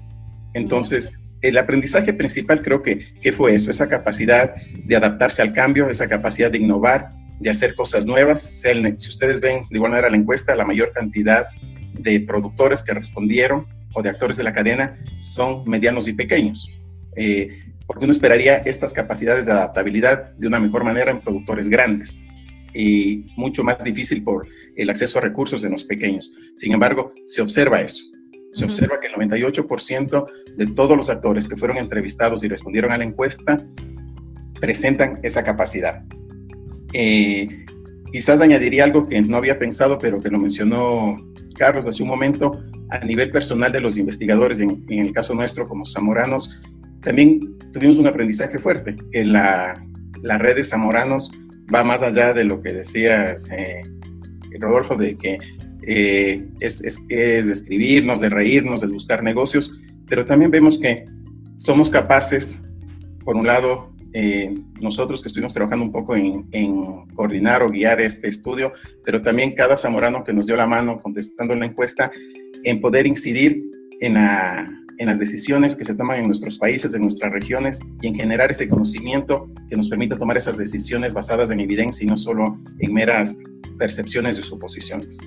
Entonces, 0.54 1.18
el 1.40 1.58
aprendizaje 1.58 2.12
principal 2.12 2.62
creo 2.62 2.82
que, 2.82 3.14
que 3.20 3.32
fue 3.32 3.54
eso, 3.54 3.70
esa 3.70 3.88
capacidad 3.88 4.54
de 4.56 4.96
adaptarse 4.96 5.42
al 5.42 5.52
cambio, 5.52 5.88
esa 5.88 6.08
capacidad 6.08 6.50
de 6.50 6.58
innovar, 6.58 7.10
de 7.40 7.50
hacer 7.50 7.74
cosas 7.74 8.06
nuevas. 8.06 8.42
Si 8.42 9.08
ustedes 9.08 9.40
ven 9.40 9.66
de 9.70 9.76
igual 9.76 9.92
manera 9.92 10.10
la 10.10 10.16
encuesta, 10.16 10.56
la 10.56 10.64
mayor 10.64 10.92
cantidad 10.92 11.46
de 11.94 12.20
productores 12.20 12.82
que 12.82 12.94
respondieron 12.94 13.66
o 13.94 14.02
de 14.02 14.10
actores 14.10 14.36
de 14.36 14.44
la 14.44 14.52
cadena 14.52 14.98
son 15.20 15.64
medianos 15.66 16.08
y 16.08 16.12
pequeños. 16.12 16.68
Eh, 17.16 17.60
porque 17.86 18.04
uno 18.04 18.12
esperaría 18.12 18.58
estas 18.58 18.92
capacidades 18.92 19.46
de 19.46 19.52
adaptabilidad 19.52 20.32
de 20.36 20.46
una 20.46 20.60
mejor 20.60 20.84
manera 20.84 21.10
en 21.10 21.20
productores 21.20 21.68
grandes 21.68 22.20
y 22.74 23.26
mucho 23.36 23.64
más 23.64 23.82
difícil 23.82 24.22
por 24.22 24.46
el 24.76 24.90
acceso 24.90 25.18
a 25.18 25.22
recursos 25.22 25.64
en 25.64 25.72
los 25.72 25.84
pequeños. 25.84 26.32
Sin 26.56 26.72
embargo, 26.72 27.12
se 27.26 27.40
observa 27.40 27.80
eso. 27.80 28.04
Se 28.52 28.64
observa 28.64 28.98
que 29.00 29.08
el 29.08 29.14
98% 29.14 30.26
de 30.56 30.66
todos 30.66 30.96
los 30.96 31.10
actores 31.10 31.48
que 31.48 31.56
fueron 31.56 31.76
entrevistados 31.76 32.42
y 32.44 32.48
respondieron 32.48 32.92
a 32.92 32.98
la 32.98 33.04
encuesta 33.04 33.58
presentan 34.60 35.20
esa 35.22 35.44
capacidad. 35.44 36.02
Eh, 36.92 37.64
quizás 38.12 38.40
añadiría 38.40 38.84
algo 38.84 39.06
que 39.06 39.20
no 39.20 39.36
había 39.36 39.58
pensado, 39.58 39.98
pero 39.98 40.20
que 40.20 40.30
lo 40.30 40.38
mencionó 40.38 41.16
Carlos 41.58 41.86
hace 41.86 42.02
un 42.02 42.08
momento, 42.08 42.62
a 42.90 43.00
nivel 43.00 43.30
personal 43.30 43.70
de 43.70 43.80
los 43.80 43.98
investigadores, 43.98 44.60
en, 44.60 44.84
el 44.88 45.12
caso 45.12 45.34
nuestro 45.34 45.66
como 45.66 45.84
zamoranos, 45.84 46.58
también 47.02 47.58
tuvimos 47.72 47.98
un 47.98 48.06
aprendizaje 48.06 48.58
fuerte, 48.58 48.96
que 49.12 49.24
la, 49.24 49.74
la 50.22 50.38
red 50.38 50.56
de 50.56 50.64
zamoranos 50.64 51.30
va 51.72 51.84
más 51.84 52.02
allá 52.02 52.32
de 52.32 52.44
lo 52.44 52.62
que 52.62 52.72
decías, 52.72 53.50
eh, 53.50 53.82
Rodolfo, 54.58 54.94
de 54.94 55.16
que 55.16 55.38
eh, 55.90 56.46
es, 56.60 56.82
es, 56.84 57.00
es 57.08 57.46
de 57.46 57.52
escribirnos, 57.52 58.20
de 58.20 58.28
reírnos, 58.28 58.82
de 58.82 58.88
buscar 58.88 59.22
negocios, 59.22 59.72
pero 60.06 60.26
también 60.26 60.50
vemos 60.50 60.78
que 60.78 61.06
somos 61.56 61.88
capaces, 61.88 62.60
por 63.24 63.36
un 63.36 63.46
lado, 63.46 63.94
eh, 64.12 64.54
nosotros 64.82 65.22
que 65.22 65.28
estuvimos 65.28 65.54
trabajando 65.54 65.86
un 65.86 65.92
poco 65.92 66.14
en, 66.14 66.46
en, 66.52 67.06
coordinar 67.14 67.62
o 67.62 67.70
guiar 67.70 68.02
este 68.02 68.28
estudio, 68.28 68.74
pero 69.02 69.22
también 69.22 69.54
cada 69.54 69.78
zamorano 69.78 70.24
que 70.24 70.34
nos 70.34 70.46
dio 70.46 70.56
la 70.56 70.66
mano 70.66 71.00
contestando 71.00 71.54
la 71.54 71.64
encuesta, 71.64 72.10
en 72.64 72.82
poder 72.82 73.06
incidir 73.06 73.62
en, 74.00 74.14
la, 74.14 74.68
en 74.98 75.06
las 75.06 75.18
decisiones 75.18 75.74
que 75.74 75.86
se 75.86 75.94
toman 75.94 76.20
en 76.20 76.26
nuestros 76.26 76.58
países, 76.58 76.94
en 76.94 77.00
nuestras 77.00 77.32
regiones, 77.32 77.80
y 78.02 78.08
en 78.08 78.14
generar 78.14 78.50
ese 78.50 78.68
conocimiento 78.68 79.50
que 79.70 79.76
nos 79.76 79.88
permita 79.88 80.18
tomar 80.18 80.36
esas 80.36 80.58
decisiones 80.58 81.14
basadas 81.14 81.50
en 81.50 81.60
evidencia 81.60 82.04
y 82.04 82.08
no 82.08 82.18
solo 82.18 82.58
en 82.78 82.92
meras 82.92 83.38
percepciones 83.78 84.38
y 84.38 84.42
suposiciones. 84.42 85.18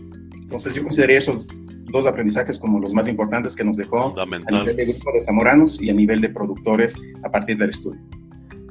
Entonces 0.51 0.73
yo 0.73 0.83
consideraría 0.83 1.19
esos 1.19 1.61
dos 1.93 2.05
aprendizajes 2.05 2.59
como 2.59 2.77
los 2.77 2.93
más 2.93 3.07
importantes 3.07 3.55
que 3.55 3.63
nos 3.63 3.77
dejó 3.77 4.13
a 4.19 4.25
nivel 4.25 4.75
de 4.75 4.85
grupo 4.85 5.13
de 5.13 5.23
zamoranos 5.23 5.81
y 5.81 5.89
a 5.89 5.93
nivel 5.93 6.19
de 6.19 6.27
productores 6.27 6.97
a 7.23 7.31
partir 7.31 7.57
del 7.57 7.69
estudio. 7.69 8.01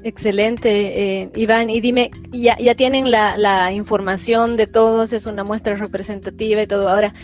Excelente, 0.05 1.23
eh, 1.23 1.31
Iván. 1.35 1.71
Y 1.71 1.81
dime, 1.81 2.11
ya, 2.33 2.59
ya 2.59 2.75
tienen 2.75 3.11
la, 3.11 3.39
la, 3.39 3.73
información 3.73 4.59
de 4.59 4.67
todos, 4.67 5.15
es 5.15 5.25
una 5.25 5.43
muestra 5.43 5.75
representativa 5.77 6.63
y 6.63 6.67
todo. 6.67 6.87
Ahora, 6.87 7.15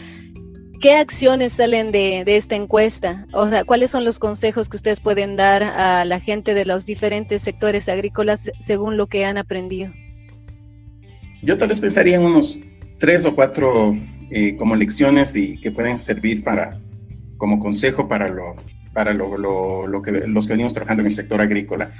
¿qué 0.80 0.94
acciones 0.94 1.52
salen 1.52 1.92
de, 1.92 2.22
de, 2.24 2.38
esta 2.38 2.56
encuesta? 2.56 3.26
O 3.34 3.48
sea, 3.48 3.64
¿cuáles 3.64 3.90
son 3.90 4.06
los 4.06 4.18
consejos 4.18 4.70
que 4.70 4.78
ustedes 4.78 5.00
pueden 5.00 5.36
dar 5.36 5.62
a 5.62 6.06
la 6.06 6.18
gente 6.18 6.54
de 6.54 6.64
los 6.64 6.86
diferentes 6.86 7.42
sectores 7.42 7.90
agrícolas 7.90 8.50
según 8.58 8.96
lo 8.96 9.06
que 9.06 9.26
han 9.26 9.36
aprendido? 9.36 9.92
Yo 11.42 11.58
tal 11.58 11.68
vez 11.68 11.78
pensaría 11.78 12.16
en 12.16 12.22
unos 12.22 12.58
tres 12.98 13.26
o 13.26 13.34
cuatro 13.34 13.94
eh, 14.30 14.56
como 14.56 14.76
lecciones 14.76 15.36
y 15.36 15.58
que 15.60 15.70
pueden 15.70 15.98
servir 15.98 16.42
para, 16.42 16.78
como 17.36 17.58
consejo 17.58 18.08
para, 18.08 18.28
lo, 18.28 18.54
para 18.92 19.12
lo, 19.12 19.36
lo, 19.86 20.02
que, 20.02 20.12
los 20.12 20.46
que 20.46 20.52
venimos 20.54 20.74
trabajando 20.74 21.02
en 21.02 21.08
el 21.08 21.12
sector 21.12 21.40
agrícola. 21.40 21.92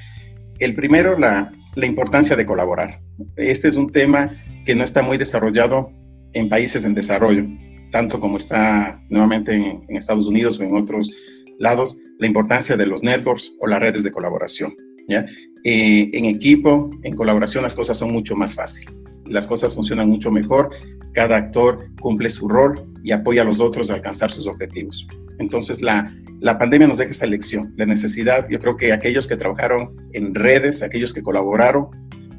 El 0.59 0.75
primero, 0.75 1.19
la, 1.19 1.53
la 1.77 1.87
importancia 1.87 2.35
de 2.35 2.47
colaborar. 2.47 3.01
Este 3.37 3.69
es 3.69 3.77
un 3.77 3.91
tema 3.91 4.35
que 4.65 4.75
no 4.75 4.83
está 4.83 5.03
muy 5.03 5.19
desarrollado 5.19 5.93
en 6.33 6.49
países 6.49 6.85
en 6.85 6.95
desarrollo, 6.95 7.45
tanto 7.91 8.19
como 8.19 8.39
está 8.39 9.01
nuevamente 9.09 9.55
en, 9.55 9.97
Estados 9.97 10.27
Unidos 10.27 10.59
o 10.59 10.65
en 10.65 10.77
otros 10.77 11.11
lados, 11.59 11.99
la 12.19 12.27
importancia 12.27 12.77
de 12.77 12.87
los 12.87 13.03
networks 13.03 13.53
o 13.61 13.67
las 13.67 13.81
redes 13.81 14.03
de 14.03 14.11
colaboración. 14.11 14.75
¿ya? 15.09 15.25
Eh, 15.65 16.11
en 16.13 16.25
equipo, 16.27 16.91
en 17.03 17.15
colaboración, 17.15 17.63
las 17.63 17.75
cosas 17.75 17.99
son 17.99 18.13
mucho 18.13 18.35
más 18.37 18.55
fáciles. 18.55 18.95
Las 19.27 19.47
cosas 19.47 19.75
funcionan 19.75 20.09
mucho 20.09 20.31
mejor, 20.31 20.71
cada 21.17 21.37
actor 21.37 21.89
cumple 21.99 22.29
su 22.29 22.47
rol 22.47 22.87
y 23.03 23.11
apoya 23.11 23.41
a 23.41 23.45
los 23.47 23.59
otros 23.59 23.91
a 23.91 23.95
alcanzar 23.95 24.31
sus 24.31 24.47
objetivos. 24.47 25.09
Entonces, 25.39 25.81
la, 25.81 26.15
la 26.41 26.59
pandemia 26.59 26.87
nos 26.87 26.99
deja 26.99 27.11
esa 27.11 27.25
lección, 27.25 27.73
la 27.79 27.87
necesidad. 27.87 28.47
Yo 28.51 28.59
creo 28.59 28.77
que 28.77 28.93
aquellos 28.93 29.27
que 29.27 29.35
trabajaron 29.35 29.97
en 30.13 30.35
redes, 30.35 30.83
aquellos 30.83 31.15
que 31.15 31.23
colaboraron, 31.23 31.87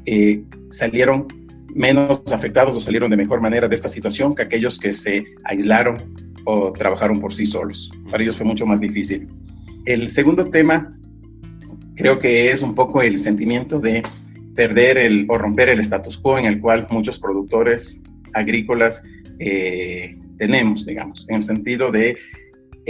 eh, 0.06 0.44
salieron 0.70 1.26
menos 1.74 2.22
afectados 2.30 2.76
o 2.76 2.80
salieron 2.80 3.10
de 3.10 3.16
mejor 3.16 3.40
manera 3.40 3.66
de 3.66 3.74
esta 3.74 3.88
situación 3.88 4.36
que 4.36 4.42
aquellos 4.42 4.78
que 4.78 4.92
se 4.92 5.24
aislaron 5.42 5.96
o 6.44 6.72
trabajaron 6.72 7.20
por 7.20 7.34
sí 7.34 7.46
solos. 7.46 7.90
Para 8.12 8.22
ellos 8.22 8.36
fue 8.36 8.46
mucho 8.46 8.64
más 8.64 8.80
difícil. 8.80 9.26
El 9.86 10.08
segundo 10.08 10.48
tema 10.50 10.96
creo 11.96 12.20
que 12.20 12.52
es 12.52 12.62
un 12.62 12.76
poco 12.76 13.02
el 13.02 13.18
sentimiento 13.18 13.80
de 13.80 14.04
perder 14.54 14.98
el, 14.98 15.26
o 15.28 15.36
romper 15.36 15.68
el 15.68 15.80
status 15.80 16.16
quo 16.16 16.38
en 16.38 16.44
el 16.44 16.60
cual 16.60 16.86
muchos 16.90 17.18
productores 17.18 18.00
agrícolas 18.32 19.02
eh, 19.38 20.16
tenemos, 20.38 20.86
digamos, 20.86 21.26
en 21.28 21.36
el 21.36 21.42
sentido 21.42 21.90
de 21.90 22.16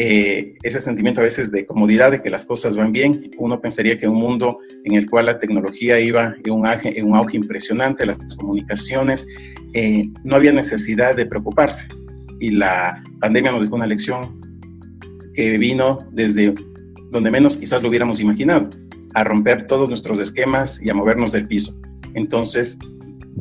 eh, 0.01 0.55
ese 0.63 0.81
sentimiento 0.81 1.21
a 1.21 1.25
veces 1.25 1.51
de 1.51 1.67
comodidad, 1.67 2.13
de 2.13 2.23
que 2.23 2.31
las 2.31 2.47
cosas 2.47 2.77
van 2.77 2.93
bien. 2.93 3.31
Uno 3.37 3.61
pensaría 3.61 3.99
que 3.99 4.07
un 4.07 4.19
mundo 4.19 4.61
en 4.85 4.95
el 4.95 5.11
cual 5.11 5.27
la 5.27 5.39
tecnología 5.39 5.99
iba 5.99 6.37
en 6.45 6.53
un 6.53 6.67
auge, 6.67 6.99
en 6.99 7.07
un 7.07 7.17
auge 7.17 7.37
impresionante, 7.37 8.07
las 8.07 8.37
comunicaciones, 8.37 9.27
eh, 9.75 10.05
no 10.23 10.37
había 10.37 10.53
necesidad 10.53 11.17
de 11.17 11.27
preocuparse. 11.27 11.89
Y 12.39 12.53
la 12.53 13.03
pandemia 13.21 13.51
nos 13.51 13.63
dejó 13.63 13.75
una 13.75 13.87
lección 13.87 14.41
que 15.35 15.59
vino 15.59 16.09
desde 16.13 16.55
donde 17.11 17.31
menos 17.31 17.57
quizás 17.57 17.83
lo 17.83 17.89
hubiéramos 17.89 18.21
imaginado, 18.21 18.69
a 19.15 19.25
romper 19.25 19.67
todos 19.67 19.89
nuestros 19.89 20.21
esquemas 20.21 20.81
y 20.81 20.91
a 20.91 20.95
movernos 20.95 21.33
del 21.33 21.49
piso. 21.49 21.77
Entonces, 22.15 22.79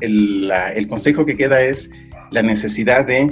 el, 0.01 0.51
el 0.75 0.87
consejo 0.87 1.25
que 1.25 1.35
queda 1.35 1.61
es 1.61 1.89
la 2.31 2.41
necesidad 2.41 3.05
de 3.05 3.29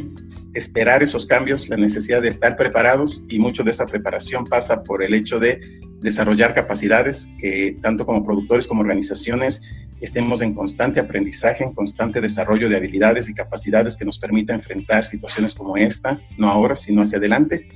esperar 0.53 1.03
esos 1.03 1.25
cambios, 1.25 1.67
la 1.69 1.77
necesidad 1.77 2.21
de 2.21 2.29
estar 2.29 2.55
preparados 2.55 3.23
y 3.27 3.39
mucho 3.39 3.63
de 3.63 3.71
esa 3.71 3.85
preparación 3.85 4.45
pasa 4.45 4.83
por 4.83 5.03
el 5.03 5.13
hecho 5.13 5.37
de 5.37 5.59
desarrollar 5.99 6.53
capacidades 6.53 7.27
que 7.39 7.75
tanto 7.81 8.05
como 8.05 8.23
productores 8.23 8.67
como 8.67 8.81
organizaciones 8.81 9.61
estemos 10.01 10.41
en 10.41 10.53
constante 10.53 10.99
aprendizaje, 10.99 11.63
en 11.63 11.73
constante 11.73 12.21
desarrollo 12.21 12.69
de 12.69 12.77
habilidades 12.77 13.29
y 13.29 13.33
capacidades 13.33 13.97
que 13.97 14.05
nos 14.05 14.19
permita 14.19 14.53
enfrentar 14.53 15.05
situaciones 15.05 15.53
como 15.53 15.77
esta, 15.77 16.19
no 16.37 16.49
ahora, 16.49 16.75
sino 16.75 17.01
hacia 17.01 17.17
adelante. 17.17 17.67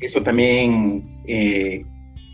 Eso 0.00 0.22
también 0.22 1.20
eh, 1.26 1.84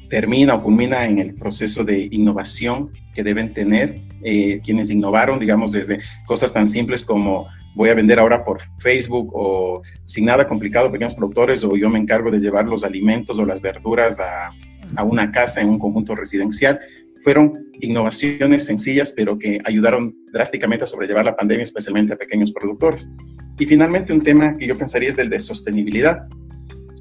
termina 0.09 0.55
o 0.55 0.63
culmina 0.63 1.07
en 1.07 1.19
el 1.19 1.35
proceso 1.35 1.85
de 1.85 2.09
innovación 2.11 2.91
que 3.15 3.23
deben 3.23 3.53
tener 3.53 4.01
eh, 4.23 4.61
quienes 4.65 4.91
innovaron, 4.91 5.39
digamos, 5.39 5.73
desde 5.73 6.01
cosas 6.27 6.53
tan 6.53 6.67
simples 6.67 7.05
como 7.05 7.47
voy 7.75 7.91
a 7.91 7.95
vender 7.95 8.19
ahora 8.19 8.45
por 8.45 8.61
Facebook 8.79 9.31
o 9.35 9.83
sin 10.05 10.25
nada 10.25 10.47
complicado, 10.47 10.91
pequeños 10.91 11.15
productores, 11.15 11.65
o 11.65 11.77
yo 11.77 11.91
me 11.91 11.99
encargo 11.99 12.31
de 12.31 12.39
llevar 12.39 12.67
los 12.67 12.85
alimentos 12.85 13.39
o 13.39 13.45
las 13.45 13.61
verduras 13.61 14.21
a, 14.21 14.51
a 14.97 15.05
una 15.05 15.31
casa 15.33 15.61
en 15.61 15.69
un 15.69 15.79
conjunto 15.79 16.15
residencial. 16.15 16.81
Fueron 17.23 17.71
innovaciones 17.81 18.67
sencillas, 18.67 19.13
pero 19.13 19.39
que 19.39 19.61
ayudaron 19.65 20.15
drásticamente 20.33 20.85
a 20.85 20.87
sobrellevar 20.87 21.25
la 21.25 21.37
pandemia, 21.37 21.65
especialmente 21.65 22.13
a 22.13 22.17
pequeños 22.17 22.53
productores. 22.53 23.11
Y 23.59 23.67
finalmente, 23.67 24.13
un 24.13 24.21
tema 24.21 24.57
que 24.57 24.67
yo 24.67 24.77
pensaría 24.77 25.09
es 25.09 25.17
del 25.17 25.31
de 25.31 25.39
sostenibilidad. 25.39 26.27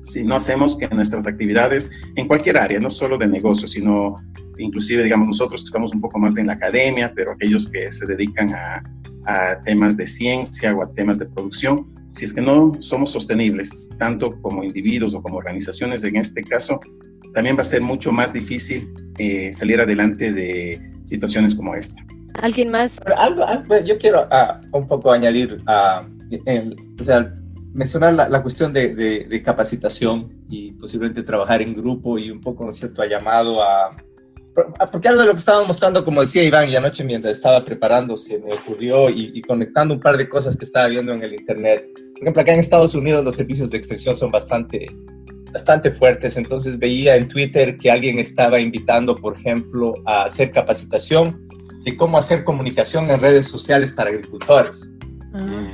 Si 0.03 0.23
no 0.23 0.35
hacemos 0.35 0.77
que 0.77 0.87
nuestras 0.89 1.25
actividades 1.25 1.89
en 2.15 2.27
cualquier 2.27 2.57
área, 2.57 2.79
no 2.79 2.89
solo 2.89 3.17
de 3.17 3.27
negocio, 3.27 3.67
sino 3.67 4.15
inclusive, 4.57 5.03
digamos, 5.03 5.27
nosotros 5.27 5.61
que 5.61 5.67
estamos 5.67 5.93
un 5.93 6.01
poco 6.01 6.19
más 6.19 6.37
en 6.37 6.47
la 6.47 6.53
academia, 6.53 7.11
pero 7.15 7.31
aquellos 7.31 7.69
que 7.69 7.91
se 7.91 8.05
dedican 8.05 8.53
a, 8.53 8.83
a 9.25 9.61
temas 9.63 9.97
de 9.97 10.05
ciencia 10.05 10.73
o 10.75 10.83
a 10.83 10.93
temas 10.93 11.19
de 11.19 11.25
producción, 11.25 11.87
si 12.11 12.25
es 12.25 12.33
que 12.33 12.41
no 12.41 12.73
somos 12.79 13.11
sostenibles, 13.11 13.89
tanto 13.97 14.39
como 14.41 14.63
individuos 14.63 15.15
o 15.15 15.21
como 15.21 15.37
organizaciones 15.37 16.03
en 16.03 16.17
este 16.17 16.43
caso, 16.43 16.79
también 17.33 17.57
va 17.57 17.61
a 17.61 17.65
ser 17.65 17.81
mucho 17.81 18.11
más 18.11 18.31
difícil 18.33 18.93
eh, 19.17 19.51
salir 19.53 19.81
adelante 19.81 20.31
de 20.31 20.79
situaciones 21.03 21.55
como 21.55 21.73
esta. 21.75 22.01
¿Alguien 22.41 22.71
más? 22.71 22.99
Algo, 23.17 23.45
yo 23.85 23.97
quiero 23.97 24.23
uh, 24.23 24.77
un 24.77 24.87
poco 24.87 25.11
añadir, 25.11 25.57
uh, 25.67 26.03
o 26.99 27.03
sea, 27.03 27.33
mencionar 27.73 28.13
la, 28.13 28.29
la 28.29 28.41
cuestión 28.41 28.71
de, 28.71 28.93
de, 28.93 29.25
de, 29.25 29.41
capacitación 29.41 30.27
y 30.47 30.73
posiblemente 30.73 31.23
trabajar 31.23 31.61
en 31.61 31.73
grupo 31.73 32.17
y 32.19 32.29
un 32.29 32.39
poco, 32.39 32.63
¿no 32.63 32.71
es 32.71 32.77
cierto?, 32.77 33.01
ha 33.01 33.07
llamado 33.07 33.63
a, 33.63 33.95
porque 34.91 35.07
algo 35.07 35.21
de 35.21 35.27
lo 35.27 35.33
que 35.33 35.39
estábamos 35.39 35.67
mostrando, 35.67 36.05
como 36.05 36.21
decía 36.21 36.43
Iván, 36.43 36.69
y 36.69 36.75
anoche 36.75 37.03
mientras 37.03 37.33
estaba 37.33 37.65
preparando, 37.65 38.15
se 38.17 38.37
me 38.37 38.53
ocurrió 38.53 39.09
y, 39.09 39.41
conectando 39.41 39.95
un 39.95 39.99
par 39.99 40.15
de 40.17 40.29
cosas 40.29 40.55
que 40.55 40.65
estaba 40.65 40.87
viendo 40.87 41.11
en 41.11 41.23
el 41.23 41.33
Internet. 41.33 41.87
Por 41.95 42.21
ejemplo, 42.21 42.41
acá 42.41 42.53
en 42.53 42.59
Estados 42.59 42.93
Unidos 42.93 43.25
los 43.25 43.35
servicios 43.35 43.71
de 43.71 43.77
extensión 43.77 44.15
son 44.15 44.29
bastante, 44.29 44.85
bastante 45.51 45.91
fuertes, 45.91 46.37
entonces 46.37 46.77
veía 46.77 47.15
en 47.15 47.27
Twitter 47.27 47.77
que 47.77 47.89
alguien 47.89 48.19
estaba 48.19 48.59
invitando, 48.59 49.15
por 49.15 49.35
ejemplo, 49.37 49.93
a 50.05 50.25
hacer 50.25 50.51
capacitación 50.51 51.47
de 51.83 51.97
cómo 51.97 52.17
hacer 52.17 52.43
comunicación 52.43 53.09
en 53.09 53.19
redes 53.19 53.47
sociales 53.47 53.91
para 53.91 54.11
agricultores. 54.11 54.87
Ah 55.33 55.73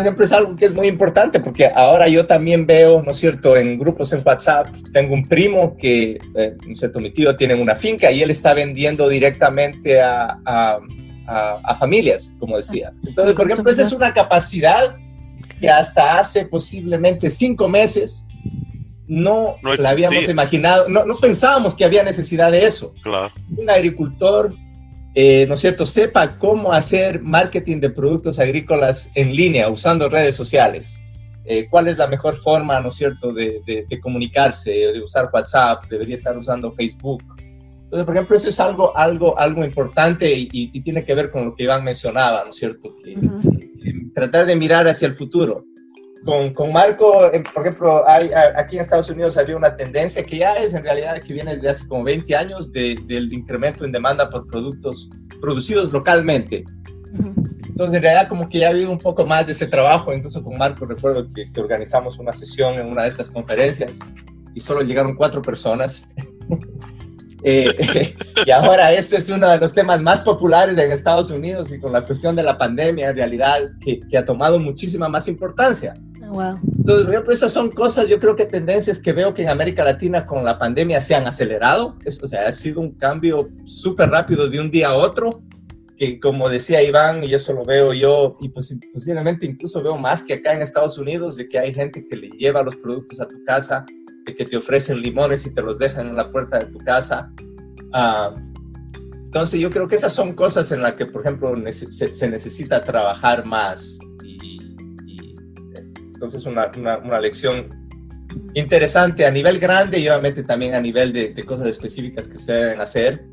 ejemplo, 0.00 0.24
es 0.24 0.32
algo 0.32 0.56
que 0.56 0.64
es 0.64 0.74
muy 0.74 0.88
importante 0.88 1.40
porque 1.40 1.66
ahora 1.66 2.08
yo 2.08 2.26
también 2.26 2.66
veo, 2.66 3.02
¿no 3.02 3.10
es 3.10 3.18
cierto?, 3.18 3.56
en 3.56 3.78
grupos 3.78 4.12
en 4.12 4.22
WhatsApp, 4.24 4.68
tengo 4.92 5.14
un 5.14 5.28
primo 5.28 5.76
que, 5.76 6.18
eh, 6.34 6.56
¿no 6.66 6.72
es 6.72 6.78
cierto?, 6.78 7.00
mi 7.00 7.10
tío 7.10 7.36
tiene 7.36 7.54
una 7.54 7.74
finca 7.76 8.10
y 8.10 8.22
él 8.22 8.30
está 8.30 8.54
vendiendo 8.54 9.08
directamente 9.08 10.00
a, 10.00 10.38
a, 10.44 10.78
a, 11.26 11.74
familias, 11.74 12.34
como 12.38 12.56
decía. 12.56 12.92
Entonces, 13.06 13.34
por 13.34 13.50
ejemplo, 13.50 13.70
esa 13.70 13.82
es 13.82 13.92
una 13.92 14.12
capacidad 14.12 14.96
que 15.60 15.68
hasta 15.68 16.18
hace 16.18 16.46
posiblemente 16.46 17.30
cinco 17.30 17.68
meses 17.68 18.26
no, 19.06 19.56
la 19.62 19.90
habíamos 19.90 20.28
imaginado, 20.28 20.88
no, 20.88 21.04
no 21.04 21.16
pensábamos 21.16 21.74
que 21.74 21.84
había 21.84 22.02
necesidad 22.02 22.50
de 22.50 22.66
eso. 22.66 22.94
Claro. 23.02 23.32
Un 23.56 23.68
agricultor 23.68 24.54
eh, 25.14 25.46
¿no 25.46 25.54
es 25.54 25.60
cierto?, 25.60 25.86
sepa 25.86 26.38
cómo 26.38 26.72
hacer 26.72 27.22
marketing 27.22 27.78
de 27.78 27.90
productos 27.90 28.38
agrícolas 28.38 29.10
en 29.14 29.34
línea 29.34 29.68
usando 29.68 30.08
redes 30.08 30.34
sociales. 30.34 31.00
Eh, 31.44 31.68
¿Cuál 31.70 31.88
es 31.88 31.98
la 31.98 32.06
mejor 32.08 32.36
forma, 32.36 32.80
¿no 32.80 32.88
es 32.88 32.94
cierto?, 32.94 33.32
de, 33.32 33.60
de, 33.64 34.00
comunicarse, 34.00 34.70
de 34.70 35.00
usar 35.00 35.30
WhatsApp, 35.32 35.84
debería 35.88 36.16
estar 36.16 36.36
usando 36.36 36.72
Facebook. 36.72 37.22
Entonces, 37.38 38.06
por 38.06 38.14
ejemplo, 38.14 38.36
eso 38.36 38.48
es 38.48 38.58
algo, 38.58 38.96
algo, 38.96 39.38
algo 39.38 39.64
importante 39.64 40.32
y, 40.34 40.80
tiene 40.80 41.04
que 41.04 41.14
ver 41.14 41.30
con 41.30 41.44
lo 41.44 41.54
que 41.54 41.64
Iván 41.64 41.84
mencionaba, 41.84 42.42
¿no 42.44 42.50
es 42.50 42.56
cierto?, 42.56 42.94
que, 42.96 43.16
tratar 44.14 44.46
de 44.46 44.56
mirar 44.56 44.88
hacia 44.88 45.06
el 45.06 45.14
futuro 45.14 45.64
con, 46.24 46.54
con 46.54 46.72
Marco, 46.72 47.30
eh, 47.32 47.42
por 47.52 47.66
ejemplo, 47.66 48.08
hay, 48.08 48.30
aquí 48.56 48.76
en 48.76 48.82
Estados 48.82 49.10
Unidos 49.10 49.36
había 49.36 49.56
una 49.56 49.76
tendencia 49.76 50.24
que 50.24 50.38
ya 50.38 50.54
es 50.54 50.72
en 50.72 50.82
realidad 50.82 51.20
que 51.20 51.32
viene 51.32 51.54
desde 51.56 51.68
hace 51.68 51.86
como 51.86 52.04
20 52.04 52.34
años 52.34 52.72
de, 52.72 52.98
del 53.06 53.32
incremento 53.32 53.84
en 53.84 53.92
demanda 53.92 54.30
por 54.30 54.46
productos 54.46 55.10
producidos 55.40 55.92
localmente. 55.92 56.64
Entonces, 57.68 57.96
en 57.96 58.02
realidad, 58.02 58.28
como 58.28 58.48
que 58.48 58.58
ya 58.60 58.68
ha 58.68 58.70
habido 58.70 58.90
un 58.90 58.98
poco 58.98 59.26
más 59.26 59.46
de 59.46 59.52
ese 59.52 59.66
trabajo, 59.66 60.12
incluso 60.12 60.42
con 60.42 60.56
Marco, 60.56 60.86
recuerdo 60.86 61.28
que, 61.34 61.50
que 61.52 61.60
organizamos 61.60 62.18
una 62.18 62.32
sesión 62.32 62.74
en 62.74 62.86
una 62.86 63.02
de 63.02 63.08
estas 63.08 63.30
conferencias 63.30 63.98
y 64.54 64.60
solo 64.60 64.80
llegaron 64.82 65.14
cuatro 65.14 65.42
personas. 65.42 66.06
Eh, 67.46 68.14
y 68.46 68.50
ahora 68.50 68.94
ese 68.94 69.18
es 69.18 69.28
uno 69.28 69.46
de 69.50 69.58
los 69.58 69.74
temas 69.74 70.00
más 70.00 70.22
populares 70.22 70.78
en 70.78 70.90
Estados 70.90 71.30
Unidos 71.30 71.70
y 71.72 71.78
con 71.78 71.92
la 71.92 72.00
cuestión 72.00 72.34
de 72.34 72.42
la 72.42 72.56
pandemia, 72.56 73.10
en 73.10 73.16
realidad, 73.16 73.60
que, 73.82 74.00
que 74.00 74.16
ha 74.16 74.24
tomado 74.24 74.58
muchísima 74.58 75.10
más 75.10 75.28
importancia. 75.28 75.92
Wow. 76.30 76.54
Entonces, 76.78 77.20
por 77.20 77.32
esas 77.32 77.52
son 77.52 77.70
cosas, 77.70 78.08
yo 78.08 78.18
creo 78.18 78.36
que 78.36 78.44
tendencias 78.44 78.98
que 78.98 79.12
veo 79.12 79.32
que 79.32 79.42
en 79.42 79.48
América 79.48 79.84
Latina 79.84 80.26
con 80.26 80.44
la 80.44 80.58
pandemia 80.58 81.00
se 81.00 81.14
han 81.14 81.26
acelerado. 81.26 81.96
o 82.22 82.26
sea, 82.26 82.48
ha 82.48 82.52
sido 82.52 82.80
un 82.80 82.92
cambio 82.92 83.48
súper 83.64 84.10
rápido 84.10 84.48
de 84.48 84.60
un 84.60 84.70
día 84.70 84.88
a 84.88 84.94
otro, 84.94 85.42
que 85.96 86.18
como 86.20 86.48
decía 86.48 86.82
Iván, 86.82 87.24
y 87.24 87.32
eso 87.34 87.52
lo 87.52 87.64
veo 87.64 87.92
yo, 87.92 88.36
y 88.40 88.48
posiblemente 88.48 89.46
incluso 89.46 89.82
veo 89.82 89.96
más 89.96 90.22
que 90.22 90.34
acá 90.34 90.52
en 90.52 90.62
Estados 90.62 90.98
Unidos, 90.98 91.36
de 91.36 91.48
que 91.48 91.58
hay 91.58 91.72
gente 91.72 92.06
que 92.06 92.16
le 92.16 92.28
lleva 92.30 92.62
los 92.62 92.76
productos 92.76 93.20
a 93.20 93.28
tu 93.28 93.42
casa, 93.44 93.86
de 94.26 94.34
que 94.34 94.44
te 94.44 94.56
ofrecen 94.56 95.00
limones 95.00 95.46
y 95.46 95.54
te 95.54 95.62
los 95.62 95.78
dejan 95.78 96.08
en 96.08 96.16
la 96.16 96.30
puerta 96.30 96.58
de 96.58 96.66
tu 96.66 96.78
casa. 96.78 97.30
Uh, 97.92 98.34
entonces, 99.24 99.58
yo 99.58 99.70
creo 99.70 99.88
que 99.88 99.96
esas 99.96 100.12
son 100.12 100.32
cosas 100.32 100.70
en 100.70 100.80
las 100.80 100.92
que, 100.92 101.06
por 101.06 101.22
ejemplo, 101.22 101.54
se, 101.72 102.12
se 102.12 102.28
necesita 102.28 102.82
trabajar 102.82 103.44
más 103.44 103.98
entonces, 106.24 106.46
una, 106.46 106.70
una, 106.98 107.20
lección 107.20 107.68
interesante 108.54 109.26
a 109.26 109.30
nivel 109.30 109.58
grande 109.58 109.98
y 109.98 110.08
obviamente 110.08 110.42
también 110.42 110.74
a 110.74 110.80
nivel 110.80 111.12
de, 111.12 111.34
cosas 111.44 111.68
específicas 111.68 112.26
que 112.26 112.38
se 112.38 112.52
deben 112.52 112.80
hacer. 112.80 113.24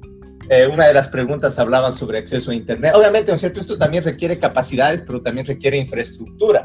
Eh, 0.50 0.68
una 0.68 0.88
de 0.88 0.94
las 0.94 1.08
preguntas 1.08 1.58
hablaban 1.60 1.94
sobre 1.94 2.18
acceso 2.18 2.52
a 2.52 2.56
Internet. 2.56 2.94
Obviamente, 2.96 3.32
¿no 3.32 3.36
es 3.36 3.42
cierto? 3.42 3.60
Esto 3.60 3.78
también 3.78 4.04
requiere 4.04 4.38
capacidades, 4.38 5.02
pero 5.02 5.22
también 5.22 5.46
requiere 5.46 5.78
infraestructura. 5.78 6.64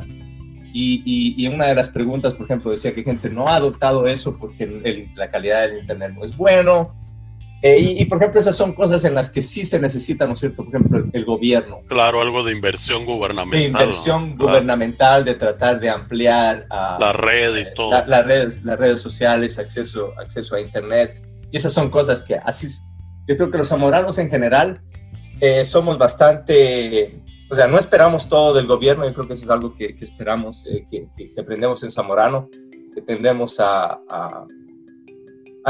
y, 0.73 1.35
y, 1.37 1.49
una 1.49 1.69
de 1.69 1.75
las 1.75 1.89
preguntas, 1.89 2.35
por 2.35 2.45
ejemplo, 2.45 2.71
decía 2.71 2.93
que 2.93 3.03
gente 3.03 3.31
no 3.31 3.47
ha 3.47 3.57
adoptado 3.57 4.07
eso 4.07 4.37
porque 4.37 5.09
la 5.15 5.31
calidad 5.31 5.63
del 5.63 5.79
Internet 5.79 6.13
no 6.15 6.25
es 6.25 6.37
bueno. 6.37 6.95
Eh, 7.63 7.97
y, 7.99 8.05
por 8.05 8.19
ejemplo, 8.19 8.39
esas 8.39 8.55
son 8.55 8.75
cosas 8.75 9.05
en 9.05 9.15
las 9.15 9.31
que 9.31 9.43
sí 9.43 9.65
se 9.65 9.81
necesita, 9.81 10.27
¿no 10.27 10.35
es 10.35 10.41
cierto? 10.41 10.65
Por 10.65 10.75
ejemplo, 10.75 11.05
el, 11.13 11.25
gobierno. 11.25 11.81
Claro, 11.89 12.21
algo 12.21 12.45
de 12.45 12.53
inversión 12.53 13.05
gubernamental. 13.05 13.61
De 13.61 13.67
inversión 13.67 14.37
gubernamental, 14.37 15.25
de 15.25 15.35
tratar 15.35 15.81
de 15.81 15.89
ampliar 15.89 16.67
la 16.71 17.13
red 17.13 17.57
y 17.57 17.75
todo. 17.75 17.91
las, 17.91 18.27
redes, 18.27 18.63
las 18.63 18.79
redes 18.79 19.01
sociales, 19.01 19.59
acceso, 19.59 20.13
acceso 20.19 20.55
a 20.55 20.61
Internet. 20.61 21.23
Y 21.51 21.57
esas 21.57 21.73
son 21.73 21.91
cosas 21.91 22.21
que 22.21 22.37
así, 22.37 22.69
yo 23.27 23.37
creo 23.37 23.51
que 23.51 23.59
los 23.59 23.69
zamoranos 23.69 24.19
en 24.19 24.29
general 24.29 24.83
eh, 25.41 25.65
somos 25.65 25.99
bastante 25.99 27.23
o 27.49 27.55
sea, 27.55 27.69
no 27.69 27.79
esperamos 27.79 28.29
todo 28.29 28.55
del 28.55 28.67
gobierno, 28.67 29.07
yo 29.07 29.15
creo 29.15 29.29
que 29.29 29.35
eso 29.35 29.45
es 29.45 29.51
algo 29.51 29.75
que, 29.77 29.97
esperamos, 30.01 30.67
eh, 30.67 30.85
que, 30.91 31.33
aprendemos 31.41 31.83
en 31.85 31.93
Zamorano, 31.93 32.49
que 32.93 33.03
tendemos 33.03 33.61
a, 33.61 34.01
a, 34.09 34.45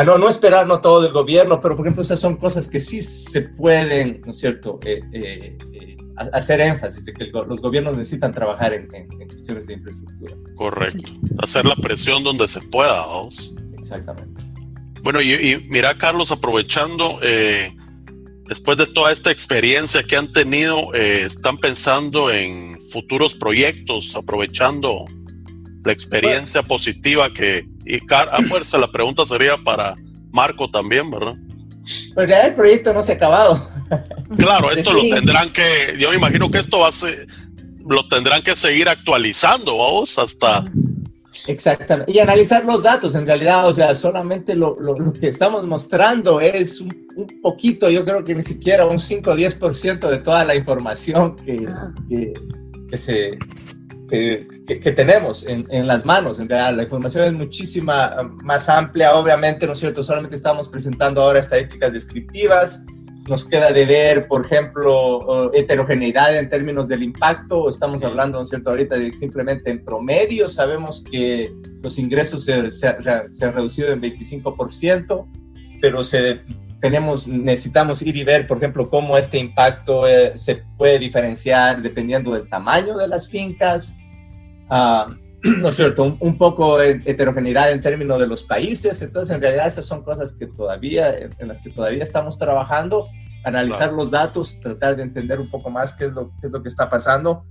no, 0.04 0.18
no 0.18 0.28
esperar 0.28 0.66
no 0.66 0.80
todo 0.80 1.02
del 1.02 1.12
gobierno, 1.12 1.60
pero 1.60 1.76
por 1.76 1.86
ejemplo 1.86 2.02
esas 2.02 2.20
son 2.20 2.36
cosas 2.36 2.68
que 2.68 2.80
sí 2.80 3.02
se 3.02 3.42
pueden, 3.42 4.20
¿no 4.24 4.32
es 4.32 4.38
cierto?, 4.38 4.78
eh, 4.84 5.00
eh, 5.12 5.96
hacer 6.32 6.60
énfasis 6.60 7.04
de 7.04 7.12
que 7.12 7.26
los 7.26 7.60
gobiernos 7.60 7.96
necesitan 7.96 8.32
trabajar 8.32 8.72
en, 8.72 8.88
cuestiones 9.16 9.66
de 9.66 9.74
infraestructura. 9.74 10.34
Correcto, 10.54 11.10
hacer 11.38 11.66
la 11.66 11.76
presión 11.76 12.24
donde 12.24 12.48
se 12.48 12.60
pueda, 12.62 13.06
vamos. 13.06 13.54
Exactamente. 13.78 14.42
Bueno, 15.02 15.20
y, 15.20 15.32
y 15.32 15.66
mira, 15.68 15.96
Carlos, 15.96 16.32
aprovechando 16.32 17.20
después 18.48 18.78
de 18.78 18.86
toda 18.86 19.12
esta 19.12 19.30
experiencia 19.30 20.02
que 20.02 20.16
han 20.16 20.32
tenido, 20.32 20.94
eh, 20.94 21.22
están 21.22 21.58
pensando 21.58 22.30
en 22.30 22.78
futuros 22.92 23.34
proyectos, 23.34 24.14
aprovechando 24.16 25.06
la 25.86 25.92
experiencia 25.92 26.62
positiva 26.62 27.32
que... 27.32 27.64
Y 27.84 28.00
a 28.12 28.42
fuerza, 28.48 28.76
la 28.76 28.90
pregunta 28.90 29.24
sería 29.24 29.56
para 29.56 29.94
Marco 30.32 30.68
también, 30.68 31.08
¿verdad? 31.08 31.36
Pues 32.14 32.28
ya 32.28 32.42
el 32.42 32.54
proyecto 32.56 32.92
no 32.92 33.00
se 33.00 33.12
ha 33.12 33.14
acabado. 33.14 33.70
Claro, 34.36 34.72
esto 34.72 34.92
lo 34.92 35.02
tendrán 35.02 35.50
que, 35.50 35.96
yo 35.96 36.10
me 36.10 36.16
imagino 36.16 36.50
que 36.50 36.58
esto 36.58 36.80
va 36.80 36.88
a 36.88 36.92
ser, 36.92 37.28
lo 37.88 38.08
tendrán 38.08 38.42
que 38.42 38.56
seguir 38.56 38.88
actualizando, 38.88 39.78
vamos, 39.78 40.18
hasta 40.18 40.64
Exactamente. 41.46 42.10
Y 42.10 42.18
analizar 42.18 42.64
los 42.64 42.82
datos, 42.82 43.14
en 43.14 43.26
realidad, 43.26 43.68
o 43.68 43.72
sea, 43.72 43.94
solamente 43.94 44.56
lo, 44.56 44.76
lo, 44.80 45.12
que 45.12 45.28
estamos 45.28 45.66
mostrando 45.66 46.40
es 46.40 46.80
un, 46.80 47.06
poquito, 47.40 47.88
yo 47.88 48.04
creo 48.04 48.24
que 48.24 48.34
ni 48.34 48.42
siquiera 48.42 48.86
un 48.86 48.98
5 48.98 49.30
o 49.30 49.36
10% 49.36 50.10
de 50.10 50.18
toda 50.18 50.44
la 50.44 50.56
información 50.56 51.36
que, 51.36 51.66
ah. 51.68 51.92
que, 52.08 52.32
que 52.90 52.98
se, 52.98 53.38
que, 54.08 54.46
que, 54.66 54.92
tenemos 54.92 55.44
en, 55.46 55.66
en, 55.70 55.86
las 55.86 56.04
manos. 56.04 56.38
En 56.38 56.48
realidad, 56.48 56.76
la 56.76 56.82
información 56.84 57.24
es 57.24 57.32
muchísima 57.32 58.16
más 58.42 58.68
amplia, 58.68 59.14
obviamente, 59.14 59.66
¿no 59.66 59.72
es 59.72 59.78
cierto? 59.78 60.02
Solamente 60.02 60.36
estamos 60.36 60.68
presentando 60.68 61.22
ahora 61.22 61.40
estadísticas 61.40 61.92
descriptivas 61.92 62.80
nos 63.28 63.44
queda 63.44 63.72
de 63.72 63.84
ver, 63.84 64.28
por 64.28 64.46
ejemplo, 64.46 65.52
heterogeneidad 65.52 66.38
en 66.38 66.48
términos 66.48 66.88
del 66.88 67.02
impacto. 67.02 67.68
Estamos 67.68 68.02
hablando, 68.04 68.38
¿no 68.38 68.44
es 68.44 68.50
cierto?, 68.50 68.70
ahorita 68.70 68.96
de 68.96 69.12
simplemente 69.12 69.70
en 69.70 69.84
promedio. 69.84 70.48
Sabemos 70.48 71.02
que 71.02 71.52
los 71.82 71.98
ingresos 71.98 72.44
se, 72.44 72.70
se, 72.70 72.86
han 72.86 73.54
reducido 73.54 73.92
en 73.92 74.00
25%, 74.00 75.26
pero 75.80 76.04
se, 76.04 76.40
tenemos, 76.80 77.26
necesitamos 77.26 78.02
ir 78.02 78.16
y 78.16 78.24
ver, 78.24 78.46
por 78.46 78.58
ejemplo, 78.58 78.88
cómo 78.88 79.16
este 79.16 79.38
impacto 79.38 80.06
eh, 80.06 80.32
se 80.36 80.62
puede 80.76 80.98
diferenciar 80.98 81.82
dependiendo 81.82 82.32
del 82.32 82.48
tamaño 82.48 82.96
de 82.96 83.08
las 83.08 83.28
fincas. 83.28 83.96
Uh, 84.68 85.12
¿no 85.58 85.68
es 85.68 85.76
cierto? 85.76 86.16
Un, 86.18 86.38
poco 86.38 86.78
de 86.78 87.02
heterogeneidad 87.04 87.70
en 87.72 87.82
términos 87.82 88.18
de 88.18 88.26
los 88.26 88.42
países. 88.42 89.00
Entonces, 89.02 89.34
en 89.34 89.40
realidad, 89.42 89.66
esas 89.66 89.84
son 89.84 90.02
cosas 90.02 90.32
que 90.32 90.46
todavía, 90.46 91.14
en 91.16 91.48
las 91.48 91.60
que 91.60 91.70
todavía 91.70 92.02
estamos 92.02 92.38
trabajando, 92.38 93.06
analizar 93.44 93.92
los 93.92 94.10
datos, 94.10 94.58
tratar 94.60 94.96
de 94.96 95.04
entender 95.04 95.40
un 95.40 95.50
poco 95.50 95.70
más 95.70 95.94
qué 95.94 96.06
es 96.06 96.12
lo, 96.12 96.30
qué 96.40 96.46
es 96.46 96.52
lo 96.52 96.62
que 96.62 96.68
está 96.68 96.88
pasando. 96.90 97.44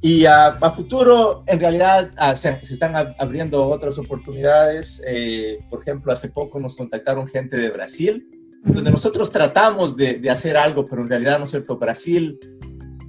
Y 0.00 0.26
a, 0.26 0.58
futuro, 0.74 1.42
en 1.46 1.58
realidad, 1.58 2.10
ah, 2.16 2.36
se, 2.36 2.60
están 2.62 2.94
abriendo 3.18 3.68
otras 3.68 3.98
oportunidades. 3.98 5.02
Eh, 5.06 5.58
por 5.68 5.82
ejemplo, 5.82 6.12
hace 6.12 6.28
poco 6.28 6.60
nos 6.60 6.76
contactaron 6.76 7.26
gente 7.26 7.56
de 7.56 7.70
Brasil, 7.70 8.28
donde 8.64 8.90
nosotros 8.90 9.30
tratamos 9.30 9.96
de, 9.96 10.14
de 10.14 10.30
hacer 10.30 10.56
algo, 10.56 10.84
pero 10.84 11.02
en 11.02 11.08
realidad, 11.08 11.38
¿no 11.38 11.44
es 11.44 11.50
cierto? 11.50 11.76
Brasil 11.78 12.38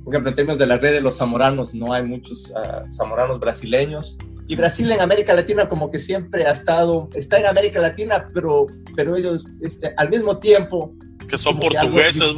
por 0.09 0.15
ejemplo, 0.15 0.31
en 0.31 0.35
términos 0.37 0.57
de 0.57 0.65
la 0.65 0.77
red 0.77 0.93
de 0.93 1.01
los 1.01 1.17
zamoranos, 1.17 1.75
no 1.75 1.93
hay 1.93 2.01
muchos 2.01 2.49
uh, 2.49 2.91
zamoranos 2.91 3.39
brasileños. 3.39 4.17
Y 4.47 4.55
Brasil 4.55 4.91
en 4.91 5.01
América 5.01 5.35
Latina 5.35 5.69
como 5.69 5.91
que 5.91 5.99
siempre 5.99 6.47
ha 6.47 6.51
estado, 6.51 7.09
está 7.13 7.39
en 7.39 7.45
América 7.45 7.79
Latina, 7.79 8.27
pero, 8.33 8.65
pero 8.95 9.15
ellos 9.15 9.45
este, 9.61 9.93
al 9.97 10.09
mismo 10.09 10.39
tiempo... 10.39 10.95
Que 11.27 11.37
son 11.37 11.59
portugueses. 11.59 12.33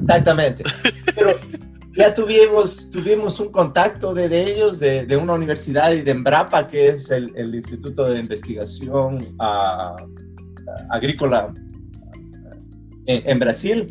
Exactamente. 0.00 0.62
Pero 1.14 1.32
ya 1.92 2.14
tuvimos, 2.14 2.88
tuvimos 2.88 3.38
un 3.38 3.52
contacto 3.52 4.14
de, 4.14 4.30
de 4.30 4.50
ellos, 4.50 4.78
de, 4.78 5.04
de, 5.04 5.16
una 5.18 5.34
universidad 5.34 5.92
y 5.92 6.00
de 6.00 6.12
Embrapa, 6.12 6.66
que 6.66 6.88
es 6.88 7.10
el, 7.10 7.30
el 7.36 7.54
Instituto 7.54 8.04
de 8.04 8.18
Investigación 8.18 9.26
uh, 9.38 9.96
Agrícola 10.88 11.52
en, 13.06 13.28
en 13.28 13.38
Brasil 13.38 13.88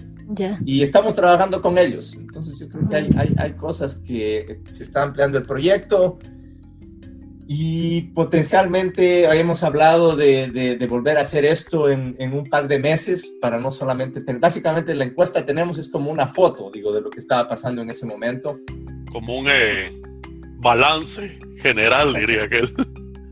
y 0.65 0.83
estamos 0.83 1.15
trabajando 1.15 1.61
con 1.61 1.77
ellos. 1.77 2.15
Entonces 2.15 2.59
yo 2.59 2.69
creo 2.69 2.87
que 2.87 2.95
hay, 2.95 3.09
hay, 3.17 3.35
hay, 3.37 3.53
cosas 3.53 3.95
que 3.97 4.61
se 4.73 4.83
está 4.83 5.01
ampliando 5.01 5.37
el 5.37 5.43
proyecto 5.43 6.19
y 7.47 8.01
potencialmente 8.13 9.25
hemos 9.25 9.63
hablado 9.63 10.15
de, 10.15 10.77
de, 10.77 10.87
volver 10.87 11.17
a 11.17 11.21
hacer 11.21 11.45
esto 11.45 11.89
en, 11.89 12.15
en, 12.19 12.33
un 12.33 12.43
par 12.43 12.67
de 12.67 12.77
meses 12.77 13.37
para 13.41 13.59
no 13.59 13.71
solamente 13.71 14.21
tener, 14.21 14.39
básicamente 14.39 14.93
la 14.93 15.05
encuesta 15.05 15.39
que 15.39 15.47
tenemos 15.47 15.79
es 15.79 15.89
como 15.89 16.11
una 16.11 16.27
foto, 16.27 16.69
digo, 16.71 16.93
de 16.93 17.01
lo 17.01 17.09
que 17.09 17.19
estaba 17.19 17.47
pasando 17.47 17.81
en 17.81 17.89
ese 17.89 18.05
momento. 18.05 18.59
Como 19.11 19.39
un 19.39 19.47
eh, 19.49 19.99
balance 20.57 21.39
general, 21.57 22.13
diría 22.13 22.47
que. 22.47 22.61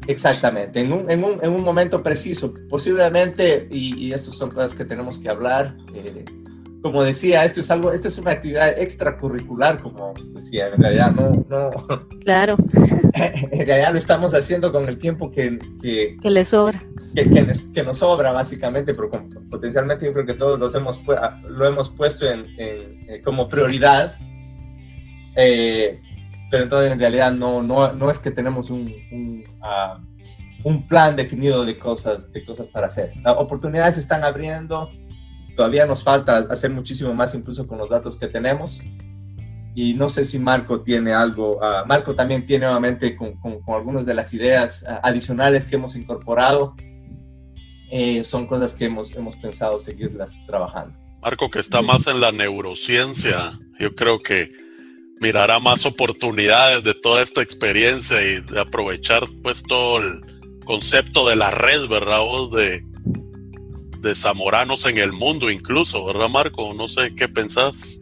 Exactamente, 0.07 0.79
en 0.79 0.93
un, 0.93 1.11
en, 1.11 1.23
un, 1.23 1.39
en 1.43 1.51
un, 1.51 1.63
momento 1.63 2.01
preciso, 2.01 2.53
posiblemente, 2.69 3.67
y, 3.69 4.05
y 4.05 4.13
eso 4.13 4.31
son 4.31 4.49
cosas 4.49 4.73
que 4.73 4.85
tenemos 4.85 5.19
que 5.19 5.29
hablar, 5.29 5.75
eh, 5.93 6.23
como 6.81 7.03
decía, 7.03 7.43
esto 7.43 7.59
es 7.59 7.71
algo, 7.71 7.91
esta 7.91 8.07
es 8.07 8.17
una 8.17 8.31
actividad 8.31 8.69
extracurricular, 8.79 9.81
como 9.81 10.13
decía, 10.33 10.67
en 10.67 10.81
realidad 10.81 11.11
no, 11.11 11.31
no. 11.49 12.07
Claro. 12.23 12.57
En 13.17 13.65
realidad 13.65 13.93
lo 13.93 13.97
estamos 13.97 14.35
haciendo 14.35 14.71
con 14.71 14.87
el 14.87 14.99
tiempo 14.99 15.31
que... 15.31 15.57
Que, 15.81 16.17
que 16.21 16.29
le 16.29 16.45
sobra. 16.45 16.79
Que, 17.15 17.27
que, 17.27 17.47
que, 17.73 17.83
nos 17.83 17.97
sobra, 17.97 18.31
básicamente, 18.31 18.93
pero 18.93 19.09
potencialmente 19.49 20.05
yo 20.05 20.13
creo 20.13 20.25
que 20.27 20.35
todos 20.35 20.59
los 20.59 20.75
hemos, 20.75 20.99
lo 21.49 21.65
hemos 21.65 21.89
puesto 21.89 22.29
en, 22.29 22.45
en, 22.59 23.23
como 23.23 23.47
prioridad. 23.47 24.15
Eh, 25.35 25.99
pero 26.49 26.63
entonces 26.63 26.91
en 26.91 26.99
realidad 26.99 27.31
no, 27.31 27.61
no, 27.61 27.91
no 27.93 28.09
es 28.09 28.19
que 28.19 28.31
tenemos 28.31 28.69
un, 28.69 28.93
un, 29.11 29.43
uh, 29.61 30.67
un 30.67 30.87
plan 30.87 31.15
definido 31.15 31.65
de 31.65 31.77
cosas, 31.77 32.31
de 32.31 32.43
cosas 32.45 32.67
para 32.67 32.87
hacer. 32.87 33.13
Las 33.23 33.35
oportunidades 33.37 33.95
se 33.95 34.01
están 34.01 34.23
abriendo 34.23 34.89
todavía 35.57 35.85
nos 35.85 36.03
falta 36.03 36.37
hacer 36.49 36.69
muchísimo 36.69 37.13
más 37.13 37.33
incluso 37.35 37.67
con 37.67 37.79
los 37.79 37.89
datos 37.89 38.15
que 38.15 38.27
tenemos. 38.27 38.81
Y 39.75 39.93
no 39.93 40.07
sé 40.07 40.23
si 40.23 40.39
Marco 40.39 40.81
tiene 40.81 41.11
algo, 41.13 41.57
uh, 41.57 41.85
Marco 41.85 42.15
también 42.15 42.45
tiene 42.45 42.65
nuevamente 42.65 43.15
con, 43.15 43.37
con, 43.39 43.61
algunas 43.67 44.05
de 44.05 44.13
las 44.13 44.33
ideas 44.33 44.83
uh, 44.87 44.99
adicionales 45.03 45.67
que 45.67 45.75
hemos 45.75 45.95
incorporado. 45.95 46.75
Eh, 47.91 48.23
son 48.23 48.47
cosas 48.47 48.73
que 48.73 48.85
hemos, 48.85 49.11
hemos 49.11 49.35
pensado 49.35 49.77
seguirlas 49.77 50.35
trabajando. 50.47 50.97
Marco, 51.21 51.49
que 51.49 51.59
está 51.59 51.81
más 51.81 52.07
en 52.07 52.21
la 52.21 52.31
neurociencia, 52.31 53.51
yo 53.79 53.95
creo 53.95 54.19
que 54.19 54.49
mirará 55.19 55.59
más 55.59 55.85
oportunidades 55.85 56.83
de 56.83 56.93
toda 56.93 57.23
esta 57.23 57.41
experiencia 57.41 58.21
y 58.21 58.41
de 58.41 58.59
aprovechar 58.59 59.23
pues 59.43 59.63
todo 59.63 59.99
el 59.99 60.21
concepto 60.65 61.27
de 61.27 61.35
la 61.35 61.51
red, 61.51 61.87
¿verdad? 61.87 62.19
Vos 62.19 62.51
de 62.51 62.83
de 64.01 64.15
zamoranos 64.15 64.85
en 64.85 64.97
el 64.97 65.11
mundo 65.11 65.49
incluso, 65.51 66.05
¿verdad 66.05 66.29
Marco? 66.29 66.73
No 66.73 66.87
sé 66.87 67.13
qué 67.15 67.27
pensás. 67.27 67.99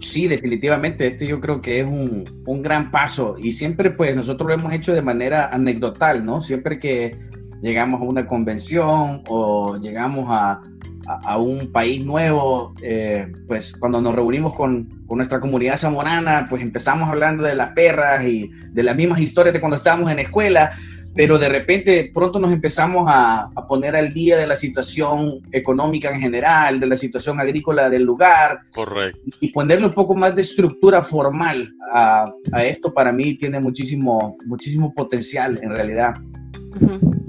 Sí, 0.00 0.28
definitivamente, 0.28 1.06
este 1.06 1.26
yo 1.26 1.40
creo 1.40 1.60
que 1.60 1.80
es 1.80 1.86
un, 1.86 2.24
un, 2.46 2.62
gran 2.62 2.90
paso 2.92 3.36
y 3.36 3.50
siempre 3.50 3.90
pues 3.90 4.14
nosotros 4.14 4.48
lo 4.48 4.54
hemos 4.54 4.72
hecho 4.72 4.94
de 4.94 5.02
manera 5.02 5.48
anecdotal, 5.52 6.24
¿no? 6.24 6.40
Siempre 6.40 6.78
que 6.78 7.18
llegamos 7.62 8.00
a 8.00 8.04
una 8.04 8.26
convención 8.26 9.22
o 9.28 9.76
llegamos 9.76 10.26
a, 10.28 10.60
a, 11.08 11.38
un 11.38 11.72
país 11.72 12.04
nuevo, 12.04 12.74
eh, 12.82 13.32
pues 13.46 13.72
cuando 13.72 14.00
nos 14.00 14.14
reunimos 14.14 14.54
con, 14.54 14.88
con, 15.06 15.16
nuestra 15.16 15.40
comunidad 15.40 15.76
zamorana, 15.76 16.46
pues 16.48 16.62
empezamos 16.62 17.08
hablando 17.08 17.44
de 17.44 17.54
las 17.54 17.70
perras 17.70 18.24
y 18.24 18.50
de 18.70 18.82
las 18.82 18.94
mismas 18.94 19.20
historias 19.20 19.54
de 19.54 19.60
cuando 19.60 19.76
estábamos 19.76 20.10
en 20.12 20.18
escuela, 20.18 20.72
pero 21.14 21.38
de 21.38 21.48
repente 21.48 22.10
pronto 22.12 22.38
nos 22.38 22.52
empezamos 22.52 23.06
a, 23.08 23.48
poner 23.66 23.96
al 23.96 24.12
día 24.12 24.36
de 24.36 24.46
la 24.46 24.54
situación 24.54 25.40
económica 25.50 26.10
en 26.10 26.20
general, 26.20 26.78
de 26.78 26.86
la 26.86 26.96
situación 26.96 27.40
agrícola 27.40 27.90
del 27.90 28.04
lugar. 28.04 28.60
Correcto. 28.72 29.18
Y, 29.40 29.48
ponerle 29.50 29.86
un 29.86 29.92
poco 29.92 30.14
más 30.14 30.36
de 30.36 30.42
estructura 30.42 31.02
formal 31.02 31.72
a, 31.92 32.24
a, 32.52 32.64
esto 32.64 32.94
para 32.94 33.12
mí 33.12 33.34
tiene 33.34 33.58
muchísimo, 33.58 34.36
muchísimo 34.46 34.94
potencial 34.94 35.58
en 35.62 35.70
realidad. 35.70 36.14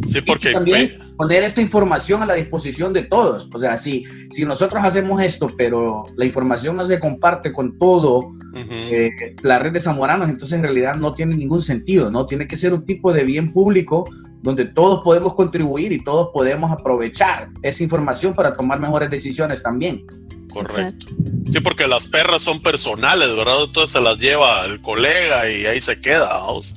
Sí, 0.06 0.22
porque... 0.22 0.52
también 0.52 0.96
poner 1.18 1.44
esta 1.44 1.62
información 1.62 2.24
a 2.24 2.26
la 2.26 2.36
disposición 2.36 2.94
de 2.94 3.04
todos. 3.04 3.50
O 3.54 3.60
sea, 3.60 3.78
si, 3.78 4.06
si 4.32 4.46
nosotros 4.46 4.82
hacemos 4.84 5.22
esto, 5.22 5.48
pero 5.58 6.06
la 6.16 6.26
información 6.26 6.78
no 6.78 6.86
se 6.86 7.00
comparte 7.00 7.52
con 7.52 7.78
todo 7.78 8.32
eh, 8.56 9.10
la 9.44 9.60
red 9.60 9.74
de 9.74 9.80
zamoranos, 9.80 10.30
entonces 10.30 10.58
en 10.58 10.64
realidad 10.64 10.96
no 10.96 11.14
tiene 11.14 11.36
ningún 11.36 11.62
sentido, 11.62 12.10
¿no? 12.10 12.26
Tiene 12.26 12.48
que 12.48 12.56
ser 12.56 12.74
un 12.74 12.86
tipo 12.86 13.12
de 13.12 13.26
bien 13.26 13.52
público 13.52 14.10
donde 14.42 14.66
todos 14.66 15.02
podemos 15.04 15.36
contribuir 15.36 15.92
y 15.92 16.04
todos 16.04 16.30
podemos 16.34 16.72
aprovechar 16.72 17.50
esa 17.62 17.84
información 17.84 18.34
para 18.34 18.56
tomar 18.56 18.80
mejores 18.80 19.10
decisiones 19.10 19.62
también. 19.62 20.06
Correcto. 20.54 21.08
Sí, 21.50 21.60
porque 21.60 21.88
las 21.88 22.08
perras 22.08 22.42
son 22.42 22.62
personales, 22.62 23.36
¿verdad? 23.36 23.64
Entonces 23.66 23.92
se 23.92 24.02
las 24.02 24.18
lleva 24.18 24.66
el 24.66 24.82
colega 24.82 25.50
y 25.52 25.66
ahí 25.66 25.82
se 25.82 26.00
queda. 26.02 26.30
¿vamos? 26.30 26.76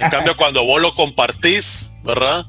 En 0.00 0.10
cambio, 0.10 0.36
cuando 0.36 0.64
vos 0.64 0.80
lo 0.80 0.94
compartís, 0.94 1.90
¿verdad? 2.04 2.46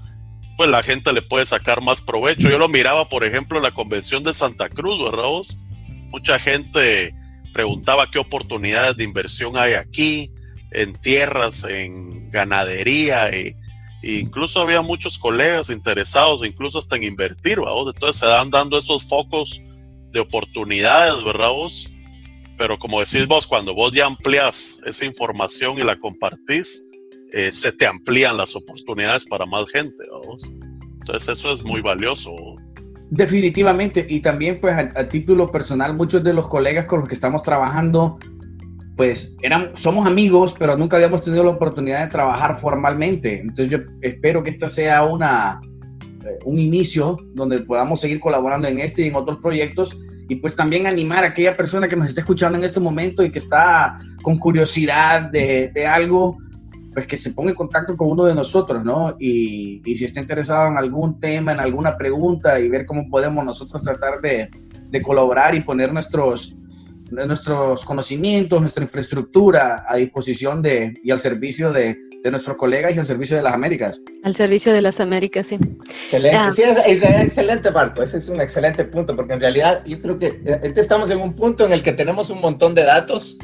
Pues 0.57 0.69
la 0.69 0.83
gente 0.83 1.13
le 1.13 1.21
puede 1.21 1.45
sacar 1.45 1.81
más 1.81 2.01
provecho. 2.01 2.49
Yo 2.49 2.57
lo 2.57 2.67
miraba, 2.67 3.09
por 3.09 3.23
ejemplo, 3.23 3.57
en 3.57 3.63
la 3.63 3.71
convención 3.71 4.23
de 4.23 4.33
Santa 4.33 4.69
Cruz, 4.69 5.03
¿verdad? 5.03 5.29
Vos? 5.29 5.57
Mucha 6.09 6.39
gente 6.39 7.13
preguntaba 7.53 8.09
qué 8.09 8.19
oportunidades 8.19 8.97
de 8.97 9.03
inversión 9.03 9.57
hay 9.57 9.73
aquí, 9.73 10.31
en 10.71 10.93
tierras, 10.93 11.65
en 11.65 12.29
ganadería, 12.31 13.29
e, 13.29 13.55
incluso 14.01 14.61
había 14.61 14.81
muchos 14.81 15.19
colegas 15.19 15.69
interesados, 15.69 16.45
incluso 16.45 16.79
hasta 16.79 16.95
en 16.95 17.03
invertir, 17.03 17.59
¿verdad? 17.59 17.93
Entonces 17.93 18.19
se 18.19 18.25
dan 18.25 18.49
dando 18.49 18.77
esos 18.77 19.03
focos 19.03 19.61
de 20.11 20.19
oportunidades, 20.19 21.23
¿verdad? 21.23 21.51
Vos? 21.51 21.90
Pero 22.61 22.77
como 22.77 22.99
decís 22.99 23.27
vos, 23.27 23.47
cuando 23.47 23.73
vos 23.73 23.91
ya 23.91 24.05
amplias 24.05 24.83
esa 24.85 25.03
información 25.03 25.79
y 25.79 25.83
la 25.83 25.95
compartís, 25.95 26.87
eh, 27.33 27.51
se 27.51 27.71
te 27.71 27.87
amplían 27.87 28.37
las 28.37 28.55
oportunidades 28.55 29.25
para 29.25 29.47
más 29.47 29.67
gente, 29.71 30.03
vamos. 30.11 30.53
Entonces 30.99 31.39
eso 31.39 31.51
es 31.53 31.63
muy 31.63 31.81
valioso. 31.81 32.29
Definitivamente, 33.09 34.05
y 34.07 34.19
también 34.19 34.61
pues 34.61 34.75
a, 34.75 35.07
título 35.07 35.47
personal, 35.47 35.95
muchos 35.95 36.23
de 36.23 36.35
los 36.35 36.47
colegas 36.47 36.85
con 36.85 36.99
los 36.99 37.07
que 37.07 37.15
estamos 37.15 37.41
trabajando, 37.41 38.19
pues 38.95 39.35
eran, 39.41 39.71
somos 39.75 40.05
amigos, 40.05 40.53
pero 40.59 40.77
nunca 40.77 40.97
habíamos 40.97 41.23
tenido 41.23 41.43
la 41.43 41.49
oportunidad 41.49 42.03
de 42.05 42.11
trabajar 42.11 42.59
formalmente. 42.59 43.39
Entonces 43.39 43.71
yo 43.71 43.79
espero 44.01 44.43
que 44.43 44.51
esta 44.51 44.67
sea 44.67 45.03
una, 45.03 45.59
eh, 46.23 46.37
un 46.45 46.59
inicio 46.59 47.17
donde 47.33 47.61
podamos 47.61 47.99
seguir 47.99 48.19
colaborando 48.19 48.67
en 48.67 48.77
este 48.77 49.01
y 49.01 49.07
en 49.07 49.15
otros 49.15 49.37
proyectos 49.37 49.97
y 50.31 50.35
pues 50.35 50.55
también 50.55 50.87
animar 50.87 51.25
a 51.25 51.27
aquella 51.27 51.57
persona 51.57 51.89
que 51.89 51.97
nos 51.97 52.07
está 52.07 52.21
escuchando 52.21 52.57
en 52.57 52.63
este 52.63 52.79
momento 52.79 53.21
y 53.21 53.33
que 53.33 53.39
está 53.39 53.99
con 54.23 54.39
curiosidad 54.39 55.23
de, 55.23 55.69
de 55.73 55.85
algo, 55.85 56.37
pues 56.93 57.05
que 57.05 57.17
se 57.17 57.31
ponga 57.31 57.49
en 57.49 57.57
contacto 57.57 57.97
con 57.97 58.09
uno 58.09 58.23
de 58.23 58.33
nosotros, 58.33 58.81
¿no? 58.81 59.17
Y, 59.19 59.81
y, 59.83 59.95
si 59.97 60.05
está 60.05 60.21
interesado 60.21 60.69
en 60.69 60.77
algún 60.77 61.19
tema, 61.19 61.51
en 61.51 61.59
alguna 61.59 61.97
pregunta 61.97 62.57
y 62.61 62.69
ver 62.69 62.85
cómo 62.85 63.09
podemos 63.09 63.43
nosotros 63.43 63.83
tratar 63.83 64.21
de, 64.21 64.49
de 64.89 65.01
colaborar 65.01 65.53
y 65.53 65.59
poner 65.59 65.91
nuestros, 65.91 66.55
nuestros 67.11 67.83
conocimientos, 67.83 68.61
nuestra 68.61 68.83
infraestructura 68.83 69.83
a 69.85 69.97
disposición 69.97 70.61
de, 70.61 70.93
y 71.03 71.11
al 71.11 71.19
servicio 71.19 71.73
de, 71.73 71.97
de 72.23 72.31
nuestros 72.31 72.57
colegas 72.57 72.95
y 72.95 72.99
al 72.99 73.05
servicio 73.05 73.35
de 73.35 73.43
las 73.43 73.53
Américas. 73.53 74.01
Al 74.23 74.35
servicio 74.35 74.73
de 74.73 74.81
las 74.81 74.99
Américas, 74.99 75.47
sí. 75.47 75.55
Excelente, 75.55 76.37
ah. 76.37 76.51
sí, 76.51 76.61
es, 76.63 76.77
excelente, 76.77 77.71
Marco, 77.71 78.03
ese 78.03 78.17
es 78.17 78.29
un 78.29 78.41
excelente 78.41 78.83
punto, 78.85 79.15
porque 79.15 79.33
en 79.33 79.39
realidad 79.39 79.83
yo 79.85 79.99
creo 79.99 80.19
que 80.19 80.41
eh, 80.45 80.73
estamos 80.75 81.09
en 81.09 81.19
un 81.19 81.33
punto 81.33 81.65
en 81.65 81.73
el 81.73 81.81
que 81.81 81.93
tenemos 81.93 82.29
un 82.29 82.41
montón 82.41 82.75
de 82.75 82.83
datos 82.83 83.37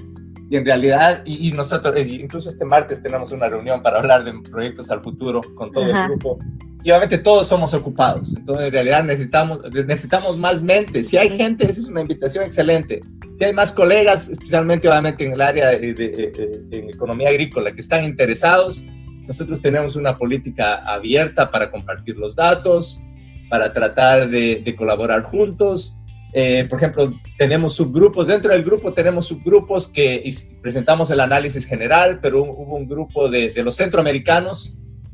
y 0.50 0.56
en 0.56 0.66
realidad, 0.66 1.24
y, 1.26 1.52
nosotros, 1.52 1.96
incluso 1.98 2.50
este 2.50 2.64
martes 2.64 3.02
tenemos 3.04 3.32
una 3.32 3.48
reunión 3.48 3.82
para 3.82 4.00
hablar 4.00 4.24
de 4.24 4.34
proyectos 4.50 4.90
al 4.92 5.02
futuro 5.02 5.42
con 5.56 5.72
todo 5.72 5.86
el 5.86 6.08
grupo. 6.08 6.40
Y 6.84 6.92
obviamente 6.92 7.18
todos 7.18 7.48
somos 7.48 7.74
ocupados. 7.74 8.34
Entonces, 8.34 8.68
en 8.68 8.72
realidad 8.72 9.04
necesitamos, 9.04 9.60
necesitamos 9.74 10.38
más 10.38 10.62
mentes. 10.62 11.10
Si 11.10 11.18
hay 11.18 11.30
gente, 11.30 11.70
esa 11.70 11.82
es 11.82 11.88
una 11.88 12.00
invitación 12.00 12.46
excelente. 12.46 13.02
Si 13.38 13.44
hay 13.44 13.52
más 13.52 13.74
colegas, 13.74 14.30
especialmente 14.30 14.88
obviamente 14.88 15.26
en 15.26 15.34
el 15.34 15.42
área 15.42 15.68
de, 15.68 16.88
economía 16.94 17.28
agrícola, 17.28 17.74
que 17.74 17.82
están 17.82 18.06
interesados, 18.06 18.82
nosotros 19.28 19.62
tenemos 19.62 19.98
una 19.98 20.18
política 20.18 20.76
abierta 20.76 21.52
para 21.52 21.70
compartir 21.70 22.16
los 22.16 22.38
datos, 22.38 23.02
para 23.50 23.74
tratar 23.74 24.30
de, 24.30 24.62
de 24.64 24.76
colaborar 24.78 25.24
juntos 25.24 25.98
eh, 26.40 26.66
por 26.70 26.78
ejemplo, 26.78 27.12
tenemos 27.36 27.74
subgrupos, 27.74 28.28
dentro 28.28 28.52
del 28.52 28.64
grupo 28.64 28.94
tenemos 28.94 29.26
subgrupos 29.26 29.88
que 29.88 30.24
presentamos 30.62 31.10
el 31.10 31.20
análisis 31.20 31.66
general, 31.66 32.20
pero 32.22 32.44
hubo 32.44 32.76
un 32.76 32.88
grupo 32.88 33.28
de, 33.28 33.52
los 33.64 33.76
centroamericanos, 33.76 34.72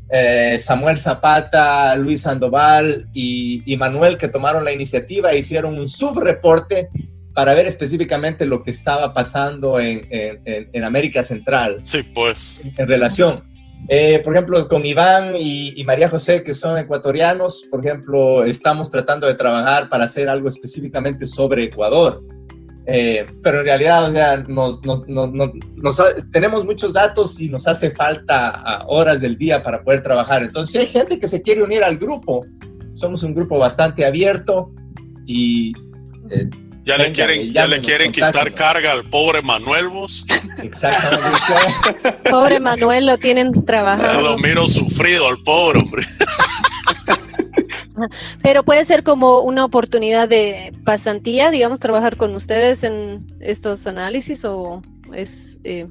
eh, 0.10 0.58
Samuel 0.60 0.98
Zapata, 0.98 1.96
Luis 1.96 2.24
Sandoval 2.24 3.08
y, 3.14 3.74
Manuel, 3.78 4.18
que 4.18 4.28
tomaron 4.28 4.66
la 4.66 4.74
iniciativa 4.74 5.32
e 5.32 5.38
hicieron 5.38 5.80
un 5.80 5.88
subreporte 5.88 6.90
para 7.34 7.54
ver 7.54 7.68
específicamente 7.68 8.46
lo 8.46 8.62
que 8.62 8.72
estaba 8.72 9.14
pasando 9.14 9.80
en, 9.80 10.02
en 10.12 10.84
América 10.84 11.24
Central. 11.24 11.78
Sí, 11.84 12.04
pues. 12.14 12.62
En 12.78 12.86
relación. 12.86 13.53
Eh, 13.90 14.22
por 14.24 14.34
ejemplo, 14.34 14.68
con 14.68 14.86
Iván 14.86 15.34
y, 15.38 15.84
María 15.86 16.08
José, 16.08 16.44
que 16.44 16.54
son 16.54 16.78
ecuatorianos, 16.78 17.68
por 17.70 17.86
ejemplo, 17.86 18.44
estamos 18.46 18.90
tratando 18.90 19.28
de 19.28 19.36
trabajar 19.36 19.90
para 19.90 20.06
hacer 20.06 20.30
algo 20.30 20.48
específicamente 20.48 21.28
sobre 21.28 21.64
Ecuador. 21.64 22.24
Eh, 22.86 23.26
pero 23.42 23.60
en 23.60 23.66
realidad, 23.66 24.10
o 24.10 24.12
sea, 24.12 24.38
nos, 24.48 24.82
tenemos 26.32 26.66
muchos 26.66 26.94
datos 26.94 27.40
y 27.40 27.50
nos 27.50 27.68
hace 27.68 27.92
falta 27.92 28.84
horas 28.88 29.22
del 29.22 29.38
día 29.38 29.64
para 29.64 29.84
poder 29.84 30.04
trabajar. 30.04 30.44
Entonces, 30.44 30.72
si 30.72 30.78
hay 30.80 30.88
gente 30.88 31.20
que 31.20 31.28
se 31.28 31.42
quiere 31.42 31.64
unir 31.64 31.84
al 31.84 31.98
grupo, 31.98 32.46
somos 32.96 33.24
un 33.24 33.34
grupo 33.34 33.58
bastante 33.58 34.06
abierto 34.06 34.72
y 35.26 35.74
eh, 36.30 36.50
ya 36.86 36.98
le 36.98 37.12
quieren, 37.12 37.54
ya 37.54 37.68
le 37.68 37.82
quieren 37.82 38.12
quitar 38.12 38.54
carga 38.54 38.92
al 38.92 39.06
pobre 39.06 39.42
Manuel 39.42 39.90
vos. 39.90 40.26
Exactamente. 40.62 42.14
pobre 42.30 42.60
Manuel 42.60 43.06
lo 43.06 43.18
tienen 43.18 43.66
trabajando. 43.66 44.22
lo 44.22 44.38
miro 44.38 44.68
sufrido 44.68 45.28
al 45.28 45.38
pobre 45.44 45.80
hombre. 45.80 46.06
Pero 48.42 48.64
puede 48.64 48.84
ser 48.86 49.04
como 49.04 49.42
una 49.42 49.66
oportunidad 49.66 50.28
de 50.28 50.74
pasantía, 50.84 51.52
digamos, 51.52 51.80
trabajar 51.80 52.18
con 52.18 52.36
ustedes 52.36 52.84
en 52.84 53.26
estos 53.40 53.88
análisis 53.88 54.44
o 54.46 54.82
es 55.14 55.60
eh, 55.64 55.88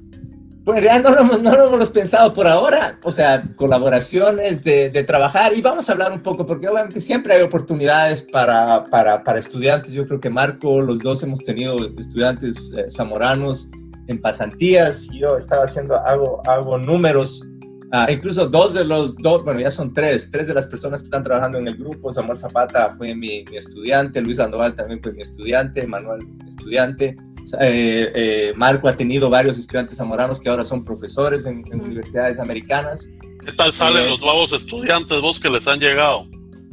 pues 0.64 0.78
en 0.78 0.84
realidad 0.84 1.10
no 1.42 1.50
lo, 1.50 1.74
hemos, 1.74 1.90
pensado 1.90 2.32
por 2.32 2.46
ahora, 2.46 2.98
o 3.02 3.10
sea, 3.10 3.42
colaboraciones 3.56 4.62
de, 4.62 4.90
trabajar 5.04 5.56
y 5.56 5.60
vamos 5.60 5.88
a 5.88 5.92
hablar 5.92 6.12
un 6.12 6.22
poco, 6.22 6.46
porque 6.46 6.68
obviamente 6.68 7.00
siempre 7.00 7.34
hay 7.34 7.42
oportunidades 7.42 8.22
para, 8.22 8.84
para, 8.84 9.24
para 9.24 9.40
estudiantes. 9.40 9.92
Yo 9.92 10.06
creo 10.06 10.20
que 10.20 10.30
Marco, 10.30 10.80
los 10.80 11.00
dos 11.00 11.22
hemos 11.24 11.40
tenido 11.40 11.76
estudiantes 11.98 12.72
eh, 12.76 12.88
zamoranos 12.88 13.68
en 14.06 14.20
pasantías. 14.20 15.08
Yo 15.10 15.36
estaba 15.36 15.64
haciendo, 15.64 15.96
hago, 15.96 16.40
hago 16.46 16.78
números, 16.78 17.44
ah, 17.90 18.06
incluso 18.08 18.46
dos 18.46 18.72
de 18.72 18.84
los 18.84 19.16
dos, 19.16 19.44
bueno, 19.44 19.58
ya 19.58 19.70
son 19.72 19.92
tres, 19.92 20.30
tres 20.30 20.46
de 20.46 20.54
las 20.54 20.68
personas 20.68 21.00
que 21.00 21.06
están 21.06 21.24
trabajando 21.24 21.58
en 21.58 21.66
el 21.66 21.76
grupo. 21.76 22.12
Samuel 22.12 22.38
Zapata 22.38 22.94
fue 22.96 23.16
mi, 23.16 23.44
mi 23.50 23.56
estudiante, 23.56 24.20
Luis 24.20 24.36
Sandoval 24.36 24.76
también 24.76 25.02
fue 25.02 25.12
mi 25.12 25.22
estudiante, 25.22 25.84
Manuel 25.88 26.20
estudiante. 26.46 27.16
Eh, 27.60 28.12
eh, 28.14 28.52
Marco 28.56 28.88
ha 28.88 28.96
tenido 28.96 29.28
varios 29.28 29.58
estudiantes 29.58 29.98
zamoranos 29.98 30.40
que 30.40 30.48
ahora 30.48 30.64
son 30.64 30.84
profesores 30.84 31.46
en, 31.46 31.64
universidades 31.72 32.38
americanas. 32.38 33.08
¿Qué 33.44 33.52
tal 33.52 33.72
salen 33.72 34.06
eh, 34.06 34.10
los 34.10 34.20
nuevos 34.20 34.52
estudiantes 34.52 35.20
vos 35.20 35.40
que 35.40 35.50
les 35.50 35.66
han 35.66 35.80
llegado? 35.80 36.26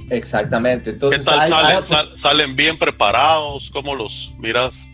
Exactamente. 0.10 0.92
Entonces, 0.92 1.20
¿Qué 1.20 1.26
tal 1.26 1.48
salen? 1.48 2.18
¿Salen 2.18 2.56
bien 2.56 2.78
preparados? 2.78 3.70
¿Cómo 3.72 3.96
los 3.96 4.34
miras? 4.38 4.90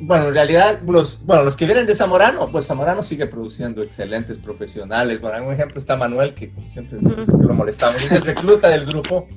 Bueno, 0.00 0.28
en 0.28 0.34
realidad, 0.34 0.80
los, 0.86 1.24
bueno, 1.24 1.42
los 1.44 1.54
que 1.54 1.66
vienen 1.66 1.86
de 1.86 1.94
Zamorano, 1.94 2.48
pues 2.48 2.66
Zamorano 2.66 3.02
sigue 3.02 3.26
produciendo 3.26 3.82
excelentes 3.82 4.38
profesionales. 4.38 5.18
Por 5.18 5.38
un 5.40 5.52
ejemplo 5.52 5.78
está 5.78 5.96
Manuel, 5.96 6.34
que 6.34 6.50
como 6.50 6.70
siempre, 6.70 6.98
lo 7.00 7.54
molestamos, 7.54 7.96
es 7.96 8.12
el 8.12 8.22
recluta 8.22 8.68
del 8.68 8.86
grupo. 8.86 9.28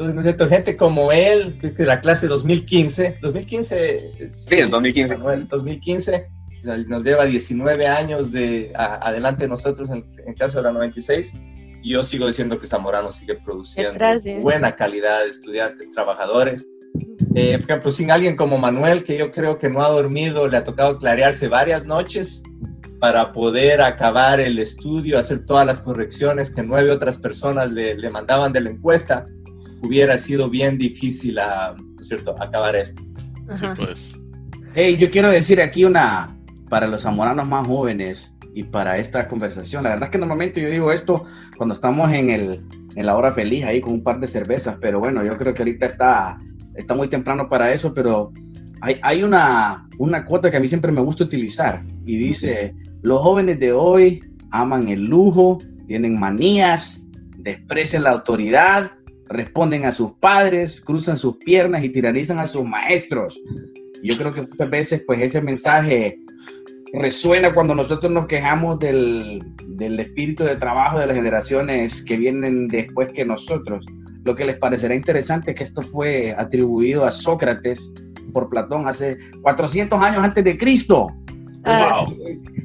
Entonces, 0.00 0.14
¿no 0.14 0.20
es 0.22 0.24
cierto? 0.24 0.48
Gente 0.48 0.78
como 0.78 1.12
él, 1.12 1.58
que 1.76 1.84
la 1.84 2.00
clase 2.00 2.26
2015, 2.26 3.18
2015. 3.20 4.30
Sí, 4.30 4.54
el 4.54 4.70
2015. 4.70 5.18
2015, 5.46 6.26
nos 6.86 7.04
lleva 7.04 7.26
19 7.26 7.86
años 7.86 8.32
de 8.32 8.72
adelante 8.74 9.46
nosotros 9.46 9.90
en, 9.90 10.06
en 10.26 10.32
caso 10.32 10.56
de 10.56 10.64
la 10.64 10.72
96. 10.72 11.34
Y 11.82 11.92
yo 11.92 12.02
sigo 12.02 12.26
diciendo 12.26 12.58
que 12.58 12.66
Zamorano 12.66 13.10
sigue 13.10 13.34
produciendo 13.34 14.02
buena 14.40 14.74
calidad 14.74 15.24
de 15.24 15.28
estudiantes, 15.28 15.92
trabajadores. 15.92 16.66
Eh, 17.34 17.58
por 17.58 17.70
ejemplo, 17.70 17.90
sin 17.90 18.10
alguien 18.10 18.36
como 18.36 18.56
Manuel, 18.56 19.04
que 19.04 19.18
yo 19.18 19.30
creo 19.30 19.58
que 19.58 19.68
no 19.68 19.82
ha 19.82 19.90
dormido, 19.90 20.48
le 20.48 20.56
ha 20.56 20.64
tocado 20.64 20.96
clarearse 20.96 21.48
varias 21.48 21.84
noches 21.84 22.42
para 23.00 23.34
poder 23.34 23.82
acabar 23.82 24.40
el 24.40 24.58
estudio, 24.60 25.18
hacer 25.18 25.44
todas 25.44 25.66
las 25.66 25.82
correcciones 25.82 26.48
que 26.48 26.62
nueve 26.62 26.90
otras 26.90 27.18
personas 27.18 27.70
le, 27.70 27.96
le 27.96 28.08
mandaban 28.08 28.50
de 28.54 28.62
la 28.62 28.70
encuesta, 28.70 29.26
hubiera 29.82 30.18
sido 30.18 30.48
bien 30.48 30.78
difícil 30.78 31.38
a, 31.38 31.74
cierto? 32.00 32.34
acabar 32.40 32.76
esto. 32.76 33.02
Sí, 33.52 33.66
pues. 33.76 34.18
Hey, 34.74 34.96
yo 34.98 35.10
quiero 35.10 35.30
decir 35.30 35.60
aquí 35.60 35.84
una, 35.84 36.36
para 36.68 36.86
los 36.86 37.02
zamoranos 37.02 37.48
más 37.48 37.66
jóvenes 37.66 38.32
y 38.54 38.64
para 38.64 38.98
esta 38.98 39.28
conversación, 39.28 39.82
la 39.84 39.90
verdad 39.90 40.06
es 40.06 40.12
que 40.12 40.18
normalmente 40.18 40.60
yo 40.60 40.70
digo 40.70 40.92
esto 40.92 41.24
cuando 41.56 41.74
estamos 41.74 42.12
en, 42.12 42.30
el, 42.30 42.64
en 42.94 43.06
la 43.06 43.16
hora 43.16 43.32
feliz 43.32 43.64
ahí 43.64 43.80
con 43.80 43.94
un 43.94 44.02
par 44.02 44.20
de 44.20 44.26
cervezas, 44.26 44.76
pero 44.80 45.00
bueno, 45.00 45.24
yo 45.24 45.36
creo 45.36 45.54
que 45.54 45.62
ahorita 45.62 45.86
está, 45.86 46.38
está 46.74 46.94
muy 46.94 47.08
temprano 47.08 47.48
para 47.48 47.72
eso, 47.72 47.92
pero 47.92 48.32
hay, 48.80 48.98
hay 49.02 49.22
una, 49.22 49.82
una 49.98 50.24
cuota 50.24 50.50
que 50.50 50.56
a 50.56 50.60
mí 50.60 50.68
siempre 50.68 50.92
me 50.92 51.00
gusta 51.00 51.24
utilizar 51.24 51.84
y 52.06 52.16
dice, 52.16 52.74
los 53.02 53.20
jóvenes 53.20 53.58
de 53.58 53.72
hoy 53.72 54.20
aman 54.50 54.88
el 54.88 55.04
lujo, 55.04 55.58
tienen 55.86 56.18
manías, 56.18 57.02
desprecian 57.38 58.04
la 58.04 58.10
autoridad, 58.10 58.92
responden 59.30 59.84
a 59.86 59.92
sus 59.92 60.12
padres, 60.12 60.80
cruzan 60.80 61.16
sus 61.16 61.36
piernas 61.36 61.84
y 61.84 61.88
tiranizan 61.88 62.38
a 62.38 62.46
sus 62.46 62.64
maestros. 62.64 63.40
Yo 64.02 64.16
creo 64.16 64.34
que 64.34 64.42
muchas 64.42 64.70
veces 64.70 65.02
pues 65.06 65.20
ese 65.20 65.40
mensaje 65.40 66.18
resuena 66.92 67.54
cuando 67.54 67.74
nosotros 67.74 68.12
nos 68.12 68.26
quejamos 68.26 68.78
del, 68.80 69.42
del, 69.68 70.00
espíritu 70.00 70.42
de 70.42 70.56
trabajo 70.56 70.98
de 70.98 71.06
las 71.06 71.16
generaciones 71.16 72.02
que 72.02 72.16
vienen 72.16 72.66
después 72.68 73.12
que 73.12 73.24
nosotros. 73.24 73.86
Lo 74.24 74.34
que 74.34 74.44
les 74.44 74.58
parecerá 74.58 74.94
interesante 74.94 75.52
es 75.52 75.56
que 75.56 75.64
esto 75.64 75.82
fue 75.82 76.34
atribuido 76.36 77.04
a 77.04 77.10
Sócrates 77.10 77.92
por 78.32 78.48
Platón 78.48 78.88
hace 78.88 79.18
400 79.42 80.00
años 80.02 80.24
antes 80.24 80.42
de 80.42 80.58
Cristo. 80.58 81.08
Ah. 81.64 82.06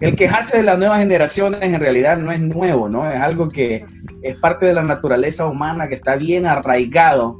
El 0.02 0.16
quejarse 0.16 0.58
de 0.58 0.64
las 0.64 0.78
nuevas 0.78 1.00
generaciones 1.00 1.62
en 1.62 1.80
realidad 1.80 2.18
no 2.18 2.32
es 2.32 2.40
nuevo, 2.40 2.90
¿no? 2.90 3.10
Es 3.10 3.20
algo 3.20 3.50
que 3.50 3.86
es 4.22 4.36
parte 4.40 4.66
de 4.66 4.74
la 4.74 4.84
naturaleza 4.84 5.46
humana 5.46 5.88
que 5.88 5.96
está 5.96 6.16
bien 6.16 6.46
arraigado 6.46 7.38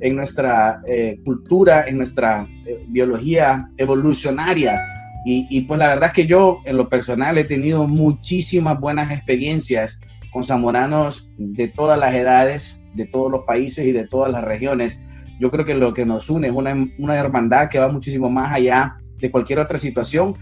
en 0.00 0.16
nuestra 0.16 0.80
eh, 0.86 1.20
cultura, 1.24 1.86
en 1.86 1.98
nuestra 1.98 2.46
eh, 2.66 2.84
biología 2.88 3.70
evolucionaria. 3.76 4.80
Y, 5.24 5.46
y, 5.50 5.62
pues 5.62 5.78
la 5.78 5.88
verdad 5.88 6.08
es 6.08 6.12
que 6.12 6.26
yo 6.26 6.60
en 6.64 6.76
lo 6.76 6.88
personal 6.88 7.36
he 7.38 7.44
tenido 7.44 7.88
muchísimas 7.88 8.78
buenas 8.78 9.10
experiencias 9.10 9.98
con 10.32 10.44
zamoranos 10.44 11.28
de 11.36 11.66
todas 11.68 11.98
las 11.98 12.14
edades, 12.14 12.80
de 12.94 13.06
todos 13.06 13.32
los 13.32 13.44
países 13.44 13.86
y 13.86 13.92
de 13.92 14.06
todas 14.06 14.30
las 14.30 14.44
regiones. 14.44 15.00
Yo 15.40 15.50
creo 15.50 15.64
que 15.64 15.74
lo 15.74 15.92
que 15.92 16.04
nos 16.04 16.30
une 16.30 16.48
es 16.48 16.52
una, 16.52 16.74
una 16.98 17.16
hermandad 17.16 17.68
que 17.68 17.78
va 17.78 17.88
muchísimo 17.88 18.30
más 18.30 18.52
allá 18.52 18.96
de 19.18 19.30
cualquier 19.30 19.58
otra 19.58 19.78
situación 19.78 20.34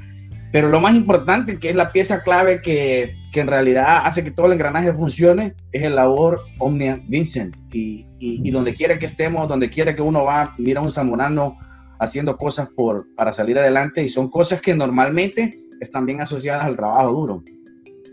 pero 0.54 0.68
lo 0.68 0.80
más 0.80 0.94
importante, 0.94 1.58
que 1.58 1.70
es 1.70 1.74
la 1.74 1.90
pieza 1.90 2.22
clave 2.22 2.62
que, 2.62 3.16
que, 3.32 3.40
en 3.40 3.48
realidad 3.48 4.02
hace 4.04 4.22
que 4.22 4.30
todo 4.30 4.46
el 4.46 4.52
engranaje 4.52 4.94
funcione, 4.94 5.56
es 5.72 5.82
el 5.82 5.96
labor 5.96 6.42
Omnia 6.60 7.02
Vincent. 7.08 7.56
Y, 7.72 8.06
y, 8.20 8.48
donde 8.52 8.72
quiera 8.72 8.96
que 8.96 9.06
estemos, 9.06 9.48
donde 9.48 9.68
quiera 9.68 9.96
que 9.96 10.02
uno 10.02 10.22
va, 10.22 10.54
mira 10.58 10.78
a 10.78 10.84
un 10.84 10.92
zamorano 10.92 11.58
haciendo 11.98 12.36
cosas 12.36 12.68
por, 12.68 13.04
para 13.16 13.32
salir 13.32 13.58
adelante 13.58 14.04
y 14.04 14.08
son 14.08 14.30
cosas 14.30 14.60
que 14.60 14.76
normalmente 14.76 15.58
están 15.80 16.06
bien 16.06 16.20
asociadas 16.20 16.66
al 16.66 16.76
trabajo 16.76 17.12
duro. 17.12 17.42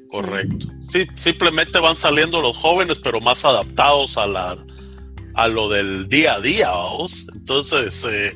Correcto. 0.09 0.65
Sí, 0.81 1.05
simplemente 1.13 1.79
van 1.79 1.95
saliendo 1.95 2.41
los 2.41 2.57
jóvenes, 2.57 2.97
pero 2.97 3.21
más 3.21 3.45
adaptados 3.45 4.17
a, 4.17 4.25
la, 4.25 4.57
a 5.35 5.47
lo 5.47 5.69
del 5.69 6.09
día 6.09 6.33
a 6.33 6.41
día, 6.41 6.71
vamos. 6.71 7.27
Entonces, 7.35 8.03
eh, 8.09 8.35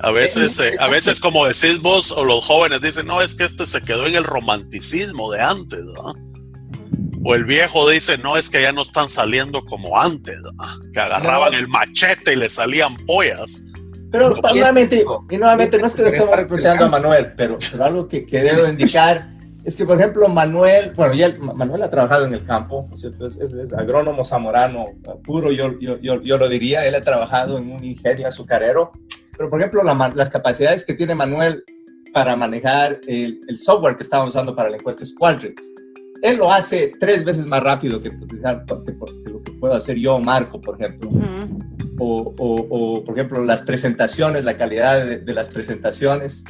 a 0.00 0.10
veces, 0.12 0.60
eh, 0.60 0.76
a 0.78 0.88
veces, 0.88 1.20
como 1.20 1.46
decís 1.46 1.80
vos, 1.80 2.12
o 2.12 2.24
los 2.24 2.44
jóvenes 2.44 2.80
dicen, 2.80 3.06
no, 3.06 3.22
es 3.22 3.34
que 3.34 3.44
este 3.44 3.64
se 3.66 3.82
quedó 3.82 4.06
en 4.06 4.14
el 4.14 4.24
romanticismo 4.24 5.30
de 5.32 5.40
antes, 5.40 5.84
¿no? 5.84 6.12
O 7.24 7.34
el 7.34 7.44
viejo 7.44 7.88
dice, 7.90 8.18
no, 8.18 8.36
es 8.36 8.50
que 8.50 8.62
ya 8.62 8.72
no 8.72 8.82
están 8.82 9.08
saliendo 9.08 9.64
como 9.64 10.00
antes, 10.00 10.36
¿no? 10.42 10.92
que 10.92 11.00
agarraban 11.00 11.54
el 11.54 11.66
machete 11.66 12.34
y 12.34 12.36
le 12.36 12.48
salían 12.48 12.94
pollas. 13.04 13.60
Pero 14.12 14.30
nuevamente, 14.36 15.04
y 15.30 15.36
nuevamente 15.36 15.78
no 15.78 15.88
es 15.88 15.94
que 15.94 16.02
le 16.02 16.08
estemos 16.08 16.36
reclutando 16.36 16.84
a 16.84 16.88
Manuel, 16.88 17.32
pero, 17.36 17.58
algo 17.82 18.06
que, 18.06 18.24
que, 18.24 18.42
debo 18.42 18.68
indicar 18.68 19.28
es 19.64 19.74
que, 19.74 19.84
por 19.84 19.98
ejemplo, 19.98 20.28
Manuel, 20.28 20.92
bueno, 20.94 21.14
ya 21.14 21.34
Manuel 21.40 21.82
ha 21.82 21.90
trabajado 21.90 22.24
en 22.24 22.34
el 22.34 22.44
campo, 22.44 22.88
¿cierto? 22.94 23.26
Es, 23.26 23.36
es, 23.36 23.72
agrónomo 23.72 24.24
zamorano 24.24 24.86
puro, 25.24 25.50
yo, 25.50 25.76
yo, 25.80 25.98
yo, 25.98 26.22
yo, 26.22 26.38
lo 26.38 26.48
diría, 26.48 26.86
él 26.86 26.94
ha 26.94 27.00
trabajado 27.00 27.58
en 27.58 27.72
un 27.72 27.82
ingenio 27.82 28.28
azucarero, 28.28 28.92
pero, 29.36 29.50
por 29.50 29.60
ejemplo, 29.60 29.82
las 30.14 30.30
capacidades 30.30 30.84
que 30.84 30.94
tiene 30.94 31.14
Manuel 31.14 31.62
para 32.12 32.34
manejar 32.36 33.00
el, 33.06 33.40
el, 33.48 33.58
software 33.58 33.96
que 33.96 34.02
estaba 34.02 34.24
usando 34.24 34.56
para 34.56 34.70
la 34.70 34.76
encuesta 34.76 35.04
Qualtrics, 35.18 35.62
él 36.22 36.38
lo 36.38 36.50
hace 36.50 36.92
tres 36.98 37.22
veces 37.24 37.46
más 37.46 37.62
rápido 37.62 38.00
que, 38.00 38.10
que, 38.10 38.26
que 38.26 39.30
lo 39.30 39.42
que 39.42 39.52
puedo 39.52 39.74
hacer 39.74 39.98
yo, 39.98 40.18
Marco, 40.18 40.60
por 40.60 40.80
ejemplo. 40.80 41.10
Uh 41.10 41.20
-huh. 41.20 41.96
o, 41.98 42.34
o, 42.38 42.66
o, 42.70 43.04
por 43.04 43.14
ejemplo, 43.18 43.44
las 43.44 43.62
presentaciones, 43.62 44.44
la 44.44 44.56
calidad 44.56 45.04
de, 45.04 45.18
de, 45.18 45.34
las 45.34 45.48
presentaciones. 45.48 46.42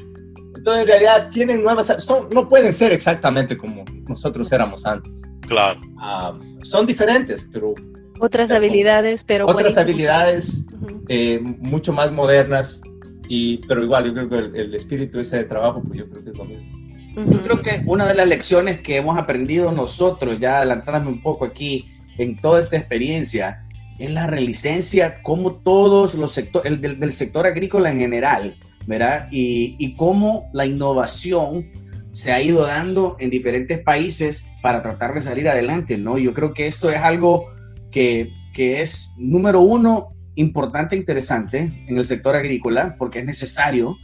Entonces, 0.56 0.82
en 0.82 0.86
realidad, 0.86 1.30
tienen 1.30 1.62
nuevas, 1.62 1.92
son, 1.98 2.28
no 2.32 2.48
pueden 2.48 2.72
ser 2.72 2.92
exactamente 2.92 3.56
como 3.56 3.84
nosotros 4.08 4.50
éramos 4.52 4.86
antes. 4.86 5.12
Claro. 5.40 5.80
Um, 5.96 6.62
son 6.62 6.86
diferentes, 6.86 7.48
pero 7.52 7.74
otras 8.18 8.50
habilidades, 8.50 9.24
pero 9.24 9.44
otras 9.44 9.74
buenísimo. 9.74 9.82
habilidades 9.82 10.66
-huh. 10.86 11.04
eh, 11.08 11.40
mucho 11.40 11.92
más 11.92 12.12
modernas 12.12 12.80
y 13.28 13.58
pero 13.66 13.82
igual 13.82 14.04
yo 14.06 14.14
creo 14.14 14.28
que 14.28 14.36
el, 14.36 14.56
el, 14.56 14.74
espíritu 14.74 15.18
ese 15.18 15.38
de 15.38 15.44
trabajo 15.44 15.82
pues 15.82 15.98
yo 15.98 16.08
creo 16.08 16.24
que 16.24 16.30
es 16.30 16.36
lo 16.36 16.44
mismo. 16.44 16.70
Uh 17.16 17.20
-huh. 17.20 17.32
Yo 17.32 17.42
creo 17.42 17.62
que 17.62 17.82
una 17.86 18.06
de 18.06 18.14
las 18.14 18.28
lecciones 18.28 18.80
que 18.80 18.96
hemos 18.96 19.18
aprendido 19.18 19.72
nosotros, 19.72 20.38
ya 20.38 20.58
adelantándome 20.58 21.08
un 21.08 21.22
poco 21.22 21.44
aquí 21.44 21.88
en 22.18 22.36
toda 22.36 22.60
esta 22.60 22.76
experiencia, 22.76 23.62
es 23.98 24.10
la 24.10 24.26
relicencia, 24.26 25.22
como 25.22 25.56
todos 25.56 26.14
los 26.14 26.32
sectores, 26.32 26.70
el 26.70 26.80
del, 26.80 27.00
del, 27.00 27.10
sector 27.10 27.46
agrícola 27.46 27.90
en 27.90 27.98
general, 27.98 28.56
¿verdad? 28.86 29.28
Y, 29.30 29.74
y 29.78 29.96
cómo 29.96 30.50
la 30.52 30.66
innovación 30.66 31.66
se 32.12 32.32
ha 32.32 32.40
ido 32.40 32.66
dando 32.66 33.16
en 33.18 33.30
diferentes 33.30 33.78
países 33.78 34.44
para 34.62 34.82
tratar 34.82 35.14
de 35.14 35.20
salir 35.20 35.48
adelante, 35.48 35.98
¿no? 35.98 36.18
Yo 36.18 36.32
creo 36.32 36.54
que 36.54 36.66
esto 36.66 36.90
es 36.90 36.96
algo 36.96 37.46
que, 37.90 38.30
que 38.54 38.80
es, 38.80 39.12
número 39.16 39.60
uno, 39.60 40.15
importante 40.36 40.94
e 40.94 40.98
interesante 40.98 41.84
en 41.86 41.98
el 41.98 42.04
sector 42.04 42.36
agrícola, 42.36 42.94
porque 42.98 43.18
es 43.18 43.24
necesario, 43.24 43.96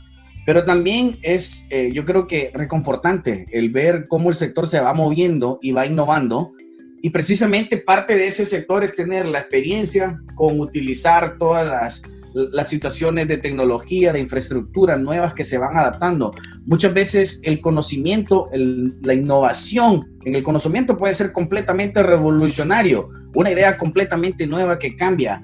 pero 0.45 0.65
también 0.65 1.19
es, 1.23 1.67
eh, 1.71 1.91
yo 1.93 2.05
creo 2.05 2.27
que 2.27 2.51
reconfortante 2.53 3.47
el 3.53 3.71
ver 3.71 4.07
cómo 4.09 4.29
el 4.29 4.35
sector 4.35 4.67
se 4.67 4.81
va 4.81 4.93
moviendo 4.93 5.59
y 5.63 5.71
va 5.73 5.87
innovando. 5.87 6.53
Y 7.01 7.11
precisamente 7.11 7.77
parte 7.77 8.17
de 8.17 8.27
ese 8.27 8.45
sector 8.45 8.83
es 8.83 8.95
tener 8.95 9.27
la 9.27 9.41
experiencia 9.41 10.21
con 10.35 10.59
utilizar 10.61 11.37
todas 11.39 11.67
las, 11.67 12.03
las 12.35 12.69
situaciones 12.69 13.29
de 13.29 13.39
tecnología, 13.39 14.13
de 14.13 14.21
infraestructura 14.21 14.97
nuevas 14.97 15.35
que 15.35 15.45
se 15.45 15.59
van 15.59 15.77
adaptando. 15.77 16.33
Muchas 16.65 16.95
veces 16.95 17.41
el 17.45 17.61
conocimiento, 17.61 18.47
la 18.53 19.15
innovación 19.15 20.19
en 20.25 20.35
el 20.35 20.43
conocimiento 20.43 20.97
puede 20.97 21.15
ser 21.15 21.33
completamente 21.33 22.03
revolucionario, 22.03 23.11
una 23.35 23.51
idea 23.51 23.77
completamente 23.79 24.47
nueva 24.47 24.79
que 24.79 24.97
cambia 24.97 25.43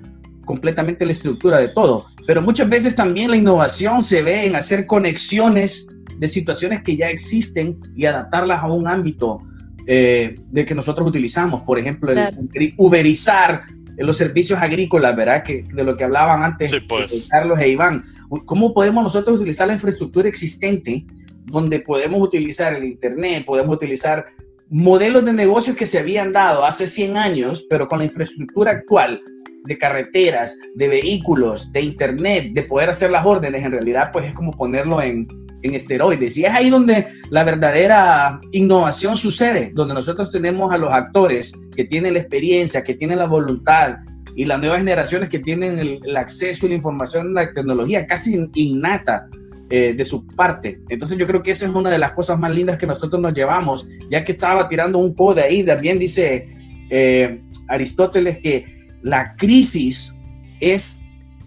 completamente 0.49 1.05
la 1.05 1.12
estructura 1.12 1.59
de 1.59 1.68
todo. 1.68 2.07
Pero 2.26 2.40
muchas 2.40 2.70
veces 2.70 2.96
también 2.96 3.30
la 3.30 3.36
innovación 3.36 4.03
se 4.03 4.22
ve 4.22 4.46
en 4.46 4.57
hacer 4.57 4.86
conexiones 4.86 5.86
de 6.16 6.26
situaciones 6.26 6.82
que 6.82 6.96
ya 6.96 7.11
existen 7.11 7.78
y 7.94 8.07
adaptarlas 8.07 8.64
a 8.64 8.66
un 8.66 8.88
ámbito 8.88 9.38
eh, 9.86 10.36
de 10.51 10.64
que 10.64 10.74
nosotros 10.74 11.07
utilizamos. 11.07 11.64
Por 11.64 11.78
ejemplo, 11.78 12.11
claro. 12.12 12.38
el 12.55 12.74
uberizar 12.78 13.64
los 13.99 14.16
servicios 14.16 14.59
agrícolas, 14.59 15.14
¿verdad? 15.14 15.42
Que, 15.42 15.62
de 15.62 15.84
lo 15.84 15.99
que 15.99 16.05
hablaban 16.05 16.42
antes 16.42 16.70
sí, 16.70 16.80
pues. 16.80 17.28
Carlos 17.30 17.59
e 17.61 17.68
Iván. 17.68 18.03
¿Cómo 18.46 18.72
podemos 18.72 19.05
nosotros 19.05 19.36
utilizar 19.36 19.66
la 19.66 19.74
infraestructura 19.74 20.28
existente 20.28 21.05
donde 21.44 21.80
podemos 21.80 22.22
utilizar 22.22 22.72
el 22.74 22.84
Internet, 22.84 23.44
podemos 23.44 23.76
utilizar 23.76 24.24
modelos 24.70 25.24
de 25.26 25.32
negocios 25.34 25.76
que 25.76 25.86
se 25.86 25.99
habían 25.99 26.32
dado 26.32 26.64
hace 26.64 26.86
100 26.86 27.16
años, 27.18 27.66
pero 27.68 27.86
con 27.86 27.99
la 27.99 28.07
infraestructura 28.07 28.70
actual 28.72 29.20
de 29.68 29.78
carreteras, 29.78 30.56
de 30.74 30.88
vehículos, 30.88 31.70
de 31.70 31.82
internet, 31.82 32.52
de 32.54 32.62
poder 32.62 32.88
hacer 32.90 33.10
las 33.10 33.24
órdenes, 33.24 33.64
en 33.64 33.72
realidad 33.72 34.10
pues 34.12 34.24
es 34.24 34.34
como 34.34 34.52
ponerlo 34.52 35.00
en, 35.02 35.28
en 35.62 35.74
esteroides. 35.74 36.38
Y 36.38 36.46
es 36.46 36.52
ahí 36.52 36.70
donde 36.70 37.06
la 37.30 37.44
verdadera 37.44 38.40
innovación 38.52 39.16
sucede, 39.16 39.70
donde 39.74 39.94
nosotros 39.94 40.30
tenemos 40.30 40.72
a 40.72 40.78
los 40.78 40.90
actores 40.90 41.52
que 41.76 41.84
tienen 41.84 42.14
la 42.14 42.20
experiencia, 42.20 42.82
que 42.82 42.94
tienen 42.94 43.18
la 43.18 43.26
voluntad 43.26 43.96
y 44.34 44.46
las 44.46 44.58
nuevas 44.58 44.78
generaciones 44.78 45.28
que 45.28 45.38
tienen 45.38 45.78
el, 45.78 46.16
acceso 46.16 46.64
y 46.64 46.70
la 46.70 46.76
información, 46.76 47.34
la 47.34 47.52
tecnología 47.52 48.06
casi 48.06 48.48
innata 48.54 49.26
eh, 49.68 49.92
de 49.94 50.04
su 50.06 50.26
parte. 50.28 50.80
Entonces 50.88 51.18
yo 51.18 51.26
creo 51.26 51.42
que 51.42 51.50
esa 51.50 51.66
es 51.66 51.72
una 51.72 51.90
de 51.90 51.98
las 51.98 52.12
cosas 52.12 52.38
más 52.38 52.50
lindas 52.52 52.78
que 52.78 52.86
nosotros 52.86 53.20
nos 53.20 53.34
llevamos, 53.34 53.86
ya 54.10 54.24
que 54.24 54.32
estaba 54.32 54.66
tirando 54.66 54.98
un 54.98 55.14
poco 55.14 55.34
de 55.34 55.42
ahí, 55.42 55.62
también 55.62 55.98
dice 55.98 56.48
eh, 56.88 57.42
Aristóteles 57.66 58.38
que 58.38 58.78
la 59.03 59.34
crisis 59.36 60.22
es 60.61 61.01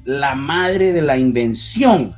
la 0.03 0.35
madre 0.35 0.93
de 0.93 1.01
la 1.01 1.17
invención, 1.17 2.15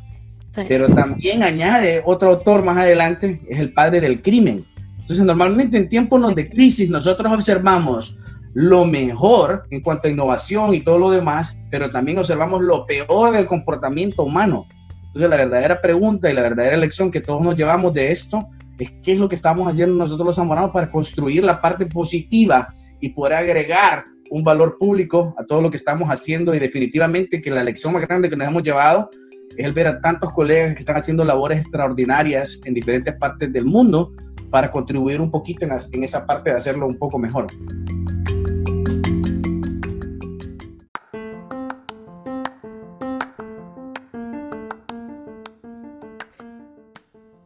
sí. 0.51 0.61
pero 0.67 0.88
también 0.88 1.43
añade 1.43 2.01
otro 2.05 2.29
autor 2.29 2.63
más 2.63 2.77
adelante, 2.77 3.41
es 3.47 3.59
el 3.59 3.73
padre 3.73 4.01
del 4.01 4.21
crimen. 4.21 4.65
Entonces, 4.99 5.25
normalmente 5.25 5.77
en 5.77 5.89
tiempos 5.89 6.34
de 6.34 6.49
crisis 6.49 6.89
nosotros 6.89 7.31
observamos 7.31 8.17
lo 8.53 8.86
mejor 8.86 9.63
en 9.71 9.81
cuanto 9.81 10.07
a 10.07 10.11
innovación 10.11 10.73
y 10.73 10.81
todo 10.81 10.97
lo 10.97 11.11
demás, 11.11 11.59
pero 11.69 11.91
también 11.91 12.19
observamos 12.19 12.61
lo 12.61 12.86
peor 12.86 13.34
del 13.34 13.47
comportamiento 13.47 14.23
humano. 14.23 14.67
Entonces, 15.07 15.29
la 15.29 15.38
verdadera 15.38 15.81
pregunta 15.81 16.29
y 16.29 16.34
la 16.34 16.41
verdadera 16.41 16.77
lección 16.77 17.11
que 17.11 17.21
todos 17.21 17.41
nos 17.41 17.57
llevamos 17.57 17.93
de 17.93 18.11
esto 18.11 18.47
es 18.79 18.91
qué 19.03 19.13
es 19.13 19.19
lo 19.19 19.29
que 19.29 19.36
estamos 19.36 19.67
haciendo 19.67 19.95
nosotros 19.95 20.25
los 20.25 20.36
zamoranos 20.36 20.71
para 20.71 20.91
construir 20.91 21.43
la 21.43 21.61
parte 21.61 21.86
positiva 21.86 22.73
y 22.99 23.09
poder 23.09 23.34
agregar 23.34 24.03
un 24.34 24.43
valor 24.43 24.79
público 24.79 25.36
a 25.38 25.43
todo 25.43 25.61
lo 25.61 25.69
que 25.69 25.77
estamos 25.77 26.09
haciendo 26.09 26.55
y 26.55 26.59
definitivamente 26.59 27.39
que 27.39 27.51
la 27.51 27.63
lección 27.63 27.93
más 27.93 28.01
grande 28.01 28.31
que 28.31 28.36
nos 28.36 28.47
hemos 28.47 28.63
llevado 28.63 29.11
es 29.55 29.63
el 29.63 29.73
ver 29.73 29.86
a 29.86 30.01
tantos 30.01 30.34
colegas 30.34 30.73
que 30.73 30.79
están 30.79 30.97
haciendo 30.97 31.23
labores 31.23 31.59
extraordinarias 31.59 32.59
en 32.65 32.73
diferentes 32.73 33.15
partes 33.15 33.53
del 33.53 33.65
mundo 33.65 34.11
para 34.49 34.71
contribuir 34.71 35.21
un 35.21 35.29
poquito 35.29 35.65
en, 35.65 35.71
en 35.71 36.03
esa 36.03 36.25
parte 36.25 36.49
de 36.49 36.55
hacerlo 36.55 36.88
un 36.88 36.97
poco 36.97 37.19
mejor. 37.19 37.45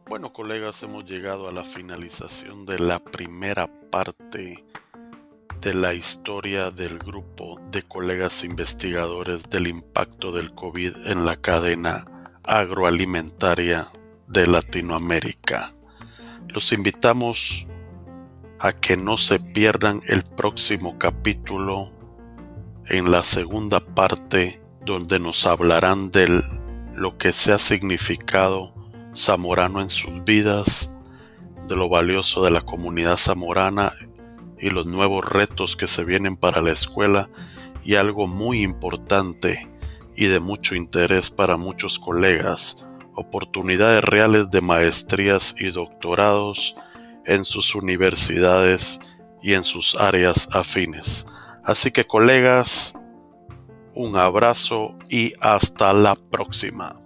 Bueno, 0.08 0.32
colegas, 0.32 0.82
hemos 0.82 1.04
llegado 1.04 1.48
a 1.48 1.52
la 1.52 1.64
finalización 1.64 2.64
de 2.64 2.78
la 2.78 2.98
primera 2.98 3.68
parte 3.90 4.64
de 5.60 5.74
la 5.74 5.94
historia 5.94 6.70
del 6.70 6.98
grupo 6.98 7.60
de 7.70 7.82
colegas 7.82 8.44
investigadores 8.44 9.48
del 9.48 9.66
impacto 9.66 10.30
del 10.30 10.54
COVID 10.54 11.06
en 11.06 11.24
la 11.24 11.36
cadena 11.36 12.04
agroalimentaria 12.44 13.88
de 14.28 14.46
Latinoamérica. 14.46 15.74
Los 16.48 16.72
invitamos 16.72 17.66
a 18.60 18.72
que 18.72 18.96
no 18.96 19.16
se 19.16 19.40
pierdan 19.40 20.00
el 20.06 20.22
próximo 20.24 20.96
capítulo 20.98 21.92
en 22.86 23.10
la 23.10 23.22
segunda 23.22 23.80
parte 23.80 24.60
donde 24.84 25.18
nos 25.18 25.46
hablarán 25.46 26.10
de 26.10 26.42
lo 26.94 27.18
que 27.18 27.32
se 27.32 27.52
ha 27.52 27.58
significado 27.58 28.74
zamorano 29.14 29.80
en 29.80 29.90
sus 29.90 30.24
vidas, 30.24 30.94
de 31.68 31.74
lo 31.76 31.88
valioso 31.88 32.44
de 32.44 32.50
la 32.50 32.60
comunidad 32.60 33.16
zamorana 33.16 33.92
y 34.60 34.70
los 34.70 34.86
nuevos 34.86 35.24
retos 35.24 35.76
que 35.76 35.86
se 35.86 36.04
vienen 36.04 36.36
para 36.36 36.60
la 36.60 36.72
escuela 36.72 37.30
y 37.82 37.94
algo 37.94 38.26
muy 38.26 38.62
importante 38.62 39.68
y 40.16 40.26
de 40.26 40.40
mucho 40.40 40.74
interés 40.74 41.30
para 41.30 41.56
muchos 41.56 41.98
colegas, 41.98 42.86
oportunidades 43.14 44.02
reales 44.02 44.50
de 44.50 44.60
maestrías 44.60 45.54
y 45.58 45.70
doctorados 45.70 46.76
en 47.24 47.44
sus 47.44 47.74
universidades 47.74 49.00
y 49.42 49.54
en 49.54 49.64
sus 49.64 49.96
áreas 49.96 50.48
afines. 50.52 51.26
Así 51.64 51.90
que 51.90 52.06
colegas, 52.06 52.94
un 53.94 54.16
abrazo 54.16 54.96
y 55.08 55.32
hasta 55.40 55.92
la 55.92 56.14
próxima. 56.14 57.00